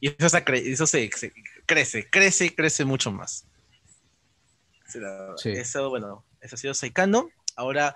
[0.00, 1.10] Y eso, se, eso se,
[1.66, 3.44] crece, crece y crece mucho más.
[5.44, 7.30] Eso, bueno, eso ha sido Saikano.
[7.56, 7.94] Ahora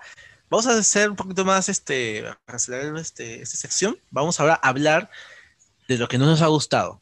[0.49, 3.97] vamos a hacer un poquito más este, acelerar este, esta sección.
[4.11, 5.09] Vamos ahora a hablar
[5.87, 7.01] de lo que no nos ha gustado.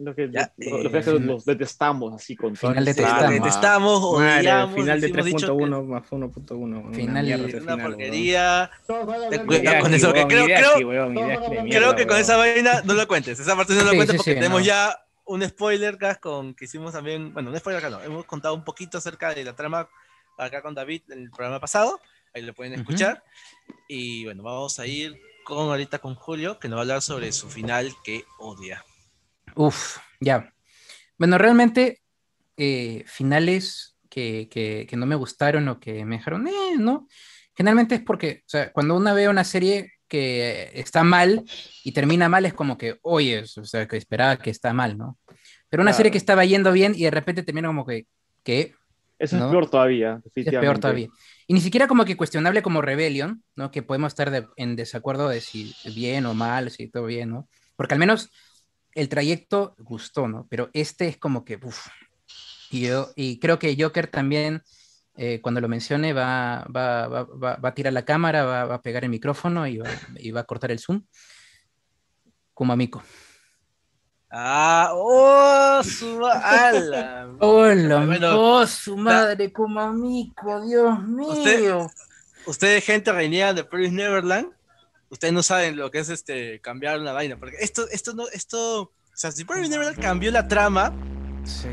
[0.00, 5.00] Lo que, ya, lo, que eh, nos detestamos así con final detestamos, detestamos odiamos, final
[5.00, 8.70] de 3.1 más 1.1 final de una porquería.
[8.86, 13.74] Con eso que creo, creo, creo que con esa vaina no lo cuentes esa parte
[13.74, 17.58] no lo cuentes porque tenemos ya un spoiler acá con que hicimos también bueno un
[17.58, 19.86] spoiler acá no hemos contado un poquito acerca de la trama
[20.44, 22.00] acá con David en el programa pasado,
[22.34, 23.22] ahí lo pueden escuchar.
[23.88, 27.32] Y bueno, vamos a ir con ahorita con Julio, que nos va a hablar sobre
[27.32, 28.84] su final que odia.
[29.54, 30.52] Uf, ya.
[31.18, 32.00] Bueno, realmente
[32.56, 37.06] eh, finales que, que, no me gustaron o que me dejaron, eh, ¿no?
[37.54, 41.44] Generalmente es porque, o sea, cuando uno ve una serie que está mal
[41.84, 45.18] y termina mal es como que, oye, o sea, que esperaba que está mal, ¿no?
[45.68, 48.06] Pero una serie que estaba yendo bien y de repente termina como que,
[48.42, 48.74] ¿qué?
[49.20, 51.08] Eso es peor todavía, Es peor todavía.
[51.46, 53.70] Y ni siquiera como que cuestionable como Rebellion, ¿no?
[53.70, 57.48] Que podemos estar en desacuerdo de si bien o mal, si todo bien, ¿no?
[57.76, 58.30] Porque al menos
[58.94, 60.46] el trayecto gustó, ¿no?
[60.48, 61.88] Pero este es como que, uff.
[62.70, 64.62] Y, yo, y creo que Joker también,
[65.16, 69.04] eh, cuando lo mencione, va, va, va, va, a tirar la cámara, va, a pegar
[69.04, 69.80] el micrófono y,
[70.16, 71.02] y va, a cortar el zoom.
[72.54, 73.02] Como amigo.
[74.30, 77.28] Ah, oh, su ala.
[77.40, 81.90] Hola, oh, su madre como amigo, Dios mío.
[82.46, 84.52] Ustedes, gente reñida de Paris Neverland,
[85.10, 88.82] ustedes no saben lo que es este cambiar una vaina, porque esto, esto no, esto,
[88.82, 90.94] o sea, si Neverland cambió la trama,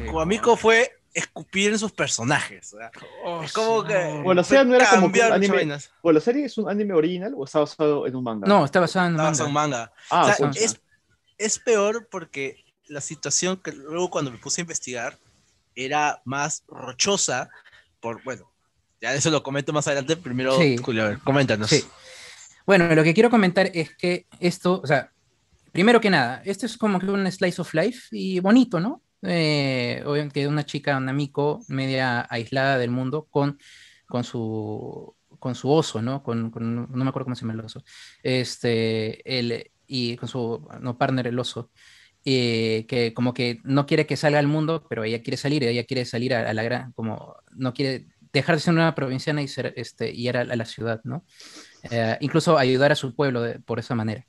[0.08, 2.76] como amigo fue escupir en sus personajes.
[3.24, 4.22] Oh, es como que.
[4.24, 5.80] Bueno, o sea, no era como un anime.
[6.04, 8.48] Bueno, ¿la serie es un anime original o está basado en un manga?
[8.48, 9.48] No, está basado en un manga.
[9.48, 9.94] manga.
[10.10, 10.80] Ah, o sea, es,
[11.38, 15.18] es peor porque la situación que luego cuando me puse a investigar
[15.76, 17.50] era más rochosa
[18.00, 18.52] por, bueno,
[19.02, 21.70] ya eso lo comento más adelante, primero, Julio, a ver, coméntanos.
[21.70, 21.86] Sí.
[22.68, 25.12] Bueno, lo que quiero comentar es que esto, o sea,
[25.72, 29.02] primero que nada, esto es como que un slice of life y bonito, ¿no?
[29.22, 33.58] Eh, obviamente una chica, un amigo, media aislada del mundo con,
[34.06, 36.24] con su con su oso, ¿no?
[36.24, 37.84] Con, no me acuerdo cómo se llama el oso.
[38.22, 41.72] Este, el, y con su no, partner, el oso,
[42.26, 45.86] eh, que como que no quiere que salga al mundo, pero ella quiere salir, ella
[45.86, 49.74] quiere salir a, la gran, como no quiere dejar de ser una provinciana y, ser,
[49.78, 51.24] este, ir a, la ciudad, ¿no?
[51.84, 54.26] Eh, incluso ayudar a su pueblo por esa manera.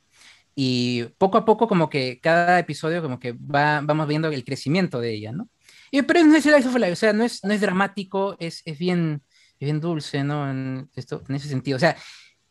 [0.55, 5.01] Y poco a poco como que cada episodio como que va, vamos viendo el crecimiento
[5.01, 5.49] de ella, ¿no?
[5.91, 9.23] Y, pero no es o sea, no es, no es dramático, es, es bien,
[9.61, 10.51] bien dulce, ¿no?
[10.51, 11.77] En, esto, en ese sentido.
[11.77, 11.97] O sea,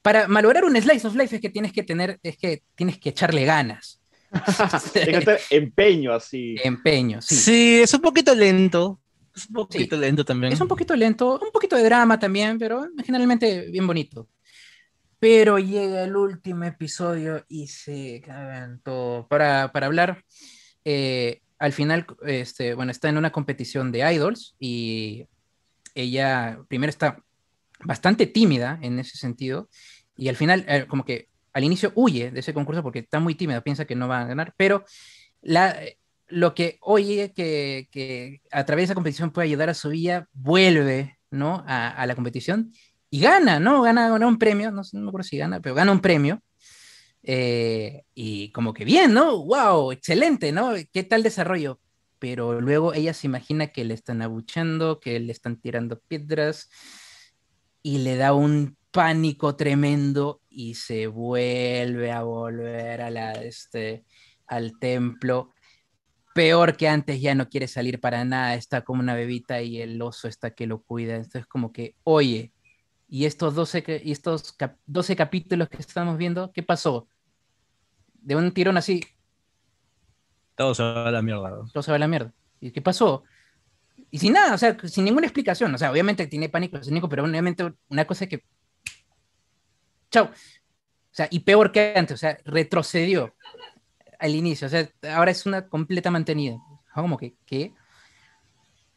[0.02, 3.10] para malograr un slice of life es que tienes que tener, es que tienes que
[3.10, 4.02] echarle ganas.
[4.94, 6.57] Tienes que empeño así.
[6.61, 7.36] Empeño, sí.
[7.36, 8.99] Sí, es un poquito lento.
[9.36, 10.52] Es un poquito lento también.
[10.52, 14.28] Es un poquito lento, un poquito de drama también, pero generalmente bien bonito.
[15.19, 19.27] Pero llega el último episodio y se cagan todo.
[19.27, 20.23] Para, para hablar,
[20.85, 25.27] eh, al final, este, bueno, está en una competición de idols y
[25.95, 27.23] ella primero está
[27.84, 29.69] bastante tímida en ese sentido
[30.15, 33.35] y al final, eh, como que al inicio huye de ese concurso porque está muy
[33.35, 34.84] tímida, piensa que no va a ganar, pero
[35.41, 35.80] la,
[36.27, 40.27] lo que oye que, que, a través de esa competición puede ayudar a su vida,
[40.34, 41.64] vuelve ¿no?
[41.68, 42.72] a, la competición
[43.10, 43.82] y gana, ¿no?
[43.82, 46.42] Gana, un premio, no, no, me acuerdo si gana, pero gana un premio.
[47.24, 49.44] Eh, y como que bien, ¿no?
[49.44, 49.92] ¡Wow!
[49.92, 50.74] Excelente, ¿no?
[50.92, 51.80] ¿Qué tal desarrollo?
[52.20, 56.70] Pero luego ella se imagina que le están abuchando, que le están tirando piedras
[57.84, 64.06] y le da un pánico tremendo y se vuelve a volver a la, este,
[64.48, 65.54] al templo.
[66.34, 70.02] Peor que antes, ya no quiere salir para nada, está como una bebita y el
[70.02, 71.16] oso está que lo cuida.
[71.16, 72.54] Entonces, como que, oye,
[73.08, 74.56] y estos 12, y estos
[74.86, 77.08] 12 capítulos que estamos viendo, ¿qué pasó?
[78.14, 79.04] De un tirón así.
[80.56, 81.64] Todo se va a la mierda.
[81.72, 82.34] Todo se va a la mierda.
[82.60, 83.24] ¿Y qué pasó?
[84.10, 85.74] Y sin nada, o sea, sin ninguna explicación.
[85.74, 88.44] O sea, obviamente tiene pánico escénico, pero obviamente una cosa que
[90.12, 90.26] chau.
[90.26, 93.36] O sea, y peor que antes, o sea, retrocedió
[94.20, 96.58] al inicio, o sea, ahora es una completa mantenida.
[96.94, 97.74] Como que, ¿qué?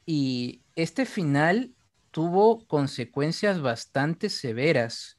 [0.07, 1.75] Y este final
[2.11, 5.19] tuvo consecuencias bastante severas.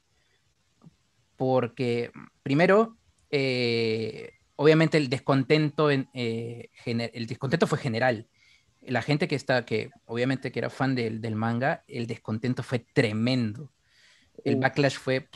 [1.35, 2.11] Porque,
[2.43, 2.97] primero,
[3.29, 8.27] eh, obviamente el descontento, en, eh, el descontento fue general.
[8.81, 12.79] La gente que está, que obviamente que era fan del, del manga, el descontento fue
[12.79, 13.71] tremendo.
[14.43, 15.27] El backlash fue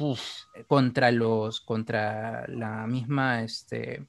[0.68, 4.07] contra los, contra la misma, este,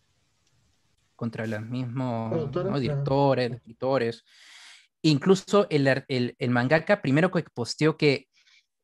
[1.15, 2.51] contra los mismos
[2.81, 4.25] directores, escritores.
[5.07, 8.27] Incluso el, el, el, mangaka primero que posteó que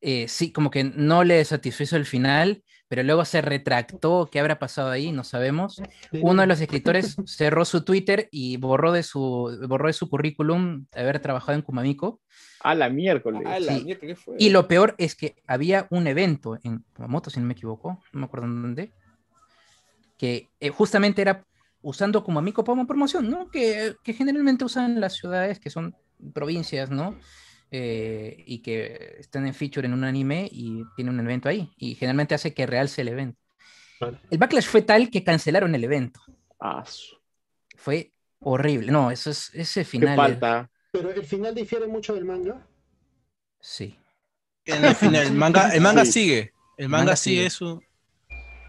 [0.01, 4.29] eh, sí, como que no le satisfizo el final, pero luego se retractó.
[4.31, 5.13] ¿Qué habrá pasado ahí?
[5.13, 5.83] No sabemos.
[6.13, 10.87] Uno de los escritores cerró su Twitter y borró de su, borró de su currículum
[10.93, 12.21] haber trabajado en Kumamiko.
[12.61, 13.43] A la miércoles.
[14.39, 18.21] Y lo peor es que había un evento en Kumamoto, si no me equivoco, no
[18.21, 18.93] me acuerdo en dónde,
[20.19, 21.45] que eh, justamente era
[21.81, 23.51] usando Kumamiko como promoción, ¿no?
[23.51, 25.97] Que, que generalmente usan las ciudades que son
[26.33, 27.19] provincias, ¿no?
[27.71, 31.71] Eh, y que están en feature en un anime y tiene un evento ahí.
[31.77, 33.39] Y generalmente hace que realce el evento.
[34.31, 36.21] El backlash fue tal que cancelaron el evento.
[36.61, 36.85] Ah,
[37.77, 38.91] fue horrible.
[38.91, 40.17] No, eso es, ese final.
[40.17, 40.71] falta?
[40.91, 42.67] Pero el final difiere mucho del manga.
[43.61, 43.97] Sí.
[44.65, 46.53] el, final, el manga, el manga sigue.
[46.77, 47.81] El manga, sigue, eso.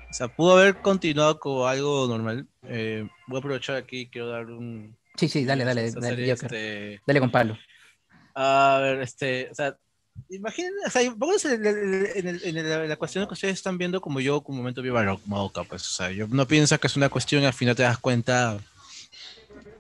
[0.10, 2.48] O sea, pudo haber continuado con algo normal.
[2.64, 4.96] Eh, voy a aprovechar aquí, quiero dar un.
[5.16, 5.92] Sí, sí, dale, dale.
[5.92, 7.02] Dale, este...
[7.06, 7.58] dale con Pablo.
[8.36, 9.78] A ver, este, o sea,
[10.30, 14.58] imaginen, o sea, pónganse en, en, la cuestión que ustedes están viendo como yo, como
[14.58, 17.76] momento vivo Madoka, pues, o sea, yo no pienso que es una cuestión, al final
[17.76, 18.60] te das cuenta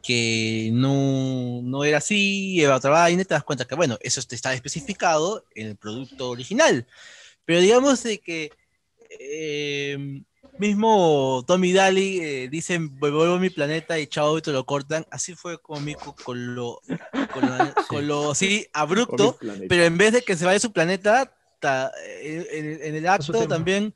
[0.03, 4.53] que no, no era así, era otra vaina, te das cuenta que, bueno, eso está
[4.53, 6.85] especificado en el producto original.
[7.45, 8.51] Pero digamos de que
[9.19, 10.23] eh,
[10.57, 15.05] mismo Tommy Daly eh, dicen vuelvo a mi planeta y chao y te lo cortan.
[15.11, 16.81] Así fue conmigo con lo,
[17.89, 21.33] con lo, sí, abrupto, pero en vez de que se vaya a su planeta,
[22.21, 23.93] en, el acto también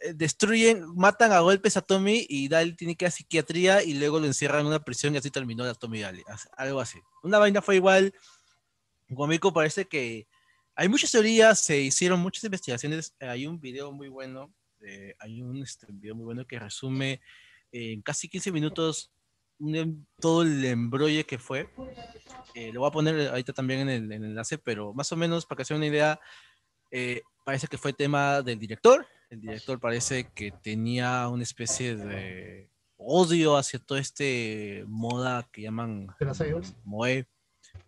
[0.00, 3.94] eh, destruyen, matan a golpes a Tommy y Daly tiene que ir a psiquiatría y
[3.94, 6.22] luego lo encierran en una prisión y así terminó la Tommy Daly.
[6.56, 7.00] Algo así.
[7.22, 8.14] Una vaina fue igual.
[9.14, 10.26] Conmigo parece que
[10.74, 13.14] hay muchas teorías, se hicieron muchas investigaciones.
[13.20, 14.52] Hay un video muy bueno
[15.18, 17.20] hay un este, video muy bueno que resume
[17.72, 19.10] en casi 15 minutos
[19.60, 21.68] em, todo el embrolle que fue.
[22.54, 25.58] Eh, lo voy a poner ahorita también en el, enlace, pero más o menos para
[25.58, 26.20] que se una idea,
[26.90, 29.06] eh, parece que fue tema del director.
[29.30, 36.08] El director parece que tenía una especie de odio hacia todo este moda que llaman
[36.84, 37.26] Moe.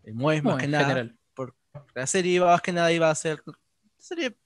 [0.04, 1.10] El Moe, más que nada.
[1.34, 1.54] Por,
[1.94, 3.42] la serie iba, más que nada iba a ser
[3.98, 4.36] serie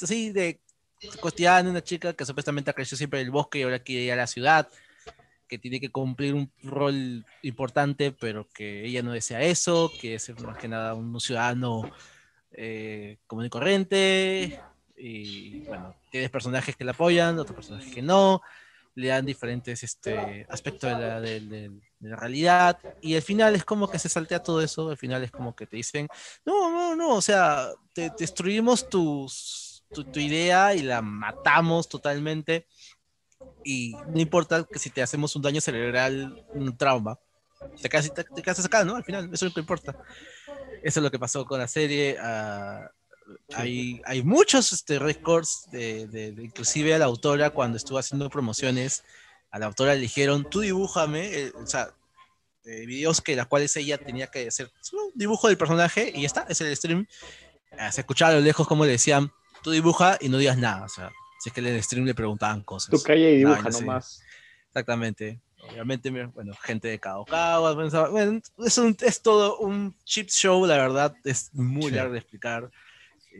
[0.00, 0.60] así de
[1.20, 4.16] cotidiana, una chica que supuestamente creció siempre en el bosque y ahora quiere ir a
[4.16, 4.68] la ciudad,
[5.48, 10.30] que tiene que cumplir un rol importante, pero que ella no desea eso, que es
[10.40, 11.90] más que nada un ciudadano
[12.52, 14.60] eh, común y corriente,
[14.96, 18.42] y bueno, tienes personajes que la apoyan, otros personajes que no,
[18.94, 21.70] le dan diferentes este, aspectos de la, de,
[22.00, 25.30] la, realidad, y al final es como que se saltea todo eso, al final es
[25.30, 26.06] como que te dicen,
[26.44, 32.66] no, no, no, o sea, te destruimos tus tu, idea y la matamos totalmente.
[33.64, 37.18] Y no importa que si te hacemos un daño cerebral, un trauma,
[37.80, 38.96] te quedas, te, acá, ¿no?
[38.96, 39.96] Al final, eso es lo que importa.
[40.82, 42.16] Eso es lo que pasó con la serie.
[42.20, 42.90] Ah,
[43.54, 49.04] hay, hay muchos este, records, de, de, inclusive a la autora cuando estuvo haciendo promociones,
[49.50, 51.92] a la autora le dijeron, tú dibújame, eh, o sea,
[52.64, 56.26] eh, videos que las cuales ella tenía que hacer un dibujo del personaje y ya
[56.26, 57.06] está, es el stream.
[57.78, 60.84] Ah, se escuchaba a lo lejos como le decían, tú dibuja y no digas nada.
[60.84, 61.10] O sea,
[61.40, 62.90] si es que en el stream le preguntaban cosas.
[62.90, 64.22] Tú calla y dibuja nomás.
[64.68, 65.40] Exactamente.
[65.68, 71.14] Obviamente, bueno, gente de Cao bueno, es, un, es todo un chip show, la verdad,
[71.24, 72.70] es muy largo de explicar.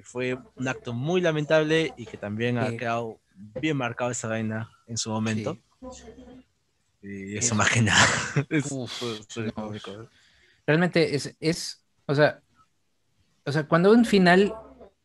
[0.05, 4.98] Fue un acto muy lamentable y que también ha quedado bien marcado esa vaina en
[4.98, 5.59] su momento.
[7.02, 8.06] Y eso más que nada.
[10.66, 12.40] Realmente es, es, o sea,
[13.44, 14.55] o sea, cuando un final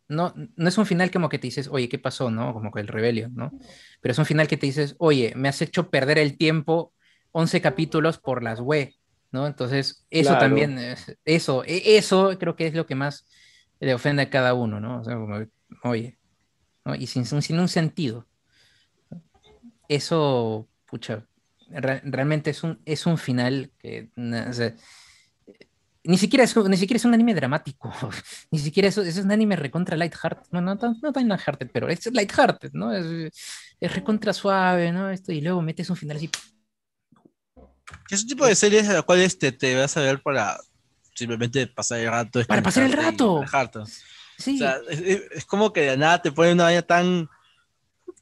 [0.08, 2.30] no, no es un final como que te dices, oye, ¿qué pasó?
[2.30, 2.54] ¿No?
[2.54, 3.52] Como que el rebelio, ¿no?
[4.02, 6.94] Pero es un final que te dices, oye, me has hecho perder el tiempo
[7.32, 8.94] 11 capítulos por las web,
[9.32, 9.48] ¿no?
[9.48, 10.80] Entonces, eso también,
[11.26, 13.26] eso, e, eso creo que es lo que más
[13.80, 15.02] le ofende a cada uno, ¿no?
[15.02, 15.46] O sea, como,
[15.84, 16.18] oye,
[16.86, 16.96] ¿no?
[16.96, 18.28] y sin, sin, un sentido.
[19.90, 21.26] Eso, pucha,
[21.70, 24.10] realmente es un, es un final que,
[26.06, 27.92] ni siquiera, es, ni siquiera es un anime dramático,
[28.52, 31.90] ni siquiera es, es un anime recontra lighthearted, no, no, no, no tan lighthearted, pero
[31.90, 32.94] es lighthearted, ¿no?
[32.94, 33.34] Es,
[33.80, 35.10] es recontra suave, ¿no?
[35.10, 36.30] Esto, y luego metes un final así.
[38.10, 40.58] Es un tipo de series a las cuales te, te vas a ver para
[41.14, 42.46] simplemente pasar el rato.
[42.46, 43.44] Para pasar el rato.
[44.38, 44.56] Sí.
[44.56, 47.30] O sea, es, como que de nada te pone una vaina tan,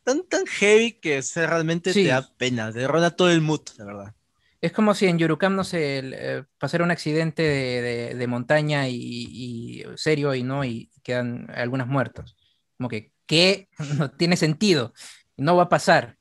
[0.03, 4.15] tan, tan heavy que realmente te da pena, te derrona todo el mood, la verdad.
[4.63, 10.33] Es como si en Yurukam, no sé, eh, pasara un accidente de, montaña y, serio
[10.35, 12.37] y no, y quedan algunos muertos.
[12.77, 13.67] Como que, ¿qué?
[13.99, 14.93] No tiene sentido.
[15.35, 16.15] No va a pasar,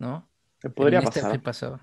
[0.00, 0.28] ¿no?
[0.74, 1.78] podría este pasar.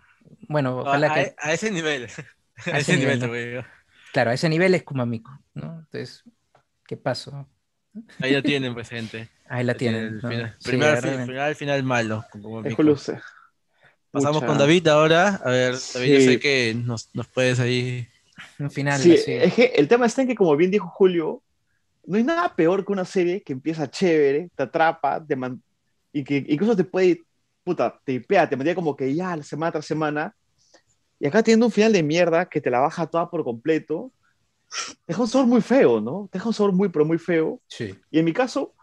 [0.49, 1.35] Bueno, ojalá a, que...
[1.37, 2.09] A ese nivel.
[2.65, 3.65] A, ese, nivel,
[4.11, 5.79] Claro, a ese nivel es como amigo, ¿no?
[5.79, 6.25] Entonces,
[6.85, 7.49] ¿qué pasó?
[8.19, 9.29] Ahí la tienen, pues, gente.
[9.47, 10.19] Ahí la tienen.
[10.19, 12.25] Final, final, final, malo.
[12.31, 13.17] Como es luce.
[14.11, 15.41] Pasamos con David ahora.
[15.43, 18.07] A ver, David, yo sé que nos, nos puedes ahí.
[18.59, 18.99] Un final.
[18.99, 21.41] Sí, es que el tema está en que, como bien dijo Julio,
[22.05, 25.37] no hay nada peor que una serie que empieza chévere, te atrapa, te
[26.13, 27.21] y que incluso te puede,
[27.63, 30.35] puta, te pega, te mantiene como que ya semana tras semana.
[31.19, 34.11] Y acá teniendo un final de mierda que te la baja toda por completo,
[35.07, 36.29] deja un sabor muy feo, ¿no?
[36.33, 37.61] Deja un sabor muy, pero muy feo.
[37.67, 37.95] Sí.
[38.09, 38.73] Y en mi caso,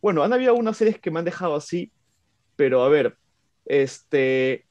[0.00, 1.92] bueno, han habido algunas series que me han dejado así,
[2.56, 3.16] pero a ver,
[3.70, 4.64] este,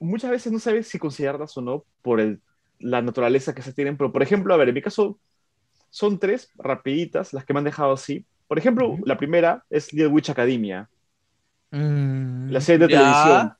[0.00, 2.40] muchas veces no sabes si considerarlas o no por el,
[2.80, 5.18] la naturaleza que se tienen, pero por ejemplo, a ver, en mi caso
[5.90, 8.24] son tres rapiditas las que me han dejado así.
[8.48, 10.88] Por ejemplo, la primera es Little Witch Academia.
[11.70, 13.52] Mm, la serie de televisión.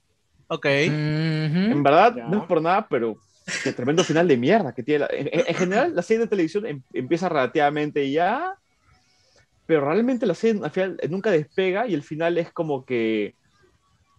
[0.48, 0.66] Ok.
[0.66, 3.18] En verdad, no es por nada, pero
[3.62, 5.06] qué tremendo final de mierda que tiene.
[5.10, 8.54] En, general, la serie de televisión em, empieza relativamente ya,
[9.66, 13.36] pero realmente la serie al final nunca despega y el final es como que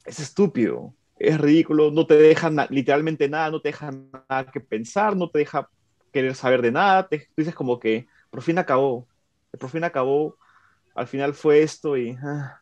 [0.09, 5.15] es estúpido, es ridículo, no te deja literalmente nada, no te deja nada que pensar,
[5.15, 5.69] no te deja
[6.11, 9.07] querer saber de nada, te dices como que por fin acabó,
[9.59, 10.35] por fin acabó,
[10.95, 12.17] al final fue esto y...
[12.23, 12.59] Ah.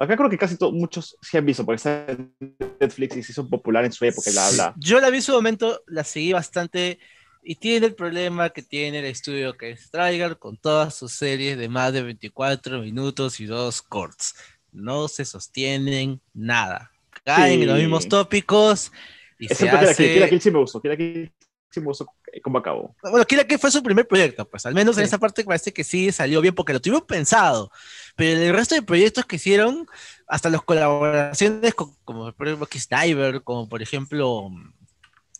[0.00, 2.32] Acá creo que casi todos, muchos sí han visto, porque está en
[2.78, 4.74] Netflix y se hizo popular en su época la habla.
[4.76, 7.00] Yo la vi en su momento, la seguí bastante
[7.42, 11.58] y tiene el problema que tiene el estudio que es Trigger con todas sus series
[11.58, 14.36] de más de 24 minutos y dos corts
[14.78, 16.90] no se sostienen nada.
[17.24, 18.92] Caen en los mismos tópicos.
[19.38, 20.28] Y se hace...
[20.28, 20.80] Kill, sí me gustó.
[20.80, 21.32] Kill
[21.70, 22.06] sí me gustó
[22.42, 22.94] cómo acabó.
[23.02, 25.84] Bueno, Kill que fue su primer proyecto, pues al menos en esa parte parece que
[25.84, 27.70] sí salió bien porque lo tuvimos pensado.
[28.16, 29.86] Pero el resto de proyectos que hicieron,
[30.26, 32.68] hasta las colaboraciones como por ejemplo
[33.02, 34.50] Diver, como por ejemplo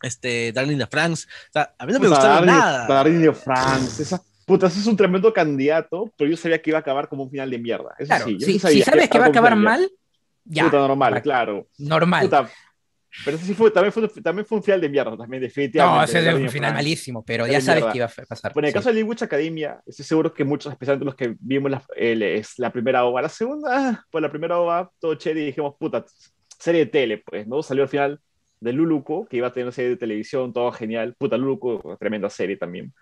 [0.02, 1.16] este, Darling o
[1.52, 2.86] sea, a mí no me gustaron nada.
[2.86, 6.78] Darling of Franks, esa puta, ese es un tremendo candidato, pero yo sabía que iba
[6.78, 7.94] a acabar como un final de mierda.
[7.98, 9.88] Eso claro, sí, si, si sabes que, va a acabar mal,
[10.44, 10.64] ya.
[10.64, 11.68] Puta, normal, claro.
[11.78, 12.24] Normal.
[12.24, 12.50] Puta,
[13.24, 15.98] pero ese sí fue, también fue, también fue un final de mierda, también, definitivamente.
[15.98, 18.52] No, ese es un final malísimo, pero ya sabes que iba a pasar.
[18.54, 21.70] Bueno, en el caso de Lee Academia, estoy seguro que muchos, especialmente los que vimos
[21.70, 25.74] la, es la primera ova, la segunda, pues la primera ova, todo chévere, y dijimos,
[25.78, 26.04] puta,
[26.58, 27.62] serie de tele, pues, ¿no?
[27.62, 28.20] Salió al final
[28.60, 31.14] de Luluco, que iba a tener una serie de televisión, todo genial.
[31.18, 32.92] Puta, Luluco, tremenda serie también.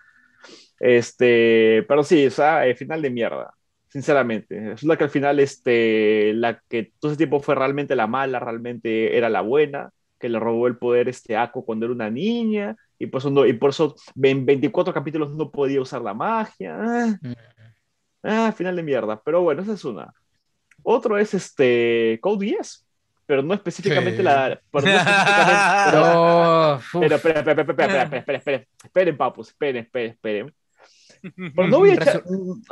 [0.78, 3.54] Este, pero sí, o sea, el final de mierda,
[3.88, 4.72] sinceramente.
[4.72, 8.40] Es la que al final, este, la que todo ese tiempo fue realmente la mala,
[8.40, 12.76] realmente era la buena, que le robó el poder este Ako cuando era una niña,
[12.98, 16.76] y por eso, no, y por eso en 24 capítulos no podía usar la magia.
[16.78, 17.32] Ah, mm.
[18.22, 19.20] ah, final de mierda.
[19.22, 20.12] Pero bueno, esa es una.
[20.82, 22.86] Otro es este Code 10
[23.26, 24.60] pero no específicamente la.
[24.70, 25.90] Pero, no específicamente,
[27.00, 30.54] pero, esperen, esperen, esperen, esperen, papus, esperen, esperen, esperen.
[31.22, 32.22] Pero no voy a echar,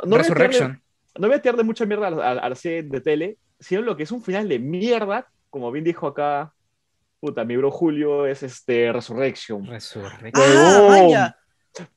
[0.05, 0.81] no, Resurrection.
[1.17, 4.11] no voy a tirarle mucha mierda a, la serie de tele, sino lo que es
[4.11, 6.53] un final de mierda, como bien dijo acá,
[7.19, 9.65] puta, mi bro Julio, es este Resurrection.
[9.65, 10.31] Resurrection.
[10.35, 11.37] Ah, vaya.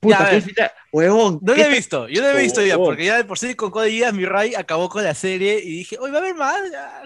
[0.00, 1.38] Puta, qué final, huevón.
[1.42, 3.70] No lo he visto, yo no he visto ya, porque ya de por sí con
[3.70, 6.60] Cody Díaz, mi Ray acabó con la serie y dije, hoy va a haber más,
[6.72, 7.02] ya,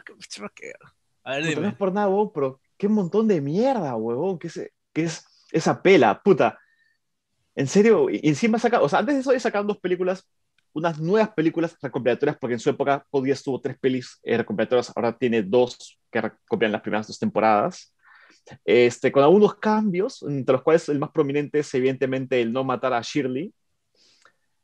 [0.54, 0.72] qué
[1.24, 4.70] a ver, No es por nada, huevón, pero qué montón de mierda, huevón, que es,
[4.92, 6.58] que es esa pela, puta.
[7.54, 10.26] En serio, y encima saca, o sea, antes de eso sacaron dos películas,
[10.72, 15.16] unas nuevas películas recopilatorias, porque en su época podía estuvo tres pelis eh, recopilatorias, ahora
[15.16, 17.94] tiene dos que recopilan las primeras dos temporadas.
[18.64, 22.92] Este, con algunos cambios, entre los cuales el más prominente es evidentemente el no matar
[22.92, 23.52] a Shirley.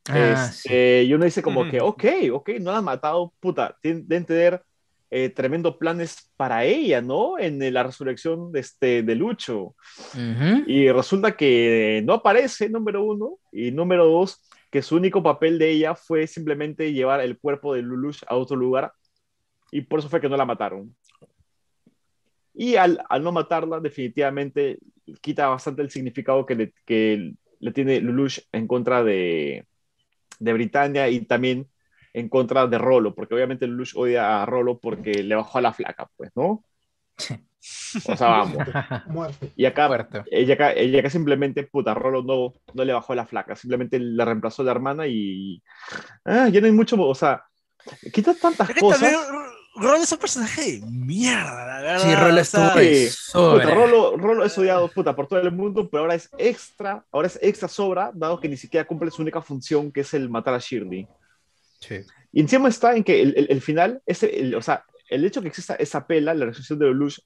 [0.09, 4.25] Ah, este, Y uno dice como que, ok, ok, no la han matado, puta, deben
[4.25, 4.63] tener
[5.11, 7.39] eh, tremendo planes para ella, ¿no?
[7.39, 9.75] En la resurrección de, este, de Lucho.
[10.67, 15.71] Y resulta que no aparece, número uno, y número dos, que su único papel de
[15.71, 18.93] ella fue simplemente llevar el cuerpo de Lulush a otro lugar,
[19.71, 20.95] y por eso fue que no la mataron.
[22.55, 24.79] Y al, al no matarla, definitivamente
[25.21, 29.67] quita bastante el significado que le, que le tiene Lulush en contra de,
[30.39, 31.67] de Britannia y también
[32.19, 35.73] en contra de Rolo, porque obviamente Lush odia a Rolo porque le bajó a la
[35.73, 36.65] flaca, pues, ¿no?
[38.07, 38.57] O sea, vamos.
[39.07, 39.53] Muerte.
[39.57, 39.89] Y acá,
[40.31, 44.25] ella acá, ella acá simplemente, puta, Rolo no, no le bajó la flaca, simplemente la
[44.25, 45.63] reemplazó la hermana y.
[46.25, 47.45] Ah, ya no hay mucho, o sea,
[48.13, 49.01] quita tantas Es que cosas.
[49.01, 49.21] también
[49.77, 51.99] Ron es un personaje de mierda, la verdad.
[52.01, 53.65] Sí, Rolo de sí, sobra.
[53.65, 57.29] Puta, Rolo, Rolo es odiado puta, por todo el mundo, pero ahora es extra, ahora
[57.29, 60.55] es extra sobra, dado que ni siquiera cumple su única función, que es el matar
[60.55, 61.07] a Shirley.
[61.81, 61.97] Sí.
[62.33, 65.41] Y encima está en que el, el- el final, ese, el- o sea, el hecho
[65.41, 67.21] que exista esa pela, la resolución de Lelouch,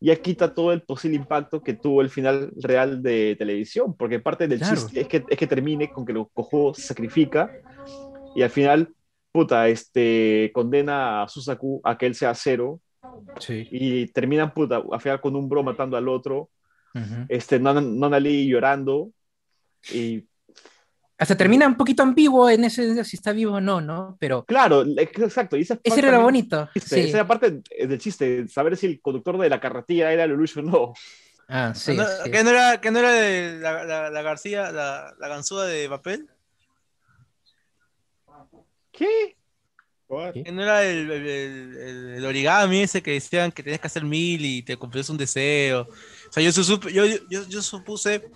[0.00, 4.48] ya quita todo el posible impacto que tuvo el final real de televisión, porque parte
[4.48, 4.74] del Claro.
[4.76, 7.50] chiste es que, es que termine con que lo cojo se sacrifica
[8.34, 8.92] y al final,
[9.32, 12.80] puta, este, condena a Susaku a que él sea cero
[13.38, 13.68] Sí.
[13.70, 16.50] y terminan, puta, al final con un bro matando al otro,
[16.94, 17.26] Ujú.
[17.28, 19.10] este, Nana, Nana Lee llorando
[19.92, 20.24] y
[21.20, 24.16] Hasta termina un poquito ambiguo en ese si está vivo o no, ¿no?
[24.20, 26.70] Pero claro, exacto, y esa ese parte era lo bonito.
[26.76, 27.00] Sí.
[27.00, 30.62] Esa era parte del chiste, saber si el conductor de la carretilla era Lelouch o
[30.62, 30.92] no.
[31.48, 31.94] Ah, sí.
[31.96, 32.30] no- sí.
[32.30, 35.88] ¿Que no era, que no era de la, la, la García, la, la ganzúa de
[35.88, 36.28] papel?
[38.92, 39.36] ¿Qué?
[40.32, 44.04] Que no era el, el- el- el origami ese que decían que tenías que hacer
[44.04, 45.88] mil y te cumplías un deseo.
[46.28, 46.50] O sea, yo,
[46.88, 48.30] yo, yo, yo supuse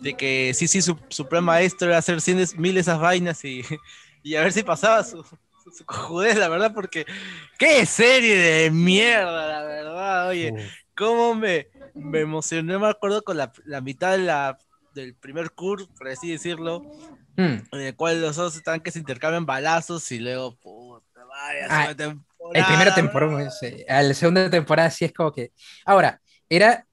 [0.00, 3.44] de que sí, sí, su, su plan maestro era hacer cien, mil de esas vainas
[3.44, 3.62] y,
[4.22, 7.06] y a ver si pasaba su, su, la verdad, porque
[7.58, 10.52] qué serie de mierda, la verdad, oye.
[10.52, 10.62] Uf.
[10.96, 14.58] cómo me, me emocioné, me acuerdo con la, la mitad de la,
[14.94, 16.82] del primer curso, por así decirlo,
[17.36, 17.62] Mm.
[17.72, 21.86] en el cual los dos están que se intercambian balazos y luego, puta, vaya, Ah,
[21.86, 22.58] segunda temporada.
[22.58, 23.50] El primera temporada,
[24.02, 25.52] la segunda temporada sí es como que.
[25.86, 26.86] Ahora, era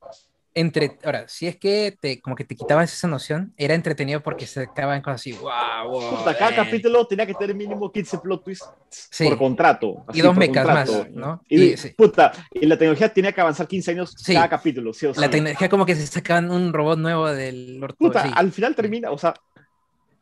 [0.59, 0.97] entre.
[1.03, 4.61] Ahora, si es que te como que te quitabas esa noción, era entretenido porque se
[4.63, 6.17] acaban cosas así, wow, wow.
[6.17, 6.55] Puta, cada eh".
[6.55, 9.25] capítulo tenía que tener mínimo 15 plot twists Sí.
[9.25, 10.03] por contrato.
[10.09, 11.11] Y así, dos por mecas más, contrato.
[11.19, 11.41] ¿no?
[11.47, 11.89] Y, Y, sí.
[11.89, 14.33] puta, y la tecnología tenía que avanzar 15 años Sí.
[14.33, 15.19] cada capítulo, sí o sí.
[15.21, 17.97] La tecnología como que se sacaban un robot nuevo del orto.
[17.97, 18.31] Puta, sí.
[18.35, 19.33] al final termina, o sea,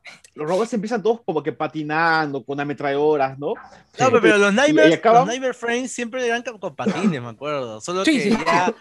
[0.35, 3.53] los robots empiezan todos como que patinando, con ametralladoras, ¿no?
[3.55, 3.55] No,
[3.97, 7.21] pero, pero los Y- Nightmares, y acaban- los Nightmare Frames siempre eran con con patines,
[7.21, 7.79] me acuerdo.
[7.81, 8.37] Solo Sí, que sí.
[8.45, 8.73] ya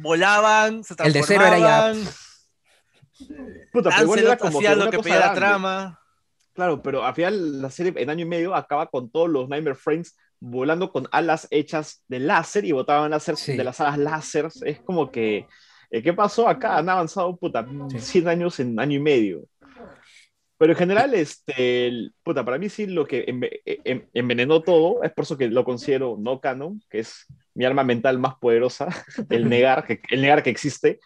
[0.00, 2.14] volaban, se El de cero era ya- transformaban,
[3.72, 6.00] Puta, pero igual era como que hacía lo que pedía la trama.
[6.54, 9.76] Claro, pero al final la serie en año y medio acaba con todos los Nightmare
[9.76, 13.56] Frames volando con alas hechas de láser y botaban láser Sí.
[13.56, 14.48] de las alas láser.
[14.64, 15.46] Es como que,
[15.90, 16.76] eh, ¿qué pasó acá?
[16.78, 17.98] Han avanzado, puta, Sí.
[18.00, 19.42] 100 años en año y medio.
[20.58, 25.12] Pero en general, este, el- puta, para mí sí lo que en- envenenó todo, es
[25.12, 28.88] por eso que lo considero no canon, que es mi arma mental más poderosa,
[29.30, 30.98] el negar que, el negar que existe,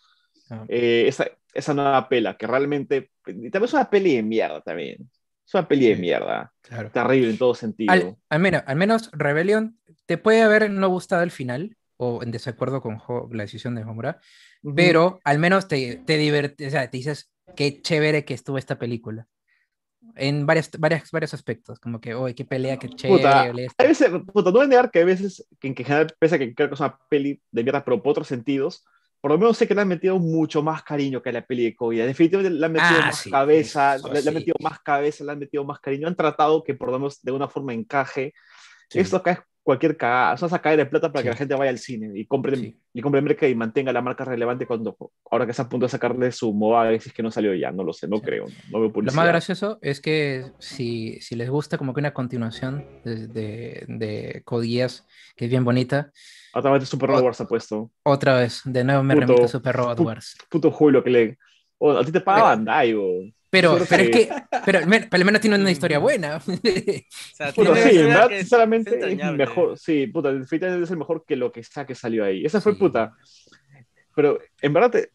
[0.51, 0.65] Ah.
[0.69, 5.09] eh, esa, esa nueva pela, que realmente, y también es una peli de mierda también,
[5.47, 6.91] es una peli de mierda, Claro.
[6.91, 7.91] terrible en todo sentido.
[7.93, 12.33] Al, al menos, al menos Rebellion te puede haber no gustado el final o en
[12.33, 14.21] desacuerdo con Ho- la decisión de Homura,
[14.63, 14.75] Ujú.
[14.75, 18.79] pero al menos te, te divierte, o sea, te dices qué chévere que estuvo esta
[18.79, 19.27] película.
[20.15, 23.65] En varias, varias, varios aspectos, como que, oye, qué pelea, qué chévere.
[23.65, 23.75] esto".
[23.79, 26.39] a veces, puta, no voy a negar que a veces, que en general, pese a
[26.39, 28.85] que creo que es una peli de mierda, pero por otros sentidos,
[29.23, 31.65] por lo menos sé que le han metido mucho más cariño que a la peli
[31.65, 32.05] de Koya.
[32.05, 34.41] Definitivamente le han metido Ah, más sí, cabeza, eso le, le han sí.
[34.41, 36.09] metido más cabeza, le han metido más cariño.
[36.09, 38.35] Han tratado que por lo menos de una forma encaje.
[38.89, 38.99] Sí.
[38.99, 41.25] Esto acá es cualquier cagada, es una sacada de plata para Sí.
[41.25, 42.77] que la gente vaya al cine y compre, Sí.
[42.93, 44.97] y compre merca y mantenga la marca relevante cuando
[45.31, 47.71] ahora que está a punto de sacarle su moda, si es que no salió ya,
[47.71, 48.23] no lo sé, no Sí.
[48.25, 52.13] creo, no, no Lo más gracioso es que si, si les gusta como que una
[52.13, 55.07] continuación de, de, de Code Geass,
[55.37, 56.11] que es bien bonita,
[56.55, 57.91] Otra vez Super Robot Wars ha puesto.
[58.03, 60.37] otra vez, de nuevo me Puto- remito a Super Robot Wars.
[60.51, 61.39] Puto Julio que le.
[61.79, 62.95] Oh, a ti te paga Bandai,
[63.53, 64.31] Pero, pero es que-
[64.65, 66.41] pero, al men- pero al menos tiene una historia buena.
[66.47, 67.61] O sea, sí,
[67.99, 69.79] en verdad, que es- sinceramente es mejor.
[69.79, 72.47] Sí, puta, definitivamente es el mejor que lo que sea que salió ahí.
[72.47, 72.79] Esa fue Sí.
[72.79, 73.13] puta.
[74.17, 75.11] Pero en verdad, te-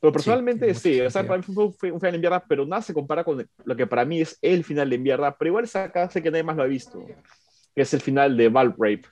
[0.00, 2.44] pero Sí, personalmente sí, mucho o sea, para mí fue, fue un final de mierda,
[2.48, 5.36] pero nada se compara con lo que para mí es el final de mierda.
[5.36, 7.04] Pero igual esa acá sé que nadie más lo ha visto.
[7.74, 9.08] Que es el final de Valve Rape.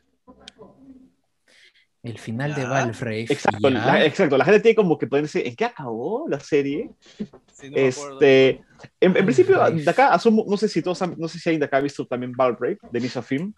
[2.05, 2.65] El final de.
[2.67, 4.37] Valve Exacto, la, exacto.
[4.37, 6.91] La gente tiene como que ponerse, ¿en qué acabó la serie?
[7.55, 7.77] Sí, no.
[7.77, 8.61] Este,
[9.01, 11.67] en, principio, de acá asumo, no sé si todos han- no sé si alguien de
[11.67, 13.55] acá ha visto también Valve de Misa Film.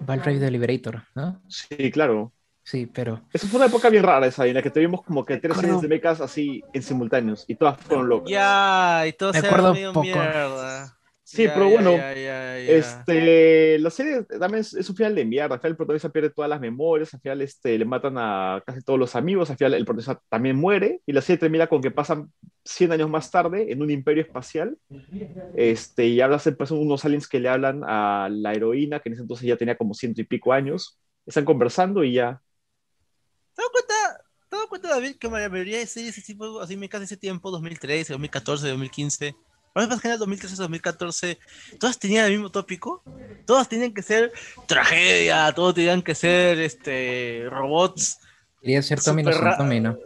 [0.00, 1.42] Valve de Liberator, ¿no?
[1.48, 2.32] Sí, claro.
[2.64, 5.36] Sí, pero Esa fue una época bien rara esa, en la que tuvimos como que
[5.36, 8.30] tres series de mechas así en simultáneos y todas fueron locas.
[8.30, 10.00] Ya, y todo Me se poco.
[10.00, 10.96] mierda.
[11.24, 11.96] Sí, pero bueno.
[11.96, 15.54] Este, la serie también es, es un final de mierda.
[15.54, 18.82] Al final el protagonista pierde todas las memorias, al final este, le matan a casi
[18.82, 21.90] todos los amigos, al final el protagonista también muere y la serie termina con que
[21.90, 22.32] pasan
[22.64, 24.76] 100 años más tarde en un imperio espacial
[25.56, 29.22] este, y habla, pues, unos aliens que le hablan a la heroína, que en ese
[29.22, 30.98] entonces ya tenía como ciento y pico años.
[31.26, 32.42] Están conversando y ya
[33.54, 36.18] ¿Te das cuenta, te das cuenta David, que la mayoría de series
[36.60, 39.36] así me casi ese tiempo, 2013, 2014, 2015,
[39.74, 41.38] más general 2013, 2014,
[41.78, 43.02] todas tenían el mismo tópico,
[43.46, 44.32] todas tenían que ser
[44.66, 48.18] tragedia, todos tenían que ser este robots.
[48.60, 49.98] Quería ser Tommy, no son Tommy, ¿no?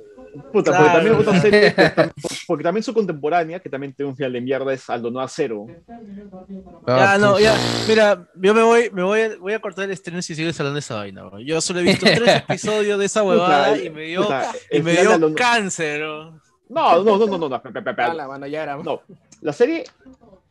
[0.53, 1.75] Puta, porque también otra serie,
[2.47, 5.67] porque también su contemporánea, que también tiene un final de mierda, es Aldo no Cero.
[6.87, 7.57] Ya, ah, no, ya,
[7.89, 10.81] mira, yo me voy, me voy, voy a cortar el estreno si sigues hablando de
[10.81, 11.23] esa vaina.
[11.45, 14.29] Yo solo he visto tres episodios de esa huevada y me dio,
[14.71, 16.03] y me dio cáncer.
[16.69, 18.77] No, no, no, no, no, no, la mano ya era.
[18.77, 19.01] No,
[19.47, 19.85] la serie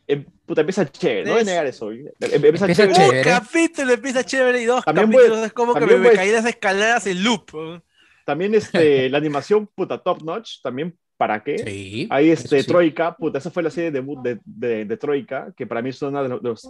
[0.06, 1.92] em, puta, empieza chévere, no voy a negar eso.
[1.92, 3.18] Em, empieza, empieza chévere.
[3.18, 6.38] Un capítulo empieza chévere y dos también capítulos es como que me, me caí de
[6.38, 7.82] esas escaleras en loop.
[8.24, 11.58] También este, la animación, puta, top notch, también ¿para qué?
[11.58, 15.66] Sí, Ahí este, Troika, puta, esa fue la serie debut de, de, de, Troika, que
[15.66, 16.68] para mí es una de los,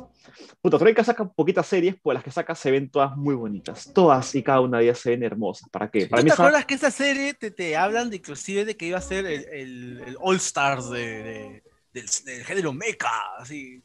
[0.61, 3.93] Puta, Troika saca poquitas series, pues las que saca se ven todas muy bonitas.
[3.93, 5.69] Todas y cada una de ellas se ven hermosas.
[5.71, 6.07] ¿Para qué?
[6.07, 8.99] Para mí ¿Te acuerdas que esa serie te, te hablan de, inclusive de que iba
[8.99, 11.63] a ser el, el, el All Stars de,
[12.01, 13.09] del, del, género mecha?
[13.39, 13.83] Así,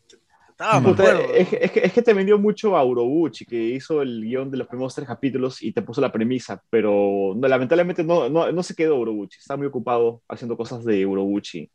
[1.34, 5.08] es, que, te vendió mucho a Urobuchi, que hizo el guion de los primeros tres
[5.08, 9.40] capítulos y te puso la premisa, pero no, lamentablemente no, no, no, se quedó Urobuchi,
[9.40, 11.70] está muy ocupado haciendo cosas de Urobuchi.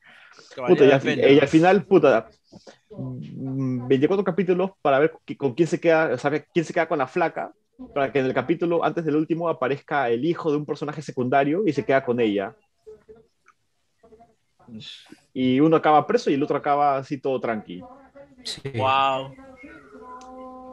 [0.55, 0.91] Puta, y,
[1.39, 2.29] al, final, puta,
[2.91, 6.99] 24 mm, capítulos para ver con quién se queda, o sea, quién se queda con
[6.99, 7.53] la flaca,
[7.95, 11.63] para que en el capítulo antes del último aparezca el hijo de un personaje secundario
[11.67, 12.55] y se queda con ella.
[15.39, 17.91] Y uno acaba preso y el otro acaba así todo tranquilo.
[18.75, 19.35] Wow.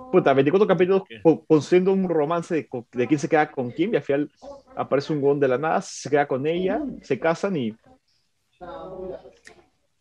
[0.10, 1.03] Puta, 24 capítulos
[1.49, 4.31] construyendo un romance de, de, quién se queda con quién y al final
[4.73, 7.76] aparece un gond de la nada, se queda con ella, se casan y.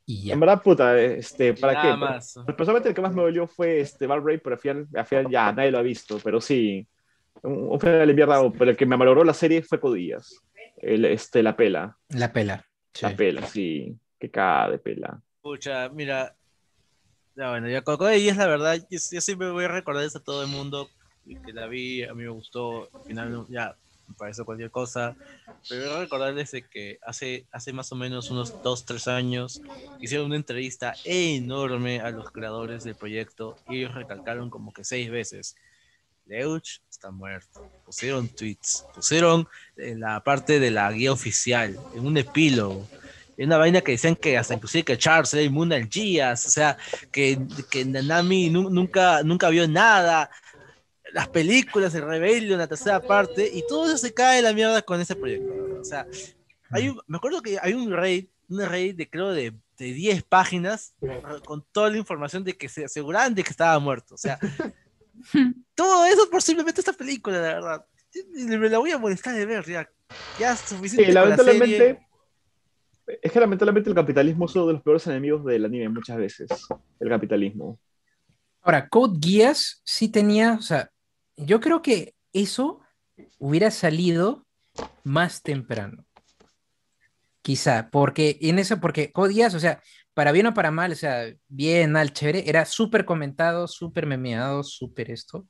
[0.07, 1.97] y En verdad, puta, este, ¿para qué?
[1.97, 2.39] Más.
[2.57, 5.29] Personalmente el que más me dolió fue este Val Ray, pero al final, al final
[5.29, 6.87] ya nadie lo ha visto, pero sí.
[7.43, 10.41] Un, final de mierda, pero el que me malogró la serie fue Codillas.
[10.77, 11.97] El, este, la pela.
[12.11, 12.65] La pela.
[13.01, 13.99] La pela, sí.
[14.31, 15.20] Cara de pela.
[15.40, 16.35] Pucha, mira,
[17.35, 20.23] ya, bueno, ya Coco y es la verdad, yo, siempre voy a recordar eso a
[20.23, 20.90] todo el mundo,
[21.24, 23.74] que la vi, a mí me gustó, al final ya
[24.07, 25.16] me parece cualquier cosa,
[25.69, 29.62] pero voy a recordarles que hace, hace más o menos unos 2, 3 años
[30.01, 35.11] hicieron una entrevista enorme a los creadores del proyecto y ellos recalcaron como que seis
[35.11, 35.57] veces,
[36.27, 42.16] Leuch está muerto, pusieron tweets, pusieron en la parte de la guía oficial, en un
[42.19, 42.86] epílogo,
[43.44, 46.77] una vaina que decían que hasta inclusive que Charles era inmune al Gias, o sea,
[47.10, 47.39] que,
[47.70, 50.31] que Nanami nunca, nunca vio nada,
[51.12, 54.82] las películas, el Rebellion, la tercera parte, y todo eso se cae de la mierda
[54.82, 55.52] con ese proyecto.
[55.81, 56.06] O sea,
[56.70, 60.94] hay me acuerdo que hay un raid, un raid de creo de, de 10 páginas
[61.44, 64.14] con toda la información de que se aseguraban de que estaba muerto.
[64.14, 64.39] O sea,
[65.74, 67.86] todo eso por simplemente esta película, la verdad.
[68.35, 69.89] Me la voy a molestar de ver, ya.
[70.39, 71.06] Ya es suficiente.
[71.06, 72.06] Sí, lamentablemente
[73.21, 76.49] es que lamentablemente el capitalismo es uno de los peores enemigos del anime muchas veces.
[77.01, 77.79] El capitalismo.
[78.63, 80.91] Ahora, Code Geass sí tenía, o sea,
[81.37, 82.81] yo creo que eso
[83.39, 84.47] hubiera salido
[85.03, 86.07] más temprano.
[87.43, 89.83] Quizá, porque en eso, porque Code Geass, o sea,
[90.15, 94.63] para bien o para mal, o sea, bien, mal, chévere, era súper comentado, súper memeado,
[94.63, 95.49] súper esto,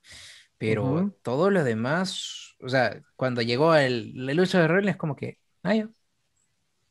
[0.57, 5.17] pero todo lo demás, o sea, cuando llegó el, el uso de rol es como
[5.17, 5.75] que, ah,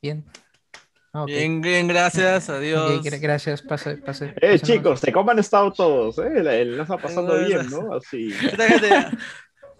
[0.01, 0.25] bien,
[1.13, 3.03] Ah, bien, bien, gracias, adiós.
[3.03, 4.33] gracias, pase, pase.
[4.41, 6.17] Eh, chicos, ¿de cómo han estado todos?
[6.19, 6.39] ¿Eh?
[6.39, 7.93] El, está pasando bien, ¿no?
[7.93, 8.33] Así.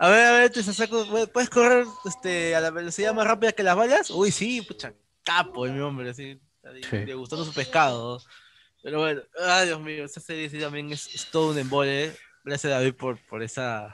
[0.03, 3.61] A ver, a ver, te saco, ¿puedes correr este, a la velocidad más rápida que
[3.61, 4.09] las balas?
[4.09, 6.41] Uy, sí, pucha, capo, mi hombre, así,
[6.91, 8.19] le gustando su pescado.
[8.81, 12.15] Pero bueno, ay, Dios mío, esa serie sí también es, todo un embole.
[12.43, 13.93] Gracias, David, por, por esa.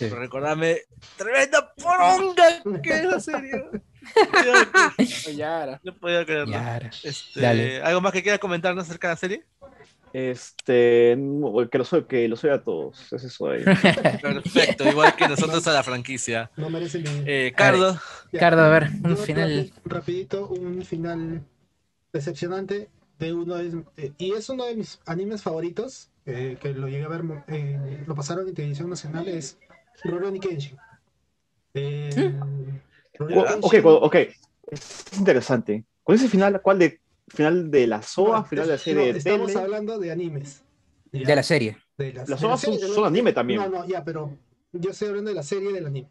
[0.00, 0.80] Por recordarme.
[1.16, 3.64] ¡Tremenda poronga que es la serie!
[5.82, 6.56] No podía creerlo.
[7.02, 9.44] Este, ¿Algo más que quieras comentarnos acerca de la serie?
[10.12, 11.16] Este,
[11.70, 13.64] que lo soy, que lo soy a todos, es eso ahí.
[14.22, 16.50] Perfecto, igual que nosotros a la franquicia.
[16.56, 17.98] No merecen eh, Cardo.
[18.38, 19.72] Cardo, a ver, un final.
[19.86, 21.42] Rapidito, un final
[22.12, 26.88] decepcionante de uno de, eh, y es uno de mis animes favoritos, eh, que lo
[26.88, 29.58] llegué a ver, eh, lo pasaron en televisión nacional, es
[30.04, 30.76] Rurouni Kenshin.
[31.74, 32.34] Eh,
[33.60, 34.16] Ok, ok.
[34.70, 35.84] Es interesante.
[36.02, 36.60] ¿Cuál es el final?
[36.62, 38.44] ¿Cuál de final de la SOA?
[38.44, 40.62] ¿Final de la serie Estamos hablando de animes.
[41.10, 41.76] De la serie.
[41.96, 43.60] De las SOA son, anime también.
[43.60, 44.36] No, no, ya, pero
[44.72, 46.08] yo estoy hablando de la serie del anime.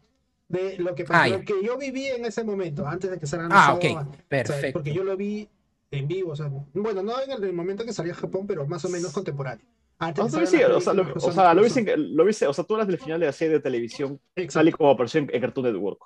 [0.48, 3.50] De lo que, ah, lo que yo viví en ese momento, antes de que salgan
[3.52, 4.06] Ah, ok.
[4.28, 4.72] Perfecto.
[4.74, 5.48] porque yo lo vi
[5.90, 6.32] en vivo.
[6.32, 9.12] O sea, bueno, no en el momento que salía a Japón, pero más o menos
[9.12, 9.66] contemporáneo.
[9.98, 12.74] Antes sí, sí, o sea, lo, o sea, lo viste, lo viste, o sea, tú
[12.74, 14.52] hablas del final de la serie de televisión, Exacto.
[14.54, 16.00] sale como versión en Cartoon Network.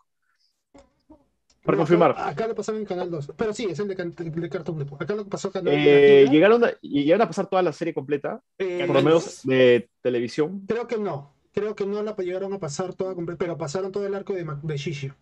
[1.66, 2.14] Para confirmar.
[2.16, 3.32] Acá, lo pasaron en Canal 2.
[3.36, 5.02] Pero sí, es el de, de Cartoon Network.
[5.02, 8.40] Acá lo pasó Canal eh, llegaron, a, ¿Llegaron a pasar toda la serie completa?
[8.56, 10.64] Eh, por lo menos de televisión.
[10.68, 11.34] Creo que no.
[11.52, 14.46] Creo que no la llegaron a pasar toda completa, pero pasaron todo el arco de,
[14.62, 15.16] de Shishio.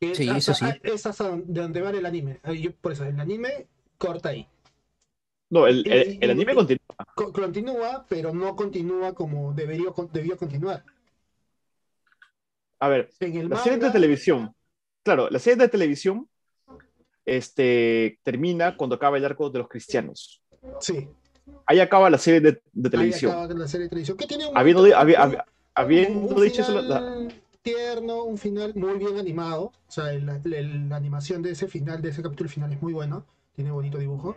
[0.00, 0.66] Sí, eso sí.
[0.82, 2.40] Es hasta de donde va el anime.
[2.80, 4.48] por eso, el anime corta ahí.
[5.50, 6.96] No, el, el, anime continúa.
[7.14, 10.84] Continúa, pero no continúa como debería, debió continuar.
[12.80, 14.52] A ver, la serie de televisión
[15.04, 16.28] claro, la serie de televisión
[17.24, 20.42] este, termina cuando acaba el arco de los cristianos.
[20.80, 21.08] Sí.
[21.66, 23.32] Ahí acaba la serie de, televisión.
[23.32, 24.16] Ahí acaba la serie de televisión.
[24.16, 24.82] ¿Qué tiene un, habiendo,
[26.42, 27.28] dicho eso,
[27.62, 29.72] tierno, un final muy bien animado.
[29.88, 33.24] O sea, la, animación de ese final, de ese capítulo final es muy bueno.
[33.54, 34.36] Tiene bonito dibujo.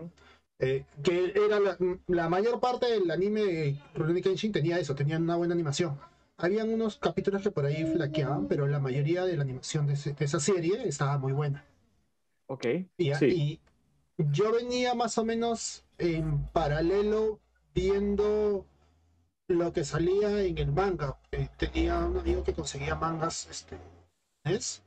[0.59, 1.59] Eh, que era
[2.07, 5.99] la, mayor parte del anime Rurouni Kenshin tenía eso, tenía una buena animación
[6.37, 10.39] habían unos capítulos que por ahí flaqueaban, pero la mayoría de la animación de, esa
[10.39, 11.65] serie estaba muy buena.
[12.45, 12.65] Ok.
[12.97, 13.59] Y,
[14.17, 17.39] yo venía más o menos en paralelo
[17.75, 18.65] viendo
[19.47, 21.19] lo que salía en el manga.
[21.31, 23.77] Eh, tenía un amigo que conseguía mangas, este,
[24.43, 24.81] ¿es?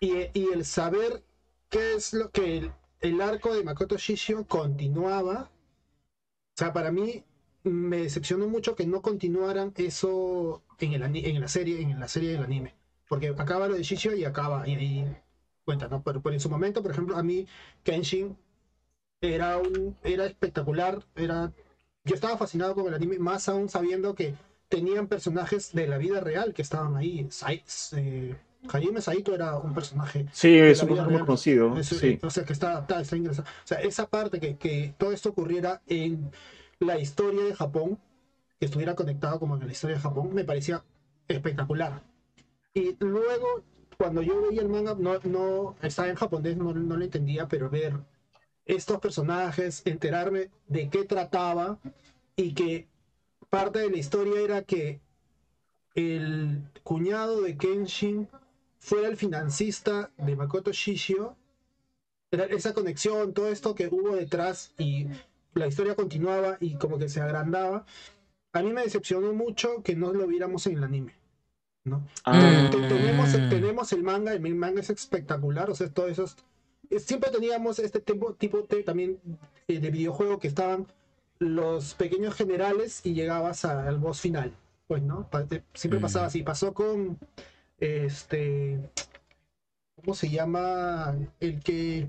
[0.00, 1.22] Y, el saber
[1.68, 7.24] qué es lo que el, el arco de Makoto Shishio continuaba, o sea, para mí
[7.64, 12.32] me decepcionó mucho que no continuaran eso en, el, en la serie, en la serie
[12.32, 12.74] del anime.
[13.08, 15.16] Porque acaba lo de Shishio y acaba, y ahí
[15.64, 16.02] cuenta, ¿no?
[16.02, 17.46] Pero, en su momento, por ejemplo, a mí
[17.82, 18.36] Kenshin
[19.20, 21.52] era un, era espectacular, era.
[22.04, 24.34] Yo estaba fascinado con el anime, más aún sabiendo que
[24.68, 27.28] tenían personajes de la vida real que estaban ahí.
[27.96, 28.34] Eh,
[28.68, 30.26] Hajime Saito era un personaje.
[30.32, 31.82] Sí, es un personaje muy conocido.
[31.82, 32.18] sí.
[32.22, 33.46] O sea, que está adaptado, está ingresado.
[33.48, 36.32] O sea, esa parte que, que todo esto ocurriera en
[36.82, 37.98] la historia de Japón,
[38.58, 40.84] que estuviera conectado como en la historia de Japón, me parecía
[41.28, 42.02] espectacular.
[42.74, 43.62] Y luego,
[43.96, 47.70] cuando yo veía el manga, no, no estaba en japonés, no, no lo entendía, pero
[47.70, 47.94] ver
[48.64, 51.78] estos personajes, enterarme de qué trataba
[52.36, 52.88] y que
[53.50, 55.00] parte de la historia era que
[55.94, 58.28] el cuñado de Kenshin
[58.78, 61.36] fuera el financista de Makoto Shishio,
[62.30, 65.06] esa conexión, todo esto que hubo detrás y
[65.54, 67.84] la historia continuaba y como que se agrandaba.
[68.52, 71.14] A mí me decepcionó mucho que no lo viéramos en el anime.
[71.84, 72.06] ¿no?
[72.24, 72.68] Ah.
[72.70, 76.26] Tenemos, tenemos el manga, el manga es espectacular, o sea, todo eso
[76.98, 79.18] siempre teníamos este tipo, tipo de, también
[79.68, 80.86] eh, de videojuego que estaban
[81.38, 84.54] los pequeños generales y llegabas al boss final.
[84.86, 85.28] Pues, ¿no?
[85.74, 86.02] Siempre mm.
[86.02, 86.42] pasaba así.
[86.42, 87.18] Pasó con
[87.78, 88.90] este.
[89.96, 91.16] ¿Cómo se llama?
[91.40, 92.08] El que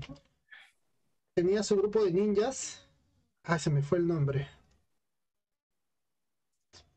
[1.34, 2.83] tenía su grupo de ninjas.
[3.44, 4.48] Ah, se me fue el nombre.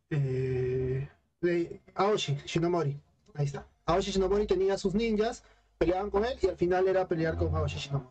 [0.09, 1.07] Eh,
[1.41, 2.99] de Aoshi Shinomori.
[3.35, 3.67] Ahí está.
[3.85, 5.43] Aoshi Shinomori tenía sus ninjas,
[5.77, 8.09] peleaban con él y al final era pelear con Aoshi Shinomori.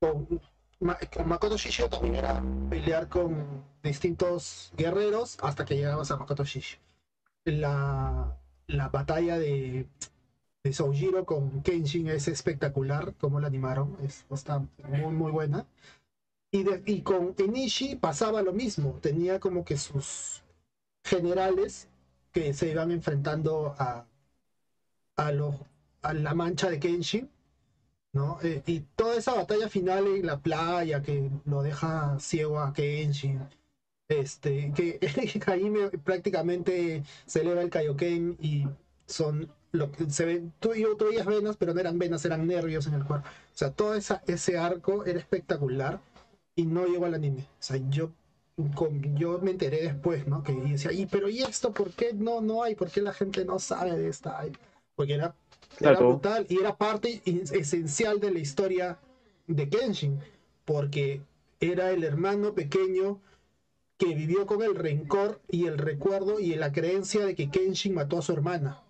[0.00, 0.40] Con,
[0.80, 6.78] Makoto Shishio también era pelear con distintos guerreros hasta que llegabas a Makoto Shishio.
[7.44, 9.86] La, la batalla de,
[10.64, 15.66] de Soujiro con Kenshin es espectacular, como la animaron, es, está muy muy buena.
[16.52, 20.42] Y, con Enishi pasaba lo mismo, tenía como que sus
[21.04, 21.88] generales
[22.32, 24.04] que se iban enfrentando a,
[25.16, 25.30] a,
[26.02, 27.30] a la mancha de Kenshin,
[28.12, 28.38] ¿no?
[28.42, 33.40] Eh, y toda esa batalla final en la playa que lo deja ciego a Kenshin,
[34.08, 34.98] este, que
[35.46, 35.72] ahí
[36.04, 38.66] prácticamente se eleva el Kaioken y
[39.06, 42.46] son lo que se ven, tú, yo, tú veías venas, pero no eran venas, eran
[42.46, 43.28] nervios en el cuerpo.
[43.28, 46.00] O sea, todo esa, ese arco era espectacular
[46.60, 47.40] y no llegó al anime.
[47.40, 48.10] O sea, yo,
[49.14, 50.42] yo me enteré después, ¿no?
[50.42, 52.74] Que decía, y pero ¿y esto por qué no, no hay?
[52.74, 54.44] ¿Por qué la gente no sabe de esta?
[54.94, 55.34] Porque era,
[55.98, 58.98] brutal y era parte esencial de la historia
[59.46, 60.20] de Kenshin,
[60.66, 61.22] porque
[61.60, 63.20] era el hermano pequeño
[63.96, 68.18] que vivió con el rencor y el recuerdo y la creencia de que Kenshin mató
[68.18, 68.82] a su hermana.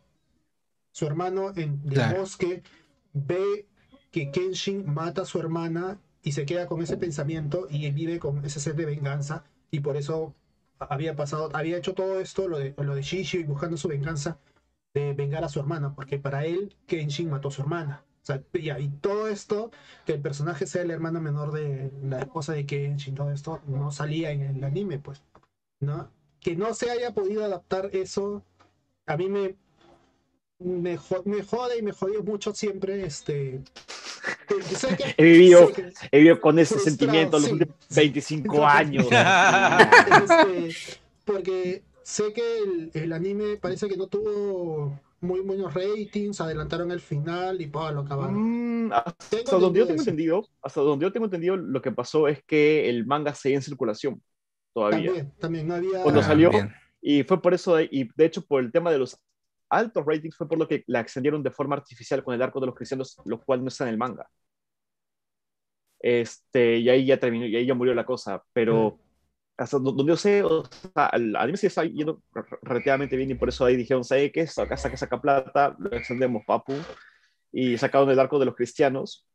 [0.91, 2.65] Su hermano en el bosque
[3.13, 3.67] ve
[4.11, 8.45] que Kenshin mata a su hermana y se queda con ese pensamiento y vive con
[8.45, 10.35] ese sed de venganza y por eso
[10.79, 14.39] había pasado, había hecho todo esto, lo de, lo de Shishio y buscando su venganza
[14.95, 18.05] de vengar a su hermana, porque para él Kenshin mató a su hermana.
[18.23, 19.71] O sea, y, todo esto,
[20.05, 23.93] que el personaje sea el hermano menor de la esposa de Kenshin, todo esto no
[23.93, 25.23] salía en el anime, pues,
[25.81, 26.11] ¿no?
[26.41, 28.45] Que no se haya podido adaptar eso,
[29.07, 29.57] a mí me,
[30.59, 33.63] me, me jode y me jodió mucho siempre, este,
[35.17, 35.71] he, vivido,
[36.11, 39.07] he vivido con ese sentimiento los últimos 25 años.
[40.21, 47.01] Este, porque sé que el, anime parece que no tuvo muy buenos ratings, adelantaron el
[47.01, 48.87] final y pa, lo acabaron.
[48.87, 52.43] Mm, hasta donde yo tengo entendido, hasta donde yo tengo entendido, lo que pasó es
[52.45, 54.23] que el manga seguía en circulación
[54.73, 55.07] todavía.
[55.07, 56.03] También, también no había.
[56.03, 56.51] Cuando salió,
[57.01, 59.19] y fue por eso, de- y de hecho por el tema de los
[59.71, 62.67] altos ratings, fue por lo que la extendieron de forma artificial con el arco de
[62.67, 64.29] los cristianos, lo cual no está en el manga.
[66.01, 68.99] Este, y ahí ya terminó, y ahí ya murió la cosa, pero
[69.59, 70.65] hasta do- donde yo sé, o
[70.95, 74.33] sea, el anime sí está yendo re- relativamente bien y por eso ahí dijeron, ¿sabe
[74.33, 74.43] qué?
[74.57, 76.75] Acá saca, saca plata, lo extendemos, papu,
[77.53, 79.27] y sacaron el arco de los cristianos,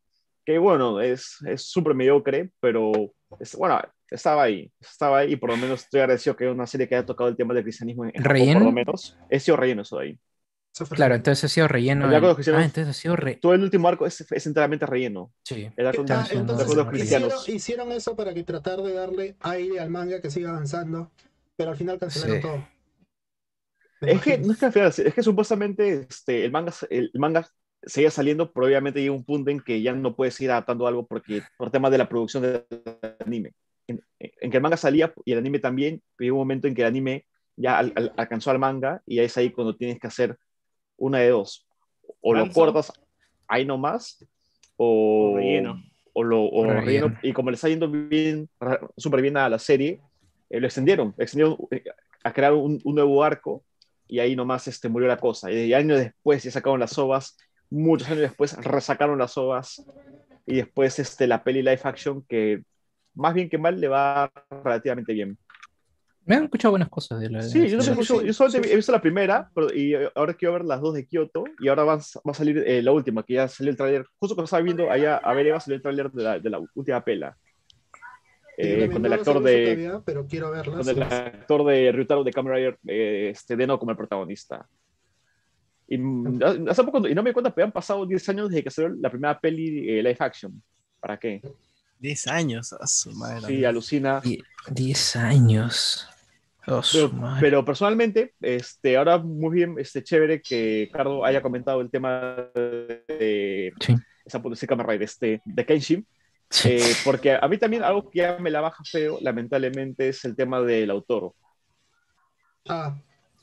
[0.44, 3.12] que bueno, es es súper mediocre, pero es,
[3.58, 3.80] bueno,
[4.10, 7.06] estaba ahí, estaba ahí y por lo menos estoy agradecido que una serie que haya
[7.06, 8.58] tocado el tema del cristianismo en, en Japón, ¿Relleno?
[8.60, 10.18] por lo menos, he sido relleno eso de ahí.
[10.90, 12.06] Claro, entonces ha sido relleno.
[12.06, 13.36] El arco de los cristianos- Ah, entonces ha sido re...
[13.36, 15.32] Todo el último arco es, es enteramente relleno.
[15.42, 15.70] Sí.
[15.74, 17.48] El arco, Ah, el arco de entonces los hicieron- hicieron, cristianos.
[17.48, 21.10] hicieron eso para que tratar de darle aire al manga que siga avanzando,
[21.56, 22.42] pero al final cancelaron Sí.
[22.42, 22.68] todo.
[24.02, 27.48] Es que, no es que al final, es que supuestamente este, el, manga, el manga
[27.86, 31.06] seguía saliendo, pero obviamente llega un punto en que ya no puedes seguir adaptando algo
[31.06, 32.64] porque, por tema de la producción del
[33.24, 33.52] anime.
[33.86, 36.74] En, en que el manga salía y el anime también, pero llegó un momento en
[36.74, 37.24] que el anime
[37.56, 40.36] ya al- al- alcanzó al manga y es ahí cuando tienes que hacer
[40.96, 41.66] una de dos.
[42.20, 42.92] O lo cortas
[43.48, 44.24] ahí nomás,
[44.76, 45.80] o, O relleno.
[46.12, 46.80] o lo o Relleno.
[47.08, 47.18] relleno.
[47.22, 48.48] Y como le está yendo bien,
[48.96, 50.00] súper bien a la serie,
[50.50, 51.84] eh, lo extendieron, extendieron eh,
[52.24, 53.64] a crear un, un nuevo arco
[54.08, 55.50] y ahí nomás este, murió la cosa.
[55.52, 57.36] Y años después ya sacaron las ovas,
[57.70, 59.84] muchos años después resacaron las ovas
[60.46, 62.62] y después este, la peli live action que
[63.14, 64.30] más bien que mal le va
[64.62, 65.36] relativamente bien.
[66.24, 67.40] Me han escuchado buenas cosas de la.
[67.42, 68.72] Sí, yo, de la- sí, escucho- sí, yo solamente sí.
[68.72, 71.68] he visto la primera pero, y eh, ahora quiero ver las dos de Kioto y
[71.68, 74.44] ahora va, va a salir eh, la última, que ya salió el tráiler, justo cuando
[74.46, 77.02] estaba viendo allá a ver, va a salir el tráiler de la, de la última
[77.04, 77.36] pela.
[78.58, 80.78] Yo Eh, con no el actor de todavía, pero quiero verlas.
[80.78, 84.66] con el actor de Ryutaro de Rider, eh, este, Deno como el protagonista.
[85.88, 88.64] Y, mm, hace poco, y no me di cuenta, pero han pasado 10 años desde
[88.64, 90.62] que salió la primera peli eh, live action.
[91.00, 91.40] ¿Para qué?
[91.98, 93.46] 10 años, a su madre.
[93.46, 94.20] Sí, alucina.
[94.20, 96.08] Die- 10 años.
[96.68, 97.40] Oh, su Pero, madre.
[97.40, 103.72] pero personalmente, este, ahora muy bien, este, chévere que Cardo haya comentado el tema de
[103.78, 103.94] Sí.
[104.24, 106.04] esa policía Rider, este, de Kenshin,
[106.50, 106.70] Sí.
[106.72, 110.34] eh, porque a mí también algo que ya me la baja feo, lamentablemente, es el
[110.34, 111.32] tema del autor.
[112.68, 112.96] Ah,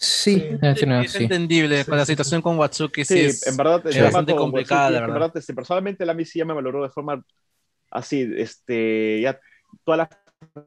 [0.03, 0.57] Sí, Sí.
[0.61, 1.23] eh, sí, no, es sí.
[1.23, 4.35] entendible, Sí, con la sí, situación con Watsuki, sí, Sí, es- en verdad, es bastante
[4.35, 5.19] complicada, Watsuki, la en verdad.
[5.27, 7.23] verdad, este, personalmente la mí sí ya me valoró de forma
[7.89, 9.39] así, este, ya
[9.85, 10.09] toda la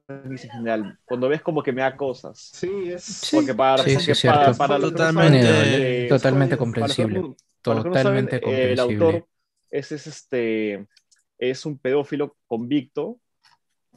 [0.06, 2.38] franquicia en general, cuando ves como que me da cosas.
[2.54, 3.02] sí, es.
[3.04, 3.36] Sí.
[3.36, 4.58] Porque para, Sí, sí, porque es para, cierto.
[4.58, 7.20] para los que no Totalmente- saben, eh, Totalmente para los comprensible.
[7.20, 7.26] para
[7.76, 8.44] no saben, Totalmente eh, el
[8.78, 9.04] comprensible.
[9.06, 9.28] autor
[9.70, 10.86] es, es, este,
[11.38, 13.20] es un pedófilo convicto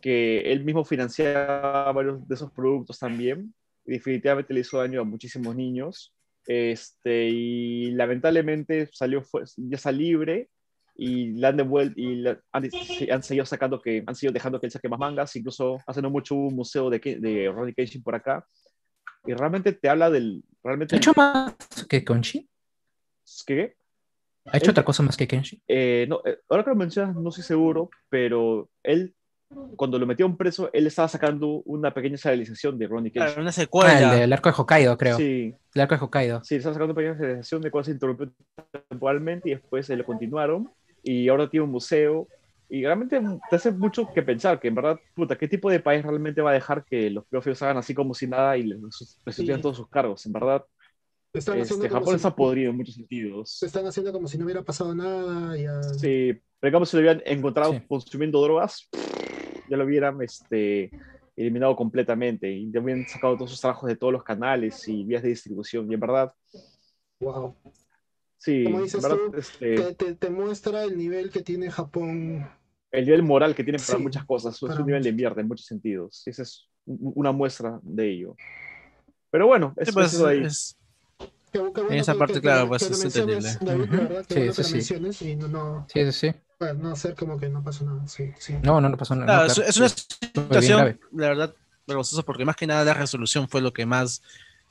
[0.02, 3.54] que él mismo financiaba varios de esos productos también
[3.90, 6.14] y definitivamente le hizo daño a muchísimos niños.
[6.46, 10.50] Este, y lamentablemente salió, fue, ya está libre
[10.96, 12.70] y le han devuelto y la- han,
[13.12, 16.10] han seguido sacando que han seguido dejando que él saque más mangas, incluso hace no
[16.10, 18.46] mucho hubo un museo de, de Ronnie Kenshin por acá
[19.26, 21.56] y realmente te habla del realmente ¿Ha hecho más
[21.90, 22.50] que Kenshi?
[23.46, 23.76] ¿qué?
[24.46, 25.62] ¿Ha hecho Él- otra cosa más que Kenshi?
[25.68, 29.14] Eh, no, eh, ahora que lo mencionas, no estoy seguro, pero él,
[29.76, 33.42] cuando lo metieron preso, él estaba sacando una pequeña serialización de Ronnie claro, Kenshin.
[33.42, 34.14] una Ah, secuela.
[34.14, 35.18] el del arco de Hokkaido, creo.
[35.18, 36.44] Sí, El arco de Hokkaido.
[36.44, 38.32] sí, estaba sacando una pequeña serialización de cuál se interrumpió
[38.90, 40.70] temporalmente y después eh, lo continuaron
[41.04, 42.28] y ahora tiene un museo
[42.70, 43.20] y realmente
[43.50, 46.52] te hace mucho que pensar que en verdad, puta, ¿qué tipo de país realmente va
[46.52, 48.80] a dejar que los pedófilos hagan así como si nada y les
[49.26, 49.62] restituyan Sí.
[49.64, 50.24] todos sus cargos?
[50.28, 50.64] En verdad,
[51.34, 53.52] Están haciendo este, Japón si- está podrido en muchos sentidos.
[53.58, 55.56] se están haciendo como si no hubiera pasado nada.
[55.58, 55.82] Ya...
[55.84, 57.82] Sí, pero como si lo hubieran encontrado Sí.
[57.88, 58.88] consumiendo drogas,
[59.70, 60.92] ya lo hubieran este,
[61.36, 65.24] eliminado completamente y ya hubieran sacado todos sus trabajos de todos los canales y vías
[65.24, 65.90] de distribución.
[65.90, 66.34] Y en verdad,
[67.20, 67.56] Wow.
[68.38, 71.70] sí, Como en dices verdad, tú, este, Te, te- te muestra el nivel que tiene
[71.70, 72.50] Japón.
[72.92, 75.48] el nivel moral que tiene para Sí, muchas cosas es un nivel de mierda en
[75.48, 76.24] muchos sentidos.
[76.26, 78.36] Esa es una muestra de ello.
[79.30, 80.44] Pero bueno, Sí, eso pues, es ahí.
[80.44, 80.76] es-
[81.52, 83.50] Qué- qué bueno esa que- parte, que- claro, que- pues, que es entendible.
[83.62, 84.74] David, verdad, que Sí, eso que sí.
[84.74, 86.32] menciones y no, no, Sí, sí, sí.
[86.60, 88.06] Bueno, no hacer como que no pasó nada.
[88.08, 88.56] Sí, sí.
[88.62, 89.26] No, no, no pasó nada.
[89.26, 89.70] claro, no, es- claro.
[89.70, 91.56] es una situación, la verdad,
[91.88, 94.22] vergonzosa porque más que nada la resolución fue lo que más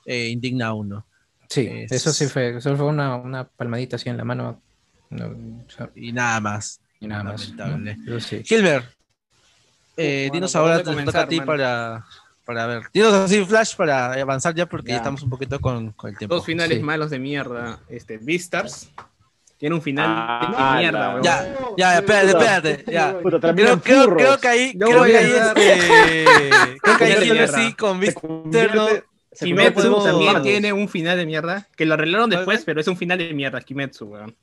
[0.05, 1.07] eh, indigna a uno.
[1.49, 2.59] Sí, es- eso sí fue.
[2.59, 4.61] Eso fue una, una palmadita así en la mano.
[5.11, 6.81] no, o sea, Y nada más.
[7.01, 7.49] y nada más.
[7.57, 7.97] Lamentable.
[9.97, 12.05] eh, dinos mano, ¿por ahora, te toca a ti para,
[12.45, 12.83] para ver.
[12.93, 14.97] Dinos así, Flash, para avanzar ya porque Ya.
[14.99, 16.35] estamos un poquito con, con el tiempo.
[16.35, 16.85] Dos finales Sí.
[16.85, 17.81] malos de mierda.
[17.89, 18.91] Este, Beastars.
[19.59, 21.23] Tiene un final Ah, de mierda, la- weón.
[21.23, 23.19] Ya, ya, espérate, espérate, ya.
[23.19, 23.81] Puta, Creo,
[24.17, 26.25] creo, que ahí, Yo creo voy que a ahí, este,
[26.83, 27.59] creo que ahí mierda.
[27.59, 28.89] sí con Víctor no,
[29.39, 33.19] Kimetsu también tiene un final de mierda, que lo arreglaron después, pero es un final
[33.19, 34.37] de mierda, Kimetsu, weón.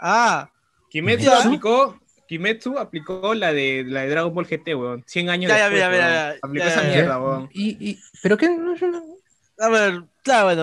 [0.00, 0.48] Ah.
[0.90, 5.04] Kimetsu aplicó, Kimetsu aplicó la de, la de Dragon Ball GT, weón.
[5.06, 5.98] 100 años ya, después, ya, ya,
[6.32, 7.48] ya, Aplicó esa mierda, weón.
[7.52, 8.48] ¿Y, y, pero qué?
[8.48, 9.02] No, yo no...
[9.58, 10.62] A ver, claro, bueno.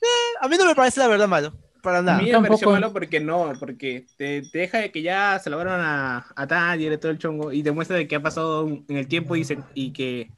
[0.00, 1.52] Eh, a mí no me parece la verdad malo.
[1.82, 2.18] Para nada.
[2.18, 5.50] A mí me pareció malo porque no, porque te, te, deja de que ya se
[5.50, 8.96] lograron a, a Tanjiro y todo el chongo y demuestra de que ha pasado en
[8.96, 10.30] el tiempo y, se, y que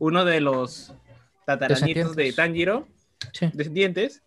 [0.00, 0.92] uno de los
[1.46, 2.88] tataranitos de Tanjiro,
[3.32, 3.48] sí.
[3.54, 4.22] descendientes,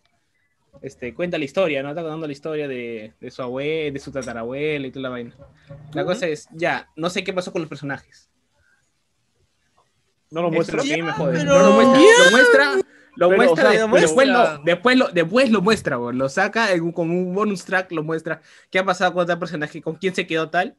[0.80, 1.90] este, cuenta la historia, ¿no?
[1.90, 5.34] Está contando la historia de, de su abuelo, de su tatarabuela y toda la vaina.
[5.92, 6.08] La uh -huh.
[6.08, 8.30] cosa es, ya, no sé qué pasó con los personajes.
[10.30, 11.38] No lo muestra, lo que a mí me jode.
[11.38, 11.52] Pero...
[11.52, 15.08] No lo muestra, lo muestra, lo pero, muestra, o sea, de, después, lo, después, lo,
[15.08, 16.12] después lo muestra, bro.
[16.12, 18.40] lo saca en, como un bonus track, lo muestra.
[18.70, 19.82] ¿Qué ha pasado con tal personaje?
[19.82, 20.76] ¿Con quién se quedó tal?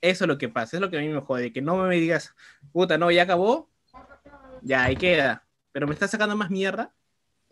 [0.00, 1.52] Eso es lo que pasa, es lo que a mí me jode.
[1.52, 2.34] Que no me digas,
[2.72, 3.70] puta, no, ya acabó,
[4.62, 5.44] ya ahí queda.
[5.72, 6.92] Pero me está sacando más mierda.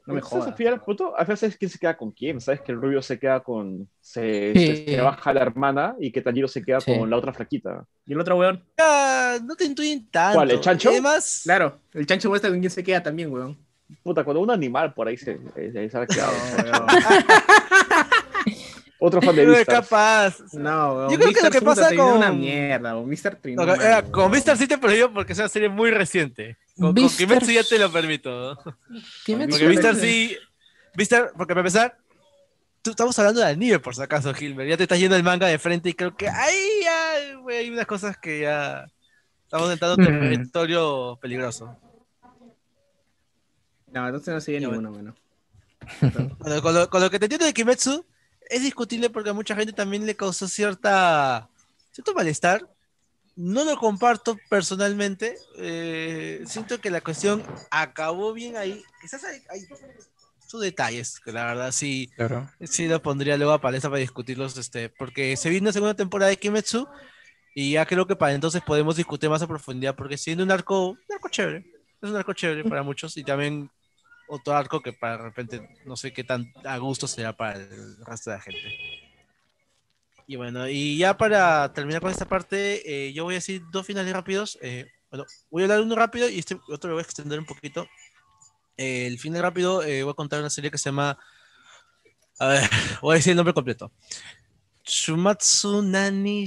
[0.07, 0.49] No me jodas.
[0.49, 2.41] Al final, puto, final sabes quién se queda con quién.
[2.41, 3.89] Sabes que el rubio se queda con.
[4.01, 4.67] Se, sí.
[4.67, 6.99] se, se baja la hermana y que Tanjiro se queda sí.
[6.99, 7.85] con la otra flaquita.
[8.05, 8.65] ¿Y el otro weón?
[8.81, 10.39] Ah, no te intuyen tanto.
[10.39, 10.51] ¿Cuál?
[10.51, 10.91] ¿El chancho?
[10.91, 11.43] Además...
[11.45, 13.57] Claro, el chancho muestra con quién se queda también, weón.
[14.03, 16.33] Puta, cuando un animal por ahí se, se, se ha quedado.
[19.05, 19.83] Otro fan de Vistar.
[19.83, 20.39] capaz.
[20.53, 22.19] No, yo creo que lo que pasa con.
[22.19, 23.39] una mierda, Mr.
[23.57, 24.57] No, no, con Mr.
[24.57, 26.57] sí te prohíbo porque es una serie muy reciente.
[26.79, 28.57] Con, con Kimetsu ya te lo permito.
[29.25, 29.97] Kimetsu porque Mr.
[29.97, 30.37] sí.
[30.95, 31.33] Mr.
[31.37, 31.99] Porque para empezar,
[32.81, 34.71] tú estamos hablando de anime por si acaso, Gilbert.
[34.71, 37.71] Ya te estás yendo el manga de frente y creo que ahí ya, wey, hay
[37.71, 38.87] unas cosas que ya.
[39.45, 40.21] Estamos entrando en mm.
[40.21, 41.77] territorio peligroso.
[43.93, 45.15] No, entonces no sigue no, ninguno, bueno.
[46.39, 48.05] bueno con, lo, con lo que te entiendo de Kimetsu
[48.49, 51.49] es discutible porque a mucha gente también le causó cierta
[51.93, 52.69] cierto malestar.
[53.35, 55.39] No lo comparto personalmente.
[55.57, 58.83] Eh, siento que la cuestión acabó bien ahí.
[59.01, 59.67] Quizás hay, hay
[60.47, 62.51] sus detalles, que la verdad sí, claro.
[62.61, 66.29] sí lo pondría luego a palestra para discutirlos, este, porque se viene una segunda temporada
[66.29, 66.87] de Kimetsu
[67.55, 70.91] y ya creo que para entonces podemos discutir más a profundidad, porque siendo un arco,
[70.91, 71.65] un arco chévere,
[72.03, 73.71] es un arco chévere para muchos y también
[74.29, 77.97] otro arco que para de repente no sé qué tan a gusto será para el
[78.05, 78.61] resto de la gente.
[80.27, 83.87] Y bueno, y ya para terminar con esta parte, eh, yo voy a decir dos
[83.87, 84.59] finales rápidos.
[84.63, 87.45] Eh, bueno, voy a hablar uno rápido y este otro lo voy a extender un
[87.45, 87.87] poquito.
[88.77, 91.19] Eh, el final rápido, voy a contar una serie que se llama.
[92.39, 92.63] A ver,
[93.03, 93.93] voy a decir el nombre completo:
[94.85, 96.47] Shumatsu Nani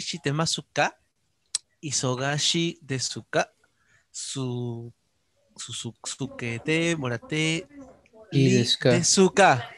[1.82, 3.54] Isogashi Desuka
[4.10, 4.92] Su
[5.56, 7.68] Sukete, Morate
[8.32, 9.70] y Desuka.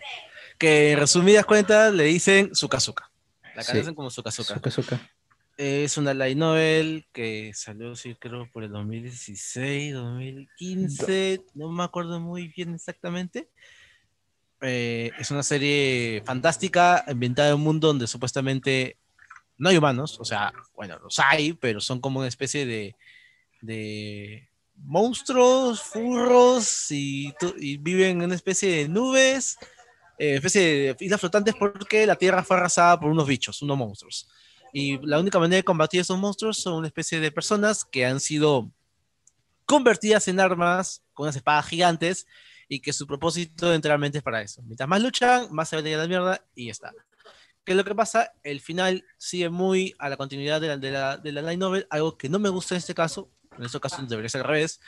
[0.58, 3.12] Que en resumidas cuentas le dicen Sukazuka.
[3.56, 3.96] La conocen sí.
[3.96, 4.10] como.
[4.10, 5.12] Sukazuka.
[5.58, 12.20] Es una light novel que salió, sí, creo, por el 2016, 2015, no me acuerdo
[12.20, 13.50] muy bien exactamente.
[14.62, 18.98] Eh, es una serie fantástica, ambientada en un mundo donde supuestamente
[19.58, 22.96] no hay humanos, o sea, bueno, los hay, pero son como una especie de,
[23.62, 24.48] de
[24.78, 29.58] monstruos, furros y, y, viven en una especie de nubes,
[30.18, 34.30] eh, especie de islas flotantes porque la Tierra fue arrasada por unos bichos, unos monstruos.
[34.74, 38.20] Y la única manera de combatir esos monstruos son una especie de personas que han
[38.20, 38.72] sido
[39.66, 42.28] convertidas en armas con unas espadas gigantes
[42.70, 44.62] y que su propósito enteramente es para eso.
[44.64, 46.94] Mientras más luchan, más se ven a la mierda y ya está.
[47.64, 48.32] ¿Qué es lo que pasa?
[48.44, 51.88] El final sigue muy a la continuidad de la, de la, de la light novel,
[51.90, 54.80] algo que no me gusta en este caso, en este caso debería ser al revés,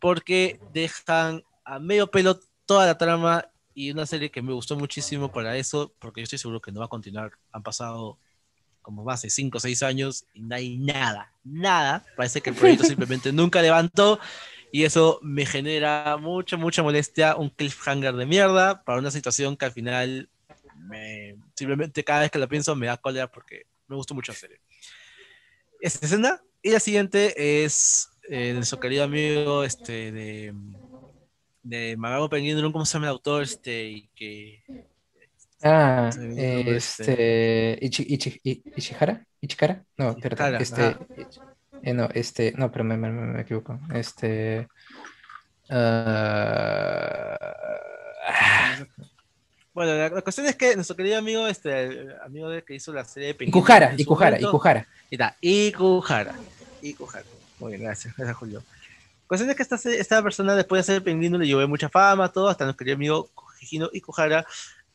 [0.00, 5.32] porque dejan a medio pelo toda la trama y una serie que me gustó muchísimo
[5.32, 7.32] para eso, porque yo estoy seguro que no va a continuar.
[7.52, 8.18] Han pasado
[8.82, 12.04] como más de 5 o 6 años y no hay nada, nada.
[12.16, 14.20] Parece que el proyecto simplemente nunca levantó
[14.70, 19.64] y eso me genera mucha, mucha molestia, un cliffhanger de mierda para una situación que
[19.64, 20.28] al final
[20.76, 24.38] me, simplemente cada vez que lo pienso me da cólera porque me gustó mucho la
[24.38, 24.60] serie.
[25.80, 30.54] Esta escena y la siguiente es eh, nuestro querido amigo este, de,
[31.62, 33.42] de Magago Penguin, ¿cómo se llama el autor?
[33.44, 34.64] Este, y que
[35.66, 36.10] Ah,
[36.66, 38.38] este, Ichi, Ichi,
[38.76, 40.98] Ichihara, Ichihara, no, perdón, este, ah.
[41.82, 44.68] eh, no, este, no, pero me, me, me equivoco, este,
[45.70, 45.74] uh...
[49.72, 53.04] bueno, la, la, cuestión es que nuestro querido amigo, este, amigo de que hizo la
[53.04, 55.34] serie de Penguin, Ikuhara, Ikuhara, Ikuhara, y está,
[56.88, 57.26] Ikuhara, Ikuhara,
[57.58, 58.62] muy bien, gracias, gracias Julio.
[59.26, 62.48] Cuestión es que esta, esta persona después de hacer Penguin le llevó mucha fama, todo,
[62.48, 63.30] hasta nuestro querido amigo
[63.60, 64.46] Hijino Ikuhara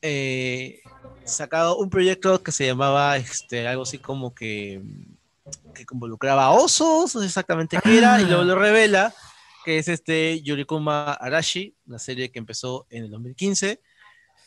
[0.01, 0.81] eh,
[1.25, 4.81] sacado un proyecto que se llamaba este, algo así como que,
[5.73, 9.29] que involucraba osos, no sé exactamente qué era, y luego lo revela que
[9.69, 13.81] que es este Yurikuma Arashi, una serie que empezó en el 2015.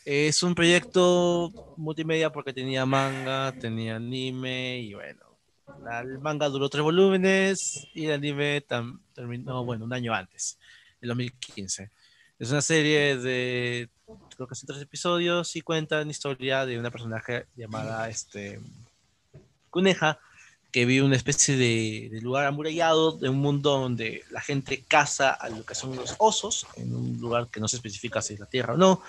[0.05, 5.32] Es un proyecto multimedia porque tenía manga, tenía anime y bueno,
[6.01, 8.65] el manga duró tres volúmenes y el anime
[9.13, 10.57] terminó, bueno, un año antes,
[11.01, 11.89] en 2015.
[12.39, 13.89] Es una serie de,
[14.35, 18.59] creo que son tres episodios y cuenta la historia de una personaje llamada este,
[19.69, 20.19] Kuneja,
[20.71, 25.49] que vive una especie de, lugar amurallado, de un mundo donde la gente caza a
[25.49, 28.47] lo que son los osos, en un lugar que no se especifica si es la
[28.47, 29.01] tierra o no.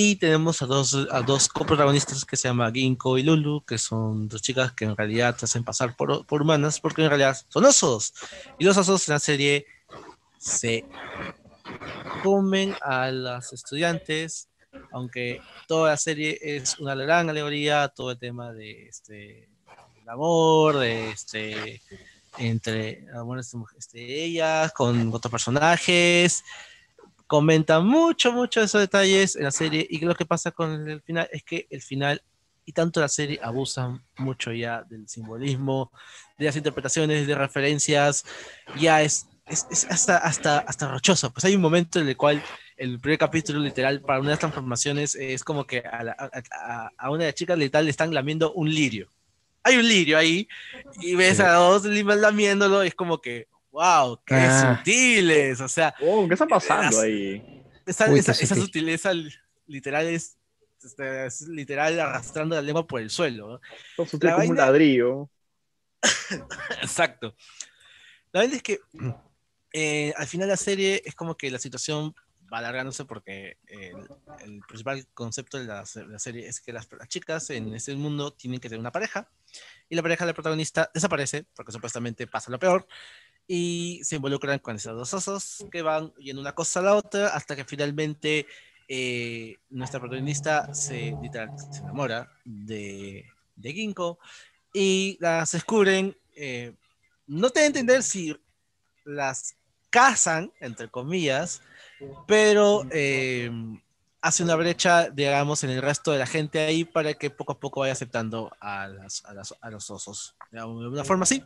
[0.00, 4.28] Y tenemos a dos, a dos coprotagonistas que se llaman Ginkgo y Lulu, que son
[4.28, 7.64] dos chicas que en realidad se hacen pasar por, por humanas, porque en realidad son
[7.64, 8.14] osos.
[8.60, 9.66] Y los osos en la serie
[10.38, 10.84] se
[12.22, 14.48] comen a las estudiantes,
[14.92, 19.48] aunque toda la serie es una gran alegoría, todo el tema de este
[20.06, 21.82] amor, de este,
[22.36, 23.04] entre
[23.76, 26.44] este, ellas, con otros personajes.
[27.28, 29.86] Comenta mucho, mucho de esos detalles en la serie.
[29.88, 32.20] Y lo que pasa con el final es que el final
[32.64, 35.92] y tanto la serie abusan mucho ya del simbolismo,
[36.36, 38.24] de las interpretaciones, de referencias.
[38.80, 41.32] Ya es, es, hasta, hasta, hasta rochoso.
[41.32, 42.42] Pues hay un momento en el cual
[42.76, 46.16] el primer capítulo, literal, para una de las transformaciones, es como que a,
[46.52, 49.08] a, a una de las chicas literal le están lamiendo un lirio
[49.68, 50.48] hay un lirio ahí
[51.00, 54.76] y ves a dos limas lamiéndolo y es como que, wow, qué ah.
[54.76, 55.94] sutiles, o sea.
[56.00, 57.64] Oh, ¿Qué está pasando ahí?
[57.86, 59.12] Esa, esa, sutileza
[59.66, 60.36] literal es,
[60.82, 63.60] este, es, literal arrastrando la lengua por el suelo.
[63.96, 64.06] ¿no?
[64.06, 65.30] sutil como un ladrillo.
[66.82, 67.34] Exacto.
[68.32, 68.80] La verdad es que
[69.72, 72.14] eh, al final de la serie es como que la situación
[72.52, 77.94] va alargándose porque el, principal concepto de la, serie es que las, chicas en ese
[77.94, 79.30] mundo tienen que tener una pareja
[79.88, 82.86] y la pareja del protagonista desaparece porque supuestamente pasa lo peor
[83.48, 87.28] y se involucran con esos dos osos que van yendo una cosa a la otra
[87.28, 88.46] hasta que finalmente
[88.86, 91.16] eh, nuestra protagonista se,
[91.72, 93.24] se enamora de,
[93.56, 94.18] de Ginkgo
[94.72, 96.16] y las descubren.
[96.36, 96.74] Eh,
[97.26, 98.38] no te entender si
[99.04, 99.56] las
[99.90, 101.62] casan, entre comillas,
[102.26, 103.50] pero eh,
[104.20, 107.60] hace una brecha, digamos, en el resto de la gente ahí para que poco a
[107.60, 111.42] poco vaya aceptando a, los osos, de una forma así.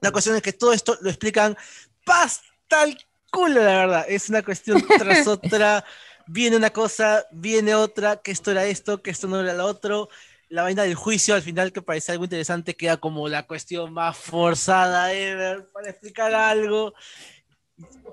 [0.00, 1.56] La cuestión es que todo esto lo explican
[2.04, 2.98] pasta el
[3.30, 4.06] culo, la verdad.
[4.08, 5.84] Es una cuestión tras otra.
[6.26, 10.08] Viene una cosa, viene otra, que esto era esto, que esto no era lo otro.
[10.48, 14.16] La vaina del juicio, al final, que parece algo interesante, queda como la cuestión más
[14.16, 16.92] forzada ever para explicar algo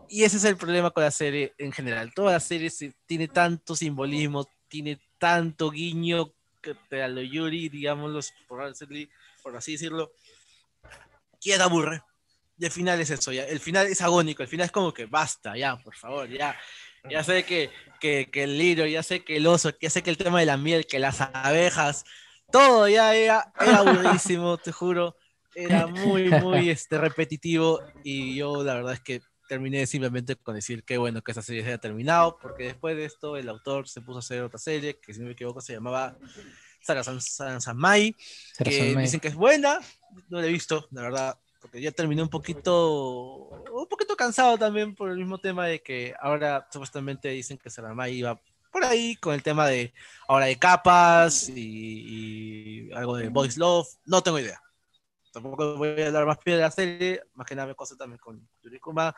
[0.09, 2.13] y ese es el problema con la serie en general.
[2.13, 2.71] Toda la serie
[3.05, 8.63] tiene tanto simbolismo, tiene tanto guiño que te a lo Yuri, digámoslo, por,
[9.55, 10.11] así decirlo,
[11.39, 12.01] que ya aburre.
[12.57, 13.43] Y el final es eso, ya.
[13.45, 16.57] El final es agónico, el final es como que basta, ya, por favor, ya.
[17.09, 17.69] Ya sé que,
[17.99, 20.45] que, que el libro, ya sé que el oso, ya sé que el tema de
[20.45, 22.03] la miel, que las abejas,
[22.51, 25.15] todo ya era, era te juro.
[25.55, 30.83] Era muy, muy este, repetitivo y yo la verdad es que terminé simplemente con decir
[30.83, 34.01] que bueno que esa serie se haya terminado, porque después de esto el autor se
[34.01, 36.17] puso a hacer otra serie que si no me equivoco se llamaba
[36.87, 38.15] Sarasan Mai,
[38.57, 39.79] que dicen que es buena,
[40.29, 44.95] no la he visto, la verdad, porque ya terminé un poquito, un poquito cansado también
[44.95, 48.39] por el mismo tema de que ahora supuestamente dicen que Mai iba
[48.71, 49.93] por ahí con el tema de
[50.27, 54.61] ahora de capas y, algo de voice love, no tengo idea
[55.41, 58.47] tampoco voy a dar más de la serie, más que nada me cosa también con
[58.63, 59.15] Yurikuma.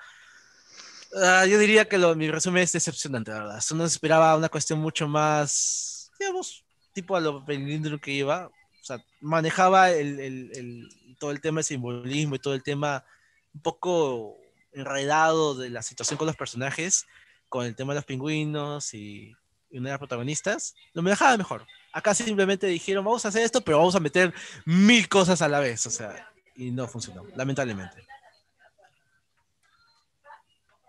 [1.16, 3.64] Ah, yo diría que lo, mi resumen es decepcionante, la verdad.
[3.72, 6.66] Uno esperaba una cuestión mucho más, digamos,
[7.00, 8.48] tipo a lo pelindro que iba.
[8.48, 13.06] O sea, manejaba el, el, todo el tema de simbolismo y todo el tema
[13.54, 14.38] un poco
[14.74, 17.08] enredado de la situación con los personajes,
[17.48, 19.34] con el tema de los pingüinos y,
[19.70, 20.76] y una de las protagonistas.
[20.94, 21.66] Lo manejaba mejor.
[21.94, 24.34] Acá simplemente dijeron, vamos a hacer esto, pero vamos a meter
[24.66, 25.86] mil cosas a la vez.
[25.86, 28.06] O sea, y no funcionó, lamentablemente.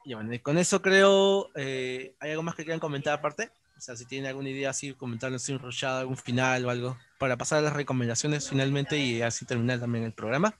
[0.04, 3.50] Y bueno, con eso creo, eh, ¿hay algo más que quieran comentar aparte?
[3.80, 7.38] O sea, si tienen alguna idea así, comentarnos un rochado, algún final o algo, para
[7.38, 10.54] pasar a las recomendaciones finalmente y así terminar también el programa.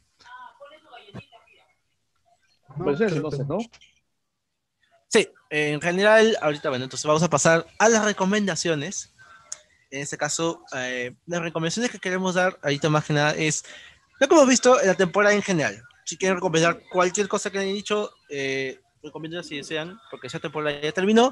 [2.78, 3.58] Pues entonces, ¿no?
[5.08, 9.12] Sí, en general, ahorita, bueno, entonces vamos a pasar a las recomendaciones.
[9.90, 13.66] En este caso, eh, las recomendaciones que queremos dar ahorita más que nada es
[14.18, 15.82] lo que hemos visto en la temporada en general.
[16.06, 20.80] Si quieren recomendar cualquier cosa que hayan dicho, eh, recomiendo si desean, porque esa temporada
[20.80, 21.30] ya terminó.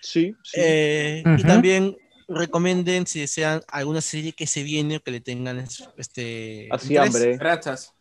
[0.00, 0.34] Sí.
[0.54, 1.96] Eh, y también
[2.28, 5.58] recomienden si desean alguna serie que se viene o que le tengan
[5.96, 6.68] este.
[6.70, 7.36] Así hambre.
[7.36, 7.92] Gracias.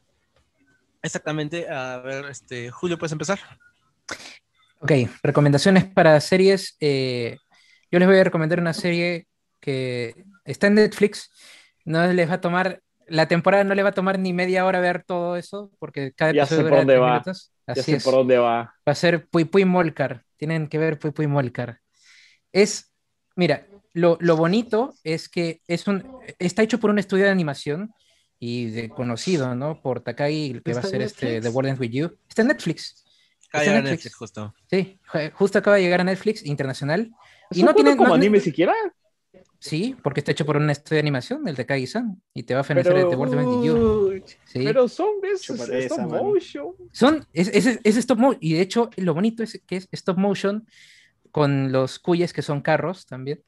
[1.01, 1.69] Exactamente.
[1.69, 3.39] A ver, este, Julio, ¿puedes empezar?
[4.79, 4.91] Ok,
[5.23, 6.75] recomendaciones para series.
[6.79, 7.37] Eh,
[7.91, 9.27] yo les voy a recomendar una serie
[9.59, 10.13] que
[10.45, 11.31] está en Netflix.
[11.85, 14.79] No les va a tomar, la temporada no le va a tomar ni media hora
[14.81, 17.11] ver todo eso, porque cada Ya episodio sé por dónde va.
[17.11, 17.51] minutos.
[17.65, 18.03] Ya Así sé es.
[18.03, 18.57] por dónde va.
[18.87, 20.23] Va a ser Pui Pui Molcar.
[20.35, 21.79] Tienen que ver Pui Pui Molcar.
[22.51, 22.93] Es,
[23.35, 26.03] mira, lo, lo bonito es que es un,
[26.39, 27.93] está hecho por un estudio de animación
[28.39, 29.81] y de conocido, ¿no?
[29.81, 31.41] Por Takagi, que va a ¿Está en ser este?
[31.41, 32.17] The World Ends With You.
[32.29, 33.03] Está en Netflix.
[33.03, 33.91] Acaba Está de llegar Netflix.
[34.05, 34.53] Netflix, justo.
[34.69, 37.11] Sí, ju- justo acaba de llegar a Netflix internacional.
[37.49, 38.73] ¿Eso Y no tiene como no- anime siquiera?
[39.59, 42.61] Sí, porque está hecho por un estudio de animación, el Takagi-san, y te va a
[42.61, 44.23] ofrecer Pero, The World Ends With You.
[44.45, 44.59] Sí.
[44.63, 46.75] pero son es, Chúpate es esa, stop motion.
[46.91, 50.17] Son, es, es, es stop motion, y de hecho lo bonito es que es stop
[50.19, 50.67] motion
[51.31, 53.43] con los cuyes que son carros también.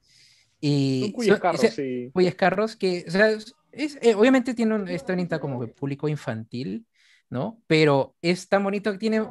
[0.61, 2.11] Y Son cuyos son- carros, ese- sí.
[2.13, 3.29] cuyes carros que, o sea,
[3.71, 6.85] es, eh, obviamente tiene un, está orientado como público infantil,
[7.29, 7.61] ¿no?
[7.67, 9.21] Pero es tan bonito que tiene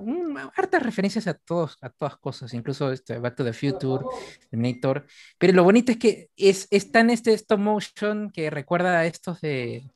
[0.55, 4.05] hartas referencias a todos, a todas cosas, incluso este Back to the Future,
[4.49, 5.05] Terminator.
[5.37, 9.41] Pero lo bonito es que es, es tan este stop motion que recuerda a estos
[9.41, 9.91] de,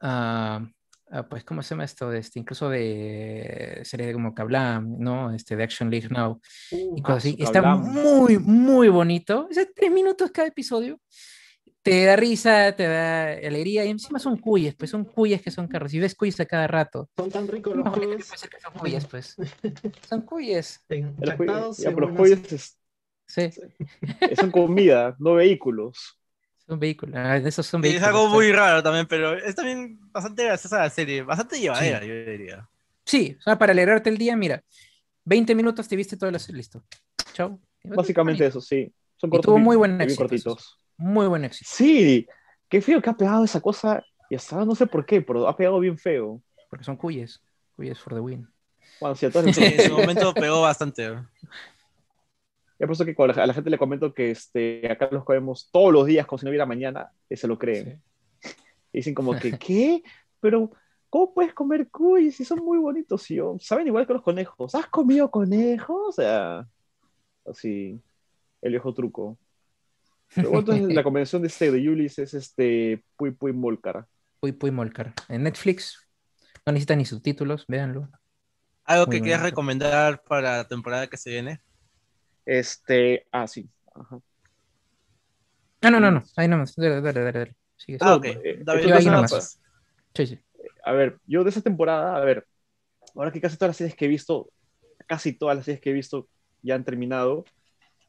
[0.00, 0.66] ah,
[1.28, 2.10] pues, ¿cómo se llama esto?
[2.10, 5.32] De este, incluso de series como Kablam, ¿no?
[5.32, 6.40] Este, de Action League Now
[6.70, 7.36] y Uh, cosas así.
[7.36, 7.92] su Está Kablam.
[7.92, 9.46] muy, muy bonito.
[9.50, 11.00] O sea, tres minutos cada episodio.
[11.80, 15.68] Te da risa, te da alegría y encima son cuyes, pues son cuyes que son
[15.68, 15.94] carros.
[15.94, 17.08] Y ves cuyes a cada rato.
[17.16, 19.36] son tan ricos Lo los bonito que son cuyes, pues.
[20.08, 20.84] Son cuyes.
[20.88, 22.74] Cuyes- ya, pero los cuyes es-
[23.30, 23.50] Sí,
[24.36, 26.18] son comida, no vehículos.
[26.68, 27.16] Son vehículos.
[27.16, 28.08] Ah, esos son Sí, es vehículos.
[28.22, 31.22] algo muy raro también, pero es también bastante graciosa la serie.
[31.22, 32.68] Bastante llevadera, yo diría.
[33.04, 34.62] Sí, o sea, para alegrarte el día, mira,
[35.24, 36.84] 20 minutos te viste todo la serie, listo.
[37.32, 37.58] Chao.
[37.84, 38.92] Básicamente eso, sí.
[39.16, 40.78] Son Y tuvo muy buen éxito, cortitos.
[40.96, 42.26] Muy buen éxito, Sí,
[42.68, 44.04] qué feo que ha pegado esa cosa.
[44.30, 46.42] Y hasta no sé por qué, pero ha pegado bien feo.
[46.68, 47.40] porque son cuyes.
[47.76, 48.46] Cuyes for the win.
[49.00, 51.16] Bueno, las Sí, en su momento pegó bastante.
[52.78, 55.68] Ya por eso que cuando a la gente le comento que este, acá los comemos
[55.72, 58.00] todos los días como si no hubiera mañana, eh, se lo creen.
[58.92, 60.02] Y dicen como que, ¿qué?
[60.40, 60.70] Pero,
[61.10, 63.28] ¿cómo puedes comer cuy si son muy bonitos?
[63.30, 64.74] Y yo, saben igual que los conejos.
[64.76, 66.08] ¿Has comido conejos?
[66.08, 66.68] O sea,
[67.44, 68.00] así,
[68.62, 69.36] el viejo truco.
[70.34, 74.06] Pero bueno, entonces la convención de este de Yulis es este Puy Puy Molcar.
[74.38, 75.14] Puy Puy Molcar.
[75.28, 76.06] En Netflix.
[76.64, 78.08] No necesita ni subtítulos, véanlo.
[78.84, 81.60] ¿Algo Muy que quieras recomendar para la temporada que se viene?
[82.48, 83.68] Este, ah, sí.
[83.94, 84.20] Ajá.
[85.82, 86.22] Ah, no, no, no.
[86.34, 86.74] Ahí nomás.
[86.76, 87.38] Dale, dale, dale.
[87.38, 87.56] dale.
[87.76, 87.98] Sigue.
[88.00, 88.24] Ah, ok.
[88.24, 89.32] eh, David, yo ahí ¿qué nomás.
[89.32, 89.60] más?
[90.14, 90.38] Sí, sí.
[90.82, 92.46] a ver, yo de esa temporada, a ver,
[93.14, 94.50] ahora que casi todas las series que he visto,
[95.06, 96.26] casi todas las series que he visto
[96.62, 97.44] ya han terminado,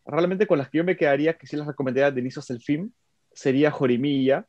[0.06, 2.62] realmente con las que yo me quedaría, que sí las recomendaría de inicio hasta el
[2.62, 2.94] fin,
[3.34, 4.48] sería Jorimilla,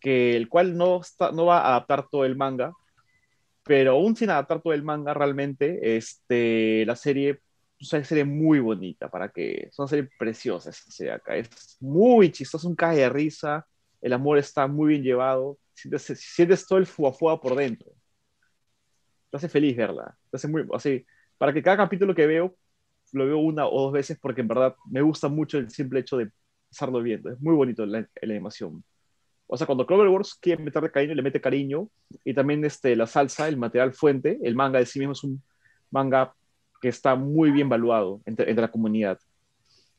[0.00, 2.72] que el cual no, está, no va a adaptar todo el manga,
[3.64, 7.40] pero aún sin adaptar todo el manga, realmente, este, la serie
[7.78, 11.76] es una serie muy bonita, para que, es una serie preciosa esa serie acá, es
[11.80, 13.66] muy chistosa, un cae de risa,
[14.00, 17.90] el amor está muy bien llevado, sientes, sientes todo el fuafuá por dentro.
[19.30, 20.16] Te hace feliz verla.
[20.30, 21.04] Te hace muy, así,
[21.36, 22.56] para que cada capítulo que veo,
[23.12, 26.16] lo veo una o dos veces porque en verdad me gusta mucho el simple hecho
[26.16, 26.30] de
[26.70, 27.30] estarlo viendo.
[27.30, 28.84] Es muy bonito la, la animación.
[29.46, 31.88] O sea, cuando Cloverworks quiere meterle cariño, le mete cariño.
[32.24, 35.42] Y también este, la salsa, el material fuente, el manga de sí mismo es un
[35.90, 36.34] manga
[36.80, 39.18] que está muy bien valuado entre, entre la comunidad.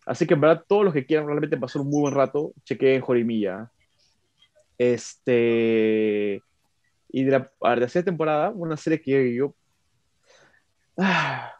[0.05, 3.01] Así que en verdad, todos los que quieran realmente pasar un muy buen rato, chequeen
[3.01, 3.71] Jorimilla.
[4.77, 6.41] Este.
[7.11, 9.53] Y de la, a la tercera temporada, una serie que yo.
[10.97, 11.53] Ah,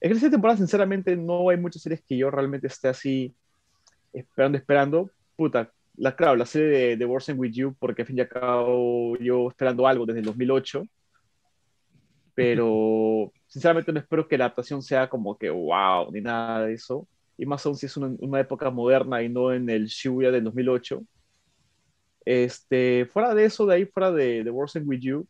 [0.00, 3.34] es que la tercera temporada, sinceramente, no hay muchas series que yo realmente esté así
[4.12, 5.10] esperando, esperando.
[5.36, 8.28] Puta, la, claro, la serie de, de Wars With You, porque al fin y al
[8.28, 10.84] cabo yo esperando algo desde el 2008.
[12.36, 17.08] Pero, sinceramente, no espero que la adaptación sea como que wow, ni nada de eso.
[17.38, 20.44] Y más aún si es una, una época moderna y no en el Shibuya del
[20.44, 21.02] 2008.
[22.26, 25.26] Este, fuera de eso, de ahí, fuera de, de Wars and With You,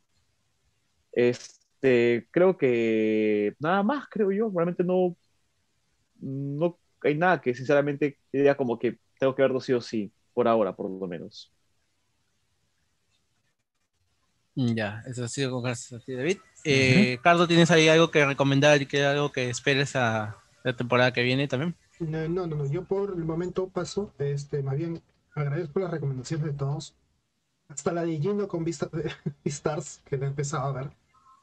[1.12, 4.50] este, creo que nada más, creo yo.
[4.52, 5.16] Realmente no,
[6.20, 10.48] no hay nada que sinceramente diga como que tengo que verlo sí o sí, por
[10.48, 11.52] ahora, por lo menos.
[14.56, 15.92] Ya, eso ha sido con gracias
[16.68, 21.12] Eh, Carlos, ¿tienes ahí algo que recomendar y que algo que esperes a la temporada
[21.12, 21.76] que viene también?
[22.00, 25.02] No, no, no, yo por el momento paso, este, más bien
[25.34, 26.94] agradezco las recomendaciones de todos.
[27.68, 28.88] Hasta la de Gino con Vista
[29.44, 30.90] Stars, que la he empezado a ver.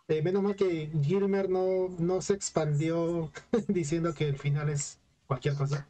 [0.10, 3.32] Eh, menos mal que Gilmer no, no se expandió
[3.68, 5.88] diciendo que el final es cualquier cosa.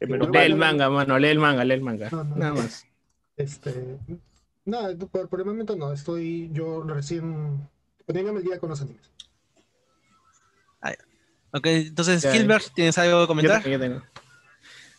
[0.00, 2.08] Eh, pero Lee el manga, mano, lee el manga, lee el manga.
[2.10, 2.62] No, no, Nada no.
[2.62, 2.84] más.
[3.36, 3.98] Este,
[4.64, 7.68] nada, por, por el momento no, estoy yo recién
[8.06, 9.10] poniéndome el día con los animes.
[11.56, 13.62] Ok, entonces, Gilbert, ¿tienes algo que comentar?
[13.62, 14.02] Yo tengo,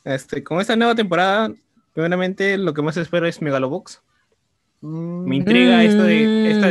[0.05, 1.53] Este, con esta nueva temporada,
[1.91, 4.01] primeramente lo que más espero es Megalobox.
[4.79, 6.67] Me intriga esto de, esto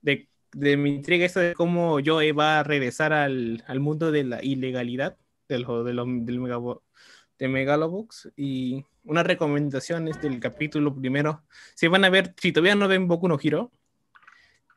[0.00, 4.24] de, de, me intriga esto de cómo Joe va a regresar al, al mundo de
[4.24, 5.92] la ilegalidad del, de
[6.24, 6.76] del
[7.38, 8.30] de Megalobox.
[8.34, 11.42] Y una recomendación es del capítulo primero.
[11.74, 13.70] Si van a ver, si todavía no ven Boku no Hero,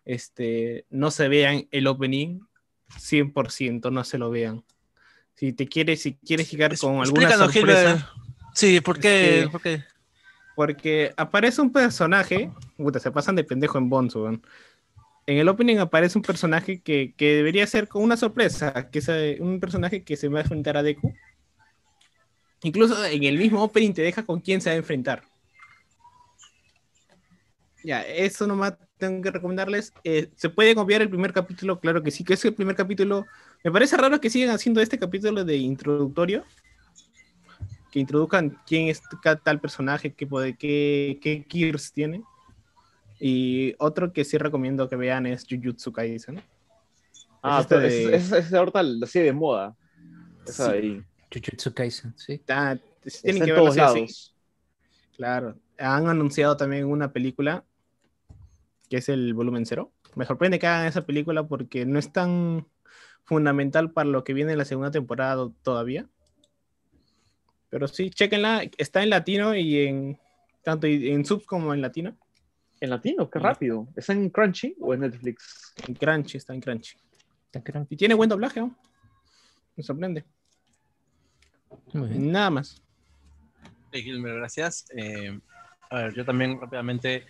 [0.06, 2.40] este, no se vean el opening
[2.98, 4.64] 100%, no se lo vean.
[5.36, 8.11] Si te quieres, si quieres llegar con alguna sorpresa.
[8.53, 9.49] Sí, ¿por qué?
[10.56, 14.30] Porque aparece un personaje, puta, se pasan de pendejo en Bonzo.
[14.30, 14.41] En
[15.38, 19.60] el opening aparece un personaje que, que, debería ser con una sorpresa, que es un
[19.60, 21.14] personaje que se va a enfrentar a Deku.
[22.64, 25.23] Incluso en el mismo opening te deja con quién se va a enfrentar.
[27.85, 29.93] Ya, eso nomás tengo que recomendarles.
[30.03, 31.79] Eh, ¿Se puede copiar el primer capítulo?
[31.79, 33.27] Claro que sí, que es el primer capítulo.
[33.63, 36.43] Me parece raro que sigan haciendo este capítulo de introductorio.
[37.91, 39.03] Que introduzcan quién es
[39.43, 42.23] tal personaje, qué, qué, qué Gears tiene.
[43.19, 46.41] Y otro que sí recomiendo que vean es Jujutsu Kaisen.
[47.43, 48.15] Ah, es, de...
[48.15, 49.75] es, es, ahorita así de moda.
[50.47, 50.71] Esa sí.
[50.71, 51.03] ahí.
[51.31, 52.33] Jujutsu Kaisen, sí.
[52.33, 52.79] Está,
[53.21, 54.07] tienen que verlo así.
[55.15, 55.55] Claro.
[55.77, 57.63] Han anunciado también una película
[58.89, 59.91] que es el volumen cero.
[60.15, 62.67] Me sorprende que hagan esa película porque no es tan
[63.23, 66.07] fundamental para lo que viene en la segunda temporada todavía.
[67.69, 70.19] Pero sí, chequenla, está en latino y en
[70.63, 72.15] tanto en subs como en latino.
[72.79, 73.87] En latino, qué rápido.
[73.95, 75.73] ¿Está en Crunchy o en Netflix?
[75.87, 76.97] En Crunchy, está en Crunchy.
[77.89, 78.75] Y tiene buen doblaje, ¿no?
[79.75, 80.25] Me sorprende.
[81.93, 82.81] Nada más.
[83.91, 84.85] Gilmer, gracias.
[84.95, 85.39] Eh,
[85.89, 87.25] a ver, yo también rápidamente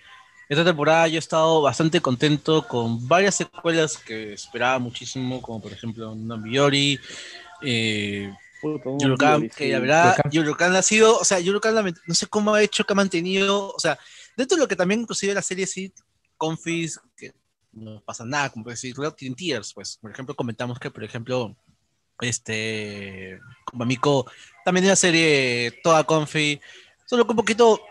[0.49, 5.71] esta temporada yo he estado bastante contento con varias secuelas que esperaba muchísimo, como por
[5.71, 6.99] ejemplo Nambiori,
[7.61, 8.33] eh,
[8.99, 12.83] Yurukan, que la verdad, Yurukan ha sido, o sea, Yurukan no sé cómo ha hecho,
[12.83, 13.97] que ha mantenido, o sea,
[14.35, 15.93] dentro de lo que también inclusive la serie sí,
[16.37, 17.33] Confis, que
[17.71, 21.55] no pasa nada, como decir, tienen tiers, pues, por ejemplo, comentamos que, por ejemplo,
[22.21, 24.25] este, como amigo,
[24.63, 26.59] también de la serie toda Confi,
[27.05, 27.81] solo que un poquito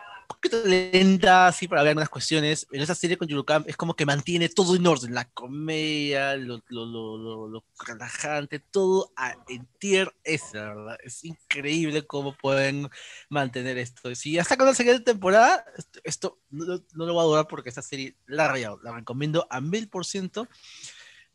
[0.52, 2.66] lenta, así para ver algunas cuestiones.
[2.72, 6.62] En esa serie con Yurukam es como que mantiene todo en orden, la comedia, lo,
[6.68, 10.98] lo, lo, lo relajante, todo a, en tier S, la verdad.
[11.02, 12.88] Es increíble cómo pueden
[13.28, 14.14] mantener esto.
[14.14, 15.64] Si hasta con la siguiente temporada,
[16.02, 18.80] esto, no, lo va a durar porque esta serie la rayado.
[18.82, 20.48] La recomiendo a mil por ciento.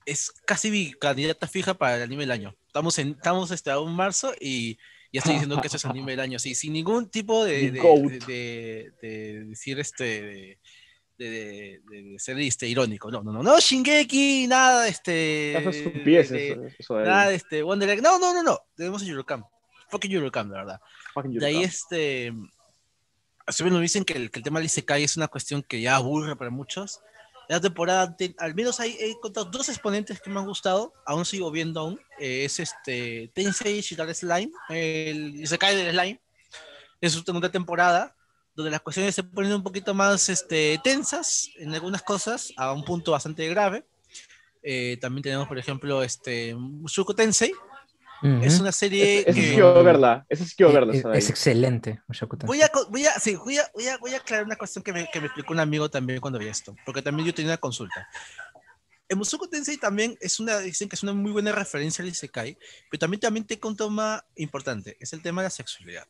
[0.05, 2.55] Es casi mi candidata fija para el anime del año.
[2.67, 4.77] Estamos, en, estamos este, un marzo y
[5.11, 8.91] ya estoy diciendo que eso es anime del año, sí, sin ningún tipo de, de,
[9.01, 10.59] de, decir este,
[11.17, 13.09] de, ser este, irónico.
[13.09, 15.57] No, no, no, no, Shingeki, nada, este.
[15.57, 18.01] Eso es eso, eso Nada, este, Wonder Egg.
[18.01, 19.45] No, no, no, no, tenemos a Eurocamp.
[19.89, 20.81] Fucking Eurocamp, la verdad.
[21.25, 22.31] de ahí, este.
[23.47, 25.95] Así nos dicen que el, que el tema del Isekai es una cuestión que ya
[25.95, 27.01] aburre para muchos
[27.49, 31.49] la temporada, al menos hay, he encontrado dos exponentes que me han gustado, aún sigo
[31.49, 36.21] viendo aún, eh, es este Tensei Shitar Slime, el se cae del slime,
[37.01, 38.15] es su segunda temporada,
[38.53, 42.85] donde las cuestiones se ponen un poquito más este, tensas en algunas cosas, a un
[42.85, 43.83] punto bastante grave.
[44.61, 47.51] Eh, también tenemos, por ejemplo, este, Mushoku Tensei,
[48.21, 49.53] es una serie es, que...
[49.53, 51.15] quiero verla, es quiero verla.
[51.15, 52.01] Es, excelente.
[52.45, 54.91] Voy a, voy, a, sí, voy, a, voy, a, voy a aclarar una cuestión que
[54.91, 57.57] me, que me explicó un amigo también cuando vi esto, porque también yo tenía una
[57.57, 58.07] consulta.
[59.07, 62.57] En Mushoku Tensei también es una, dicen que es una muy buena referencia al Isekai,
[62.91, 66.07] pero también, también te un tema importante, es el tema de la sexualidad.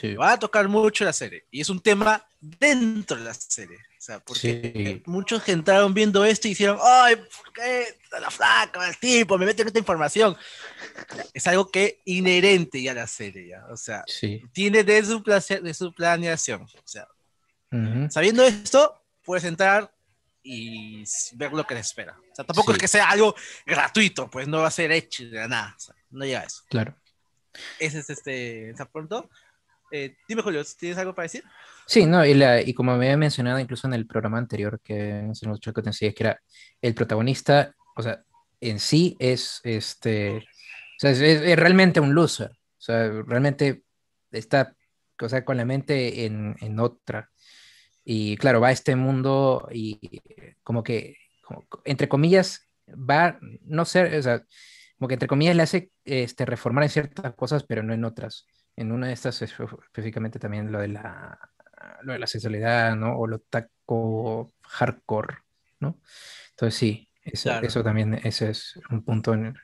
[0.00, 0.14] Sí.
[0.14, 3.76] Va a tocar mucho la serie, y es un tema dentro de la serie.
[3.76, 8.88] O sea, porque muchos que entraron viendo esto y hicieron, ¡ay, ¿por qué la flaca,
[8.88, 10.36] el tipo, me meten esta información?
[11.34, 13.66] Es algo que inherente ya a la serie, ¿ya?
[13.70, 14.04] O sea,
[14.52, 16.62] tiene de su, de su planeación.
[16.62, 17.08] O sea,
[18.08, 19.92] sabiendo esto, puedes entrar
[20.42, 21.04] y
[21.34, 22.16] ver lo que te espera.
[22.32, 23.34] O sea, tampoco es que sea algo
[23.66, 25.74] gratuito, pues no va a ser hecho de nada.
[25.76, 26.62] O sea, no llega a eso.
[26.70, 26.96] Claro.
[27.78, 29.28] Ese es este, ¿está pronto?
[29.90, 31.44] Eh, dime, Julio, ¿tienes algo para decir?
[31.86, 35.22] Sí, no, y, la, y, como me había mencionado incluso en el programa anterior que
[35.22, 36.40] nos hecho que es que era
[36.82, 38.22] el protagonista, o sea,
[38.60, 43.82] en sí es, este, o sea, es, realmente un loser, o sea, realmente
[44.30, 44.76] está,
[45.20, 47.30] o sea, con la mente en, en otra.
[48.04, 50.20] Y claro, va a este mundo y
[50.62, 51.16] como que,
[51.84, 54.42] entre comillas, va, no ser, o sea,
[54.98, 58.46] como que entre comillas le hace este, reformar en ciertas cosas, pero no en otras
[58.78, 61.38] en una de estas específicamente también lo de la,
[62.02, 63.18] lo de la sexualidad, ¿no?
[63.18, 65.38] O lo taco hardcore,
[65.80, 65.98] ¿no?
[66.50, 69.56] Entonces sí, eso, eso también ese es un punto en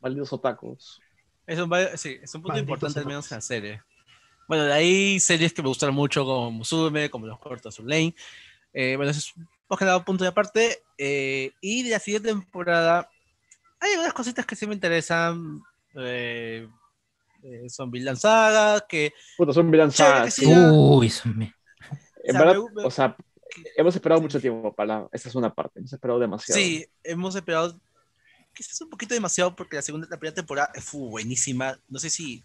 [0.00, 1.00] Malditos otakus.
[1.46, 3.82] Es un, sí, es un punto importante al menos en la serie.
[4.48, 8.14] Bueno, de ahí series que me gustaron mucho como Musume, como Los Cortos Lane.
[8.72, 10.82] Eh, bueno, eso es más que nada un punto de aparte.
[10.98, 13.08] Eh, y de la siguiente temporada
[13.78, 15.62] hay algunas cositas que sí me interesan.
[15.94, 16.68] Eh,
[17.42, 19.12] eh, son Villan Saga, que...
[19.36, 20.28] Puta, son Villan Saga.
[20.72, 21.52] Uy, son...
[22.24, 23.16] En verdad, o sea,
[23.76, 26.60] hemos esperado mucho tiempo para esa segunda parte, hemos esperado demasiado.
[26.60, 27.80] Sí, hemos esperado
[28.54, 31.78] quizás un poquito demasiado porque la segunda, la primera temporada fue buenísima.
[31.88, 32.42] No sé si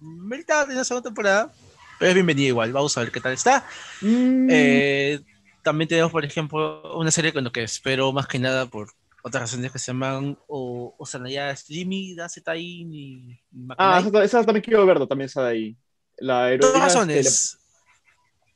[0.00, 1.52] meritaba la segunda temporada,
[1.98, 2.72] pero es bienvenida igual.
[2.72, 3.66] Vamos a ver qué tal está.
[4.00, 4.48] Mm.
[4.50, 5.20] Eh,
[5.62, 9.42] también tenemos, por ejemplo, una serie con lo que espero más que nada por otras
[9.42, 13.40] razones que se llaman o, o Sanaya Jimmy, Dazetai y
[13.76, 15.76] Ah, esa, esa, también quiero verlo, también está ahí.
[16.18, 16.56] La.
[16.56, 17.58] Dos razones.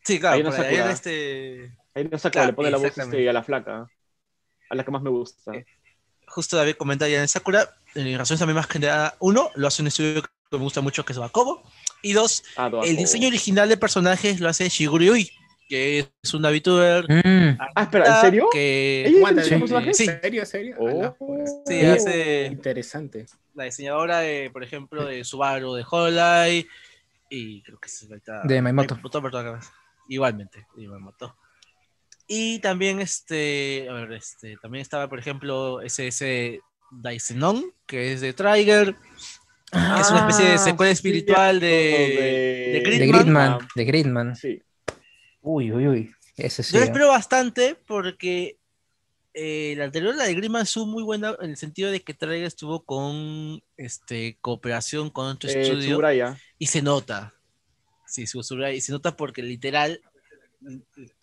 [0.05, 1.73] Sí, claro, ahí no ahí este...
[1.95, 3.89] Ahí no le pone la voz este, a la flaca,
[4.69, 5.55] a la que más me gusta.
[5.55, 5.65] Eh,
[6.27, 9.81] justo David comenta ya en Sakura, en razones también más que nada, uno, lo hace
[9.81, 11.63] un estudio que me gusta mucho, que es Bakobo,
[12.03, 15.31] y dos, ah, el diseño original de personajes lo hace Shiguri Ui,
[15.69, 17.05] que es una VTuber.
[17.09, 17.59] Mm.
[17.59, 18.49] Ah, espera, ¿en serio?
[18.53, 19.05] Que...
[19.93, 20.05] Sí.
[20.05, 20.47] ¿En serio?
[20.47, 20.77] serio?
[20.79, 21.15] Oh.
[21.67, 22.47] Sí, hace...
[22.47, 23.27] Interesante.
[23.55, 26.67] La diseñadora, de, por ejemplo, de Subaru, de Hololive,
[27.31, 28.09] y creo que es
[28.45, 28.99] de Maimoto.
[30.09, 31.37] Igualmente, de Maimoto.
[32.27, 36.61] Y también, este, a ver, este, también estaba, por ejemplo, ese, ese
[36.91, 38.97] Daisenon, que es de Trigger.
[39.73, 43.59] es una especie de secuela espiritual de, de, Gridman.
[43.75, 44.37] De Gridman.
[44.37, 44.63] Sí.
[45.45, 46.15] Uy, uy, uy.
[46.37, 48.57] Ese sí, Yo espero bastante porque
[49.35, 52.45] eh, la anterior, la de Gridman, estuvo muy buena en el sentido de que Trigger
[52.45, 56.01] estuvo con este, cooperación con otro eh, estudio.
[56.59, 57.35] Y se nota.
[58.07, 60.01] Sí, su y se nota porque literal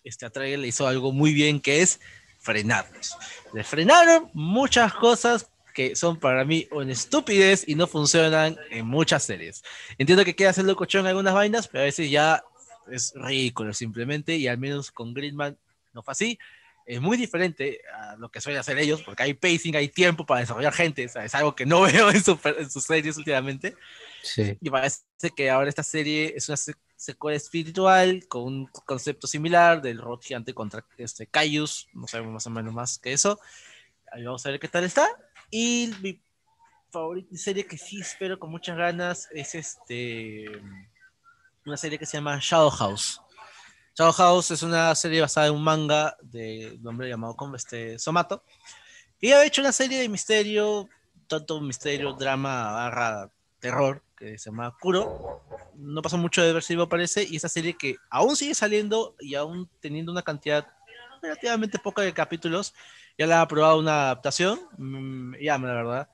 [0.04, 2.00] este Trigger le hizo algo muy bien que es
[2.38, 3.16] frenarlos.
[3.52, 9.24] Le frenaron muchas cosas que son para mí una estupidez y no funcionan en muchas
[9.24, 9.64] series.
[9.98, 12.44] Entiendo que queda hacerlo cochón en algunas vainas, pero a veces ya
[12.90, 15.56] es ridículo simplemente y al menos con Gridman
[15.92, 16.38] no fue así.
[16.84, 20.40] Es muy diferente a lo que suelen hacer ellos porque hay pacing, hay tiempo para
[20.40, 21.04] desarrollar gente.
[21.04, 23.76] es algo que no veo en, en sus series últimamente.
[24.22, 24.56] Sí.
[24.60, 25.00] Y parece
[25.36, 26.58] que ahora esta serie es una
[26.96, 32.46] secuela espiritual con un concepto similar del robot gigante contra este Caius, no sabemos más
[32.46, 33.40] o menos más que eso.
[34.10, 35.08] Ahí vamos a ver qué tal está.
[35.50, 36.20] Y mi
[36.90, 40.46] favorita serie que sí espero con muchas ganas es este
[41.64, 43.20] una serie que se llama Shadow House.
[43.94, 48.42] Shadow House es una serie basada en un manga de un hombre llamado este Somato.
[49.20, 50.88] Y ha hecho una serie de misterio,
[51.28, 53.30] tanto misterio, drama, barra
[53.60, 55.42] terror, que se llama Kuro.
[55.74, 59.70] No pasó mucho de versivo, parece, y esa serie que aún sigue saliendo y aún
[59.80, 60.66] teniendo una cantidad
[61.22, 62.74] relativamente poca de capítulos,
[63.16, 64.60] ya la ha aprobado una adaptación.
[64.76, 66.08] Mm, ya, la verdad.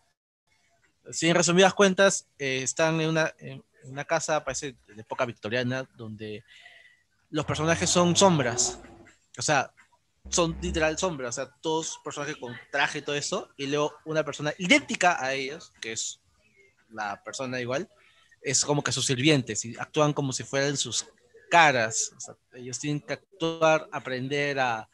[1.10, 5.88] Si en resumidas cuentas, eh, están en una, en una casa, parece de época victoriana,
[5.96, 6.44] donde
[7.30, 8.80] los personajes son sombras.
[9.36, 9.72] O sea,
[10.28, 11.38] son literal sombras.
[11.38, 13.48] O sea, todos personajes con traje y todo eso.
[13.56, 16.20] Y luego una persona idéntica a ellos, que es
[16.90, 17.88] la persona igual,
[18.42, 21.06] es como que sus sirvientes y actúan como si fueran sus
[21.50, 22.12] caras.
[22.54, 24.88] ellos tienen que actuar, aprender a,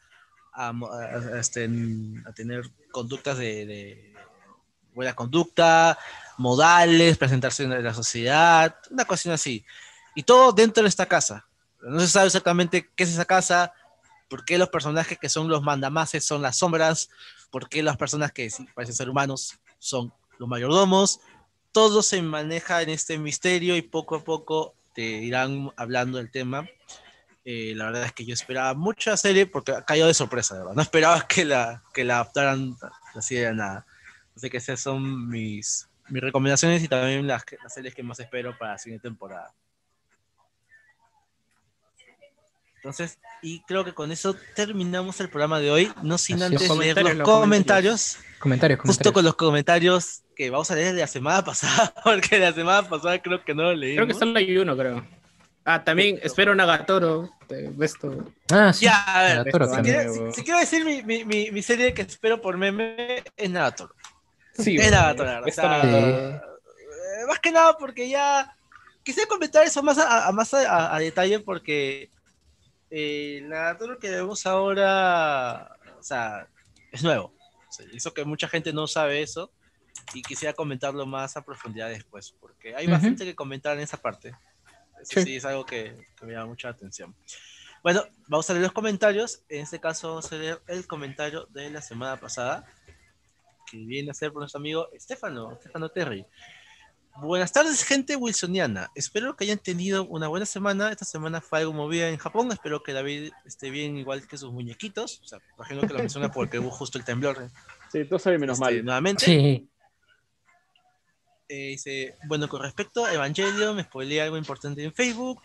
[0.53, 1.69] a, este,
[2.25, 4.14] a tener conductas de,
[4.95, 5.99] buena conducta,
[6.37, 9.63] modales, presentarse en la sociedad, una cuestión así.
[10.15, 11.45] Y todo dentro de esta casa.
[11.81, 13.73] No se sabe exactamente qué es esa casa,
[14.29, 17.09] por qué los personajes que son los mandamases son las sombras,
[17.51, 21.19] por qué las personas que parecen ser humanos son los mayordomos,
[21.71, 26.67] todo se maneja en este misterio y poco a poco te irán hablando del tema.
[27.43, 30.73] Eh, la verdad es que yo esperaba mucha serie porque caído de sorpresa, verdad.
[30.73, 32.75] No esperaba que la, que la adaptaran
[33.13, 33.85] así de nada.
[34.35, 38.57] Así que esas son mis, mis recomendaciones y también las, las series que más espero
[38.57, 39.53] para la siguiente temporada.
[42.85, 47.01] Entonces, y creo que con eso terminamos el programa de hoy, no sin antes leer
[47.01, 51.95] los, comentarios, comentarios, Justo con los comentarios que vamos a leer de la semana pasada,
[52.03, 54.05] porque la semana pasada creo que no lo leímos.
[54.05, 55.03] Creo que solo hay uno, creo.
[55.63, 57.31] Ah, también espero Nagatoro.
[57.81, 58.31] Esto.
[58.51, 58.85] Ah, sí.
[58.85, 59.51] Ya, a ver,
[60.33, 63.95] si, quiero, decir mi, mi, mi, serie que espero por meme, es Nagatoro.
[64.57, 66.41] Sí, es o sea, eh,
[67.27, 68.55] Más que nada porque ya.
[69.03, 72.09] Quisiera comentar eso más a, más a detalle porque
[72.89, 76.47] eh, nada, todo lo que vemos ahora, o sea,
[76.91, 77.33] es nuevo.
[77.93, 79.51] eso que mucha gente no sabe eso
[80.13, 84.33] y quisiera comentarlo más a profundidad después, porque hay bastante que comentar en esa parte.
[85.01, 87.15] Eso sí, es algo que, me llama mucha atención.
[87.83, 89.43] Bueno, vamos a leer los comentarios.
[89.49, 92.65] En este caso vamos a leer el comentario de la semana pasada.
[93.69, 96.25] Que viene a ser por nuestro amigo Estefano, Estefano Terry.
[97.17, 98.91] Buenas tardes, gente wilsoniana.
[98.93, 100.91] Espero que hayan tenido una buena semana.
[100.91, 102.51] Esta semana fue algo movida en Japón.
[102.51, 105.21] Espero que David esté bien, igual que sus muñequitos.
[105.23, 107.49] O sea, imagino que lo menciona porque hubo justo el temblor.
[107.89, 108.85] Sí, todo sabe menos este, mal.
[108.85, 109.25] Nuevamente.
[109.25, 109.69] Sí.
[111.47, 115.41] Eh, dice, bueno, con respecto a Evangelio, me spoileé algo importante en Facebook.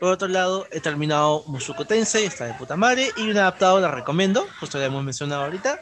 [0.00, 3.90] Por otro lado, he terminado Mushoku Tensei, está de puta madre, y un adaptado la
[3.90, 5.80] recomiendo, justo lo hemos mencionado ahorita.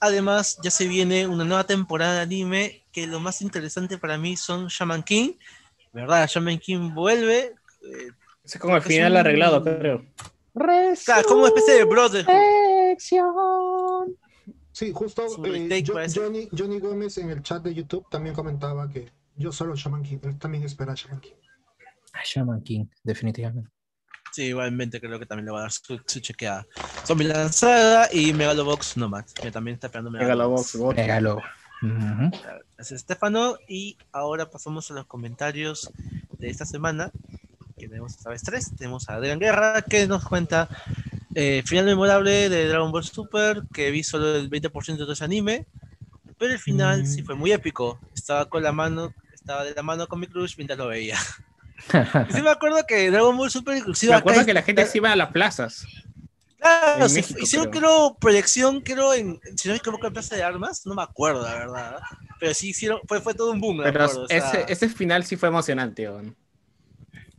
[0.00, 4.36] Además, ya se viene una nueva temporada de anime, que lo más interesante para mí
[4.36, 5.34] son Shaman King.
[5.92, 6.28] ¿Verdad?
[6.28, 7.54] Shaman King vuelve.
[7.82, 8.10] eh,
[8.44, 10.06] Es como el final un- arreglado, creo.
[11.04, 12.32] claro, como una especie de Brotherhood.
[14.72, 15.68] Sí, justo eh.
[16.20, 20.18] Johnny, Johnny Gómez en el chat de YouTube también comentaba que yo solo Shaman King,
[20.22, 21.32] él también espera a Shaman King.
[22.12, 23.70] Ah, Shaman King, definitivamente.
[24.32, 26.66] Sí, igualmente creo que también le va a dar su, su chequeada.
[27.06, 30.94] Zombie Lanzada y Megalobox Nomad, que también está esperando Megalobox, God.
[30.94, 31.38] Regalo.
[31.82, 32.30] Ujú.
[32.76, 33.56] Gracias, Estefano.
[33.68, 35.90] Y ahora pasamos a los comentarios
[36.38, 37.10] de esta semana.
[37.78, 38.70] Que tenemos esta vez tres.
[38.76, 40.68] Tenemos a Adrián Guerra que nos cuenta
[41.34, 45.24] eh, final memorable de Dragon Ball Super, que vi solo el 20% de todo ese
[45.24, 45.66] anime.
[46.38, 47.06] Pero el final Mm.
[47.06, 47.98] sí fue muy épico.
[48.14, 51.18] Estaba con la mano, estaba de la mano con mi crush mientras lo veía.
[52.30, 54.98] Sí me acuerdo que Dragon Ball Super inclusive Me acá acuerdo que la gente se
[54.98, 55.86] iba a las plazas.
[56.58, 57.80] Claro, se México, hicieron creo.
[57.80, 61.42] creo proyección, creo en, si no me equivoco, en Plaza de Armas, no me acuerdo
[61.42, 62.00] la verdad,
[62.38, 65.24] pero sí hicieron, fue, fue todo un boom, Pero acuerdo, o sea, ese, ese final
[65.24, 66.36] sí fue emocionante, weón.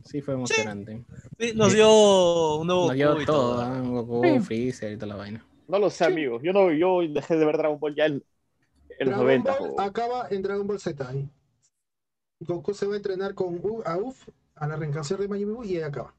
[0.04, 1.04] Sí fue emocionante.
[1.38, 3.84] sí, nos dio un nuevo Nos dio Goku y todo, todo.
[4.04, 4.40] Goku, Sí.
[4.40, 5.46] Freezer y toda la vaina.
[5.68, 6.40] No lo sé, amigo.
[6.42, 8.24] Yo, no, yo dejé de ver Dragon Ball ya en,
[8.98, 9.58] en los Dragon 90.
[9.58, 11.08] Ball acaba en Dragon Ball Z.
[11.08, 11.28] ahí.
[12.46, 15.64] Goku se va a entrenar con U- a Uf, a la reencarnación de Majin Buu
[15.64, 16.14] y ahí acaba.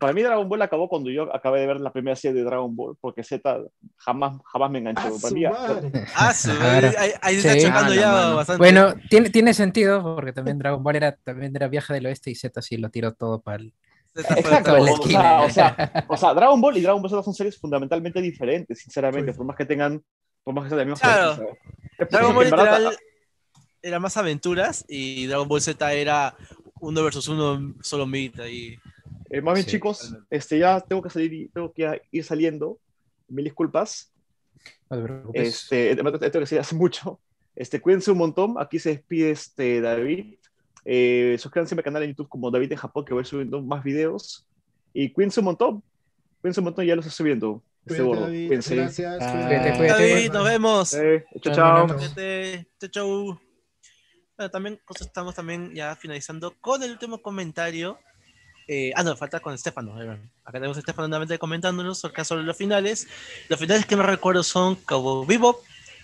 [0.00, 2.74] Para mí Dragon Ball acabó cuando yo acabé de ver la primera serie de Dragon
[2.74, 3.40] Ball, porque Z
[3.96, 5.02] jamás, jamás me enganchó.
[5.02, 5.92] ¡Ah, Para su mí, madre!
[6.16, 7.66] Ah, su- Ahora, ahí, ahí se está sí.
[7.68, 8.36] chocando Ah, ya mano.
[8.36, 8.58] bastante.
[8.58, 12.34] Bueno, tiene, tiene sentido porque también Dragon Ball era, también era viaje del oeste y
[12.34, 13.72] Z sí lo tiró todo para el...
[14.16, 14.84] Exacto, todo.
[14.84, 15.20] la o esquina.
[15.22, 18.80] sea, o, sea, o sea, Dragon Ball y Dragon Ball Z son series fundamentalmente diferentes,
[18.80, 19.36] sinceramente, Sí.
[19.36, 20.02] por más que tengan,
[20.42, 21.46] por más que sean de misma Claro.
[22.10, 22.96] Dragon Ball literal
[23.86, 26.36] era más aventuras y Dragon Ball Z era
[26.80, 28.76] uno versus uno solo mid ahí.
[29.30, 30.36] Eh, más bien, Sí, chicos, totalmente.
[30.36, 32.78] este, ya tengo que salir tengo que ir saliendo.
[33.28, 34.12] Mil disculpas.
[34.90, 35.48] No te preocupes.
[35.48, 37.20] Este, tengo que decir hace mucho.
[37.54, 38.54] Este, cuídense un montón.
[38.58, 40.34] Aquí se despide este, David.
[40.84, 43.82] Eh, suscríbanse a mi canal en YouTube como David en Japón, que voy subiendo más
[43.82, 44.46] videos.
[44.92, 45.82] Y cuídense un montón.
[46.40, 47.62] Cuídense un montón, ya lo estoy subiendo.
[47.84, 48.20] Este Cuídate.
[48.20, 48.46] David.
[48.46, 48.76] Cuídense.
[48.76, 49.16] Gracias.
[49.18, 49.76] Cuídate.
[49.78, 50.08] cuídate.
[50.08, 50.94] David, nos vemos.
[50.94, 51.96] Eh, chao, Chao, chao.
[52.90, 53.45] hermano.
[54.36, 57.98] Bueno, también estamos también ya finalizando con el último comentario.
[58.68, 59.94] Eh, ah, no, falta con Estefano.
[60.44, 63.08] Acá tenemos a Estefano nuevamente comentándonos acerca sobre los finales.
[63.48, 65.62] Los finales que me recuerdo son Cabo Vivo,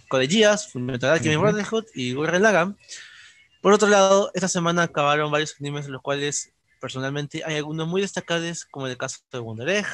[0.09, 1.47] Code Geass, Fullmetal Alchemist Ujú.
[1.47, 2.79] Brotherhood y Gurren Lagann.
[3.61, 8.01] Por otro lado, esta semana acabaron varios animes en los cuales personalmente hay algunos muy
[8.01, 9.87] destacables, como el caso de Wonder Egg,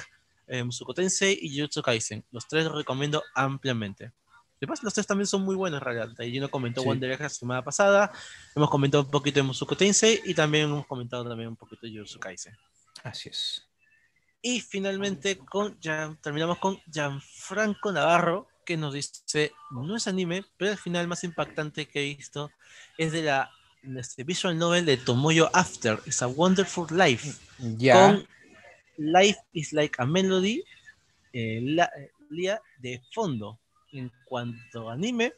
[0.47, 2.25] eh, Mushoku Tensei y Jujutsu Kaisen.
[2.31, 4.13] Los tres los recomiendo ampliamente.
[4.61, 6.11] Además, los tres también son muy buenos en realidad.
[6.19, 6.87] Ahí no comentó Sí.
[6.89, 8.13] Wonder Egg la semana pasada,
[8.55, 11.93] hemos comentado un poquito de Mushoku Tensei y también hemos comentado también un poquito de
[11.93, 12.57] Jujutsu Kaisen.
[13.05, 13.65] Así es.
[14.43, 20.73] Y finalmente con ya terminamos con Gianfranco Navarro, que nos dice, no es anime, pero
[20.73, 22.51] el final más impactante que he visto
[22.99, 23.51] es de la
[23.97, 27.39] este, visual novel de Tomoyo After, It's a Wonderful Life,
[27.79, 27.95] Ya.
[27.95, 28.27] con
[28.99, 30.63] Life is Like a Melody,
[31.33, 33.59] eh, la, eh, de fondo.
[33.93, 35.33] En cuanto a anime,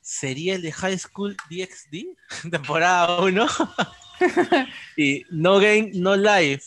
[0.00, 2.16] sería el de High School DxD,
[2.50, 3.46] temporada 1,
[4.96, 6.64] y No Game, No Life.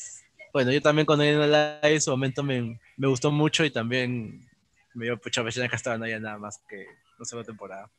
[0.52, 3.64] Bueno, yo también con No Game, No Life en su momento me, me gustó mucho
[3.66, 4.50] y también
[4.94, 6.86] me dio mucha pena que estaba no había nada más que
[7.20, 7.92] no segunda temporada.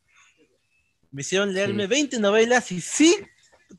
[1.10, 1.88] Me hicieron leerme Sí.
[1.90, 3.16] 20 novelas y sí,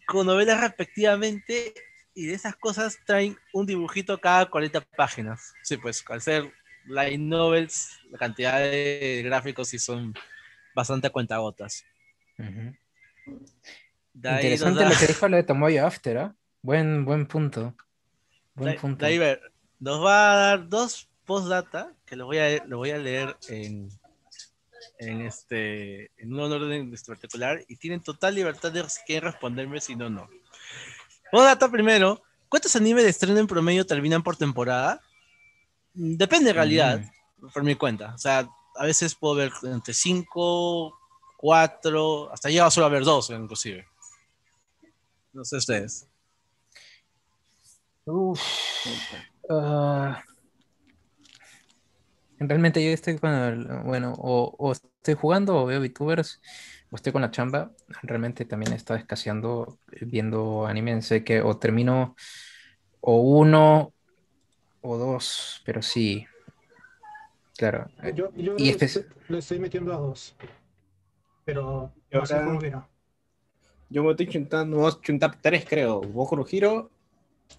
[0.08, 1.74] con novelas respectivamente,
[2.14, 5.54] y de esas cosas traen un dibujito cada 40 páginas.
[5.64, 6.52] Sí, pues al ser
[6.88, 10.14] light novels, la cantidad de gráficos sí son
[10.76, 11.84] bastante a cuentagotas.
[12.38, 12.74] Ahí
[14.14, 16.36] nos Interesante da- lo que dijo lo de Tomoyo After, ¿ah?
[16.62, 17.76] Buen, buen punto.
[18.56, 19.06] Buen Da- punto.
[19.80, 23.90] Nos va a dar dos postdata que los voy a, lo voy a leer en,
[24.98, 29.96] en, este, en un orden particular y tienen total libertad de si quieren responderme, si
[29.96, 30.28] no, no.
[31.32, 35.02] Postdata primero, ¿cuántos animes de estreno en promedio terminan por temporada?
[36.00, 37.02] Depende en realidad,
[37.54, 38.14] por mi cuenta.
[38.14, 40.96] O sea, a veces puedo ver entre 5,
[41.38, 43.84] 4, hasta llegado solo a ver 2 inclusive.
[45.34, 46.08] No sé ustedes.
[48.06, 48.40] Uf.
[49.50, 50.22] Ah.
[52.40, 56.40] Realmente yo estoy con el- bueno, o, o estoy jugando o veo VTubers
[56.92, 57.72] o estoy con la chamba.
[58.04, 61.02] Realmente también estado escaseando viendo anime.
[61.02, 62.16] Sé que o termino
[63.02, 63.94] o uno
[64.90, 66.26] o dos, pero sí.
[67.58, 67.90] Claro.
[68.04, 70.36] eh, Yo, yo Y le, este- estoy, le estoy metiendo a dos.
[71.46, 72.36] Pero Y no sé.
[73.90, 76.02] Yo me estoy chuntando, vamos a chuntar tres, creo.
[76.02, 76.90] Boku no Hero,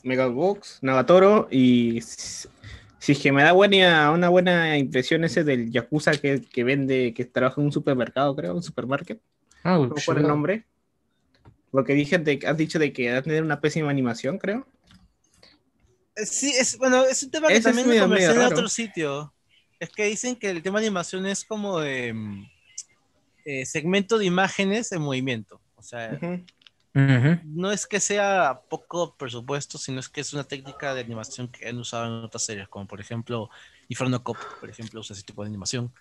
[0.02, 6.12] Megabox, Nagatoro y si es que me da buena, una buena impresión ese del Yakuza
[6.12, 9.20] que, que vende, que trabaja en un supermercado, creo, un supermarket.
[9.64, 10.66] ah, ¿Cómo fue el nombre?
[11.70, 14.66] Porque dije de, has dicho de que va a tener una pésima animación, creo.
[16.26, 19.32] Sí, es, bueno, es un tema que Ese es también conversé en otro sitio.
[19.78, 22.50] Es que dicen que el tema de animación es como de mm,
[23.44, 25.60] eh, segmento de imágenes en movimiento.
[25.76, 26.18] O sea,
[27.44, 31.68] no es que sea poco presupuesto, sino es que es una técnica de animación que
[31.68, 33.50] han usado en otras series, como por ejemplo
[33.88, 35.92] Inferno Cop, por ejemplo, usa ese tipo de animación.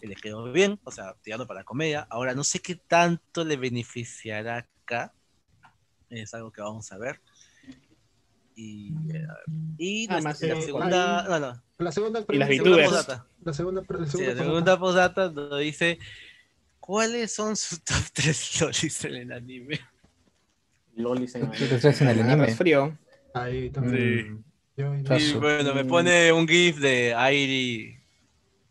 [0.00, 2.06] Y le quedó bien, o sea, tirando para la comedia.
[2.08, 5.12] Ahora, no sé qué tanto le beneficiará acá.
[6.08, 7.20] Es algo que vamos a ver.
[8.60, 9.24] Y, eh,
[9.78, 13.26] y Ah, la, eh, segunda, no, no, La segunda Y las segunda postdata.
[13.44, 15.98] La segunda, la Sí, segunda la segunda postdata nos dice
[16.80, 19.80] ¿Cuáles son sus top 3 lolis en el anime?
[20.96, 22.48] Lolis en ¿Qué te traes en el anime?
[22.54, 22.98] frío.
[23.32, 24.44] Ahí también.
[24.74, 24.82] Sí.
[24.82, 24.94] Yo-.
[25.16, 27.96] Y bueno, me pone un GIF de Airi.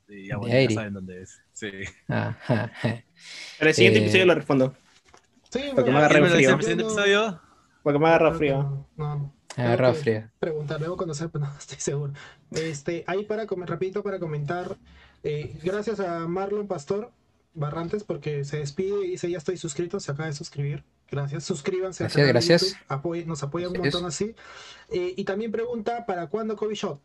[0.10, 0.74] Y ya, bueno, Airi.
[0.74, 1.40] ya saben dónde es.
[1.54, 1.70] Sí.
[2.10, 2.72] Ajá.
[3.60, 4.76] Pero el siguiente Eh, episodio lo respondo.
[5.50, 6.50] Sí, Porque me bueno, agarré ¿Quién un me lo dice frío.
[6.50, 7.42] en el siguiente episodio?
[7.84, 8.88] Porque me agarra frío.
[8.98, 9.34] No, no,
[9.66, 10.32] Agarrado que- fría.
[10.40, 12.14] preguntar, debo conocer, pero no estoy seguro.
[12.52, 14.78] Este, ahí para comer, rapidito para comentar,
[15.24, 17.12] eh, gracias a Marlon Pastor
[17.54, 20.84] Barrantes porque se despide y dice ya estoy suscrito, se acaba de suscribir.
[21.10, 22.04] Gracias, suscríbanse.
[22.04, 22.62] Gracias, canal de gracias.
[22.62, 23.94] YouTube, apoyen- nos apoyan un Gracias.
[23.96, 24.36] montón así.
[24.90, 27.00] Eh, y también pregunta, ¿para cuándo Kobe Shot?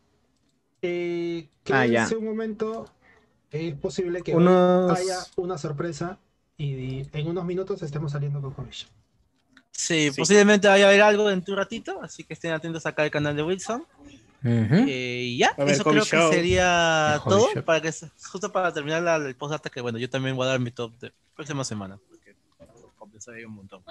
[0.81, 1.91] Eh, Ah, ya.
[2.05, 2.85] quédense un momento,
[3.51, 6.19] es posible que Unos- haya una sorpresa
[6.57, 8.91] y en unos minutos estemos saliendo con Kobe Shot.
[9.75, 10.19] Sí, Sí.
[10.21, 13.35] posiblemente vaya a haber algo en tu ratito, así que estén atentos acá al canal
[13.35, 13.85] de Wilson.
[14.45, 14.75] Ujú.
[14.87, 16.29] Eh, y ya, ver, eso creo Show.
[16.29, 17.49] que sería El todo.
[17.53, 17.63] Show.
[17.63, 17.91] Para que,
[18.31, 20.91] justo para terminar la, el postdata, que bueno, yo también voy a dar mi top
[20.99, 22.35] de próxima semana, porque
[22.97, 23.83] compensar un montón.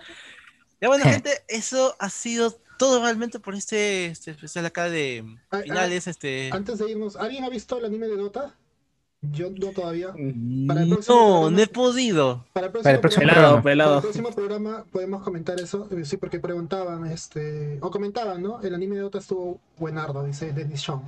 [0.80, 5.58] Ya bueno, gente, eso ha sido todo realmente por este, este especial acá de Ah,
[5.58, 6.06] ah, finales.
[6.06, 6.50] Este...
[6.52, 8.54] Antes de irnos, ¿alguien ha visto el anime de Dota?
[9.30, 10.08] Yo no todavía.
[10.08, 12.44] para el No, próximo no programa- he podido.
[12.52, 13.84] Para el próximo, Para el próximo programa, Pelado, programa.
[13.84, 15.88] para el próximo programa podemos comentar eso.
[15.92, 18.60] eh, Sí, porque preguntaban, este, o comentaban, ¿no?
[18.62, 21.02] El anime de Dota estuvo buenardo, dice Dennis Sean.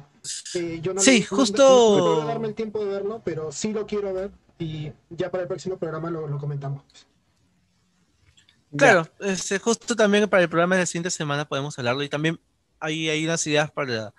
[0.55, 3.51] Eh, yo no Sí, le- justo- No, no puedo darme el tiempo de verlo, pero
[3.51, 6.83] sí lo quiero ver y ya para el próximo programa lo, lo comentamos.
[8.77, 12.41] Claro, este, justo también para el programa de la siguiente semana podemos hablarlo y también
[12.81, 14.13] hay, hay unas ideas para,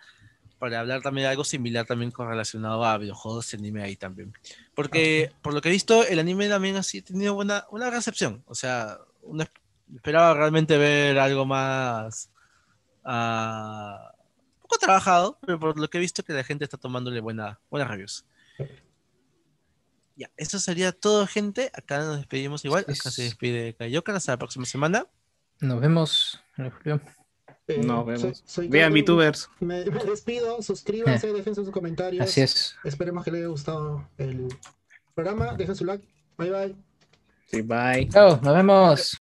[0.66, 4.34] para hablar también de algo similar también con relacionado a videojuegos y anime ahí también.
[4.74, 8.42] Porque por lo que he visto, el anime también así ha tenido buena, una recepción.
[8.48, 9.60] O sea, uno esp-
[9.96, 12.32] esperaba realmente ver algo más
[13.04, 17.60] un poco trabajado, pero por lo que he visto que la gente está tomándole buena,
[17.70, 18.26] buenas reviews.
[20.16, 21.70] Ya, eso sería todo, gente.
[21.76, 22.84] Acá nos despedimos igual.
[22.84, 24.16] Acá se Es- despide Kayoka.
[24.16, 25.06] Hasta la próxima semana.
[25.60, 27.02] Nos vemos, Julio.
[27.68, 28.22] Eh, Nos vemos.
[28.22, 29.50] soy- soy Vean VTubers.
[29.60, 32.24] Me, me despido, suscríbanse, dejen sus comentarios.
[32.24, 32.76] Así es.
[32.84, 34.48] Esperemos que les haya gustado el
[35.16, 35.54] programa.
[35.54, 36.06] Dejen su like.
[36.38, 36.76] Bye bye.
[37.48, 38.08] Sí, bye.
[38.10, 39.14] Chao, nos vemos.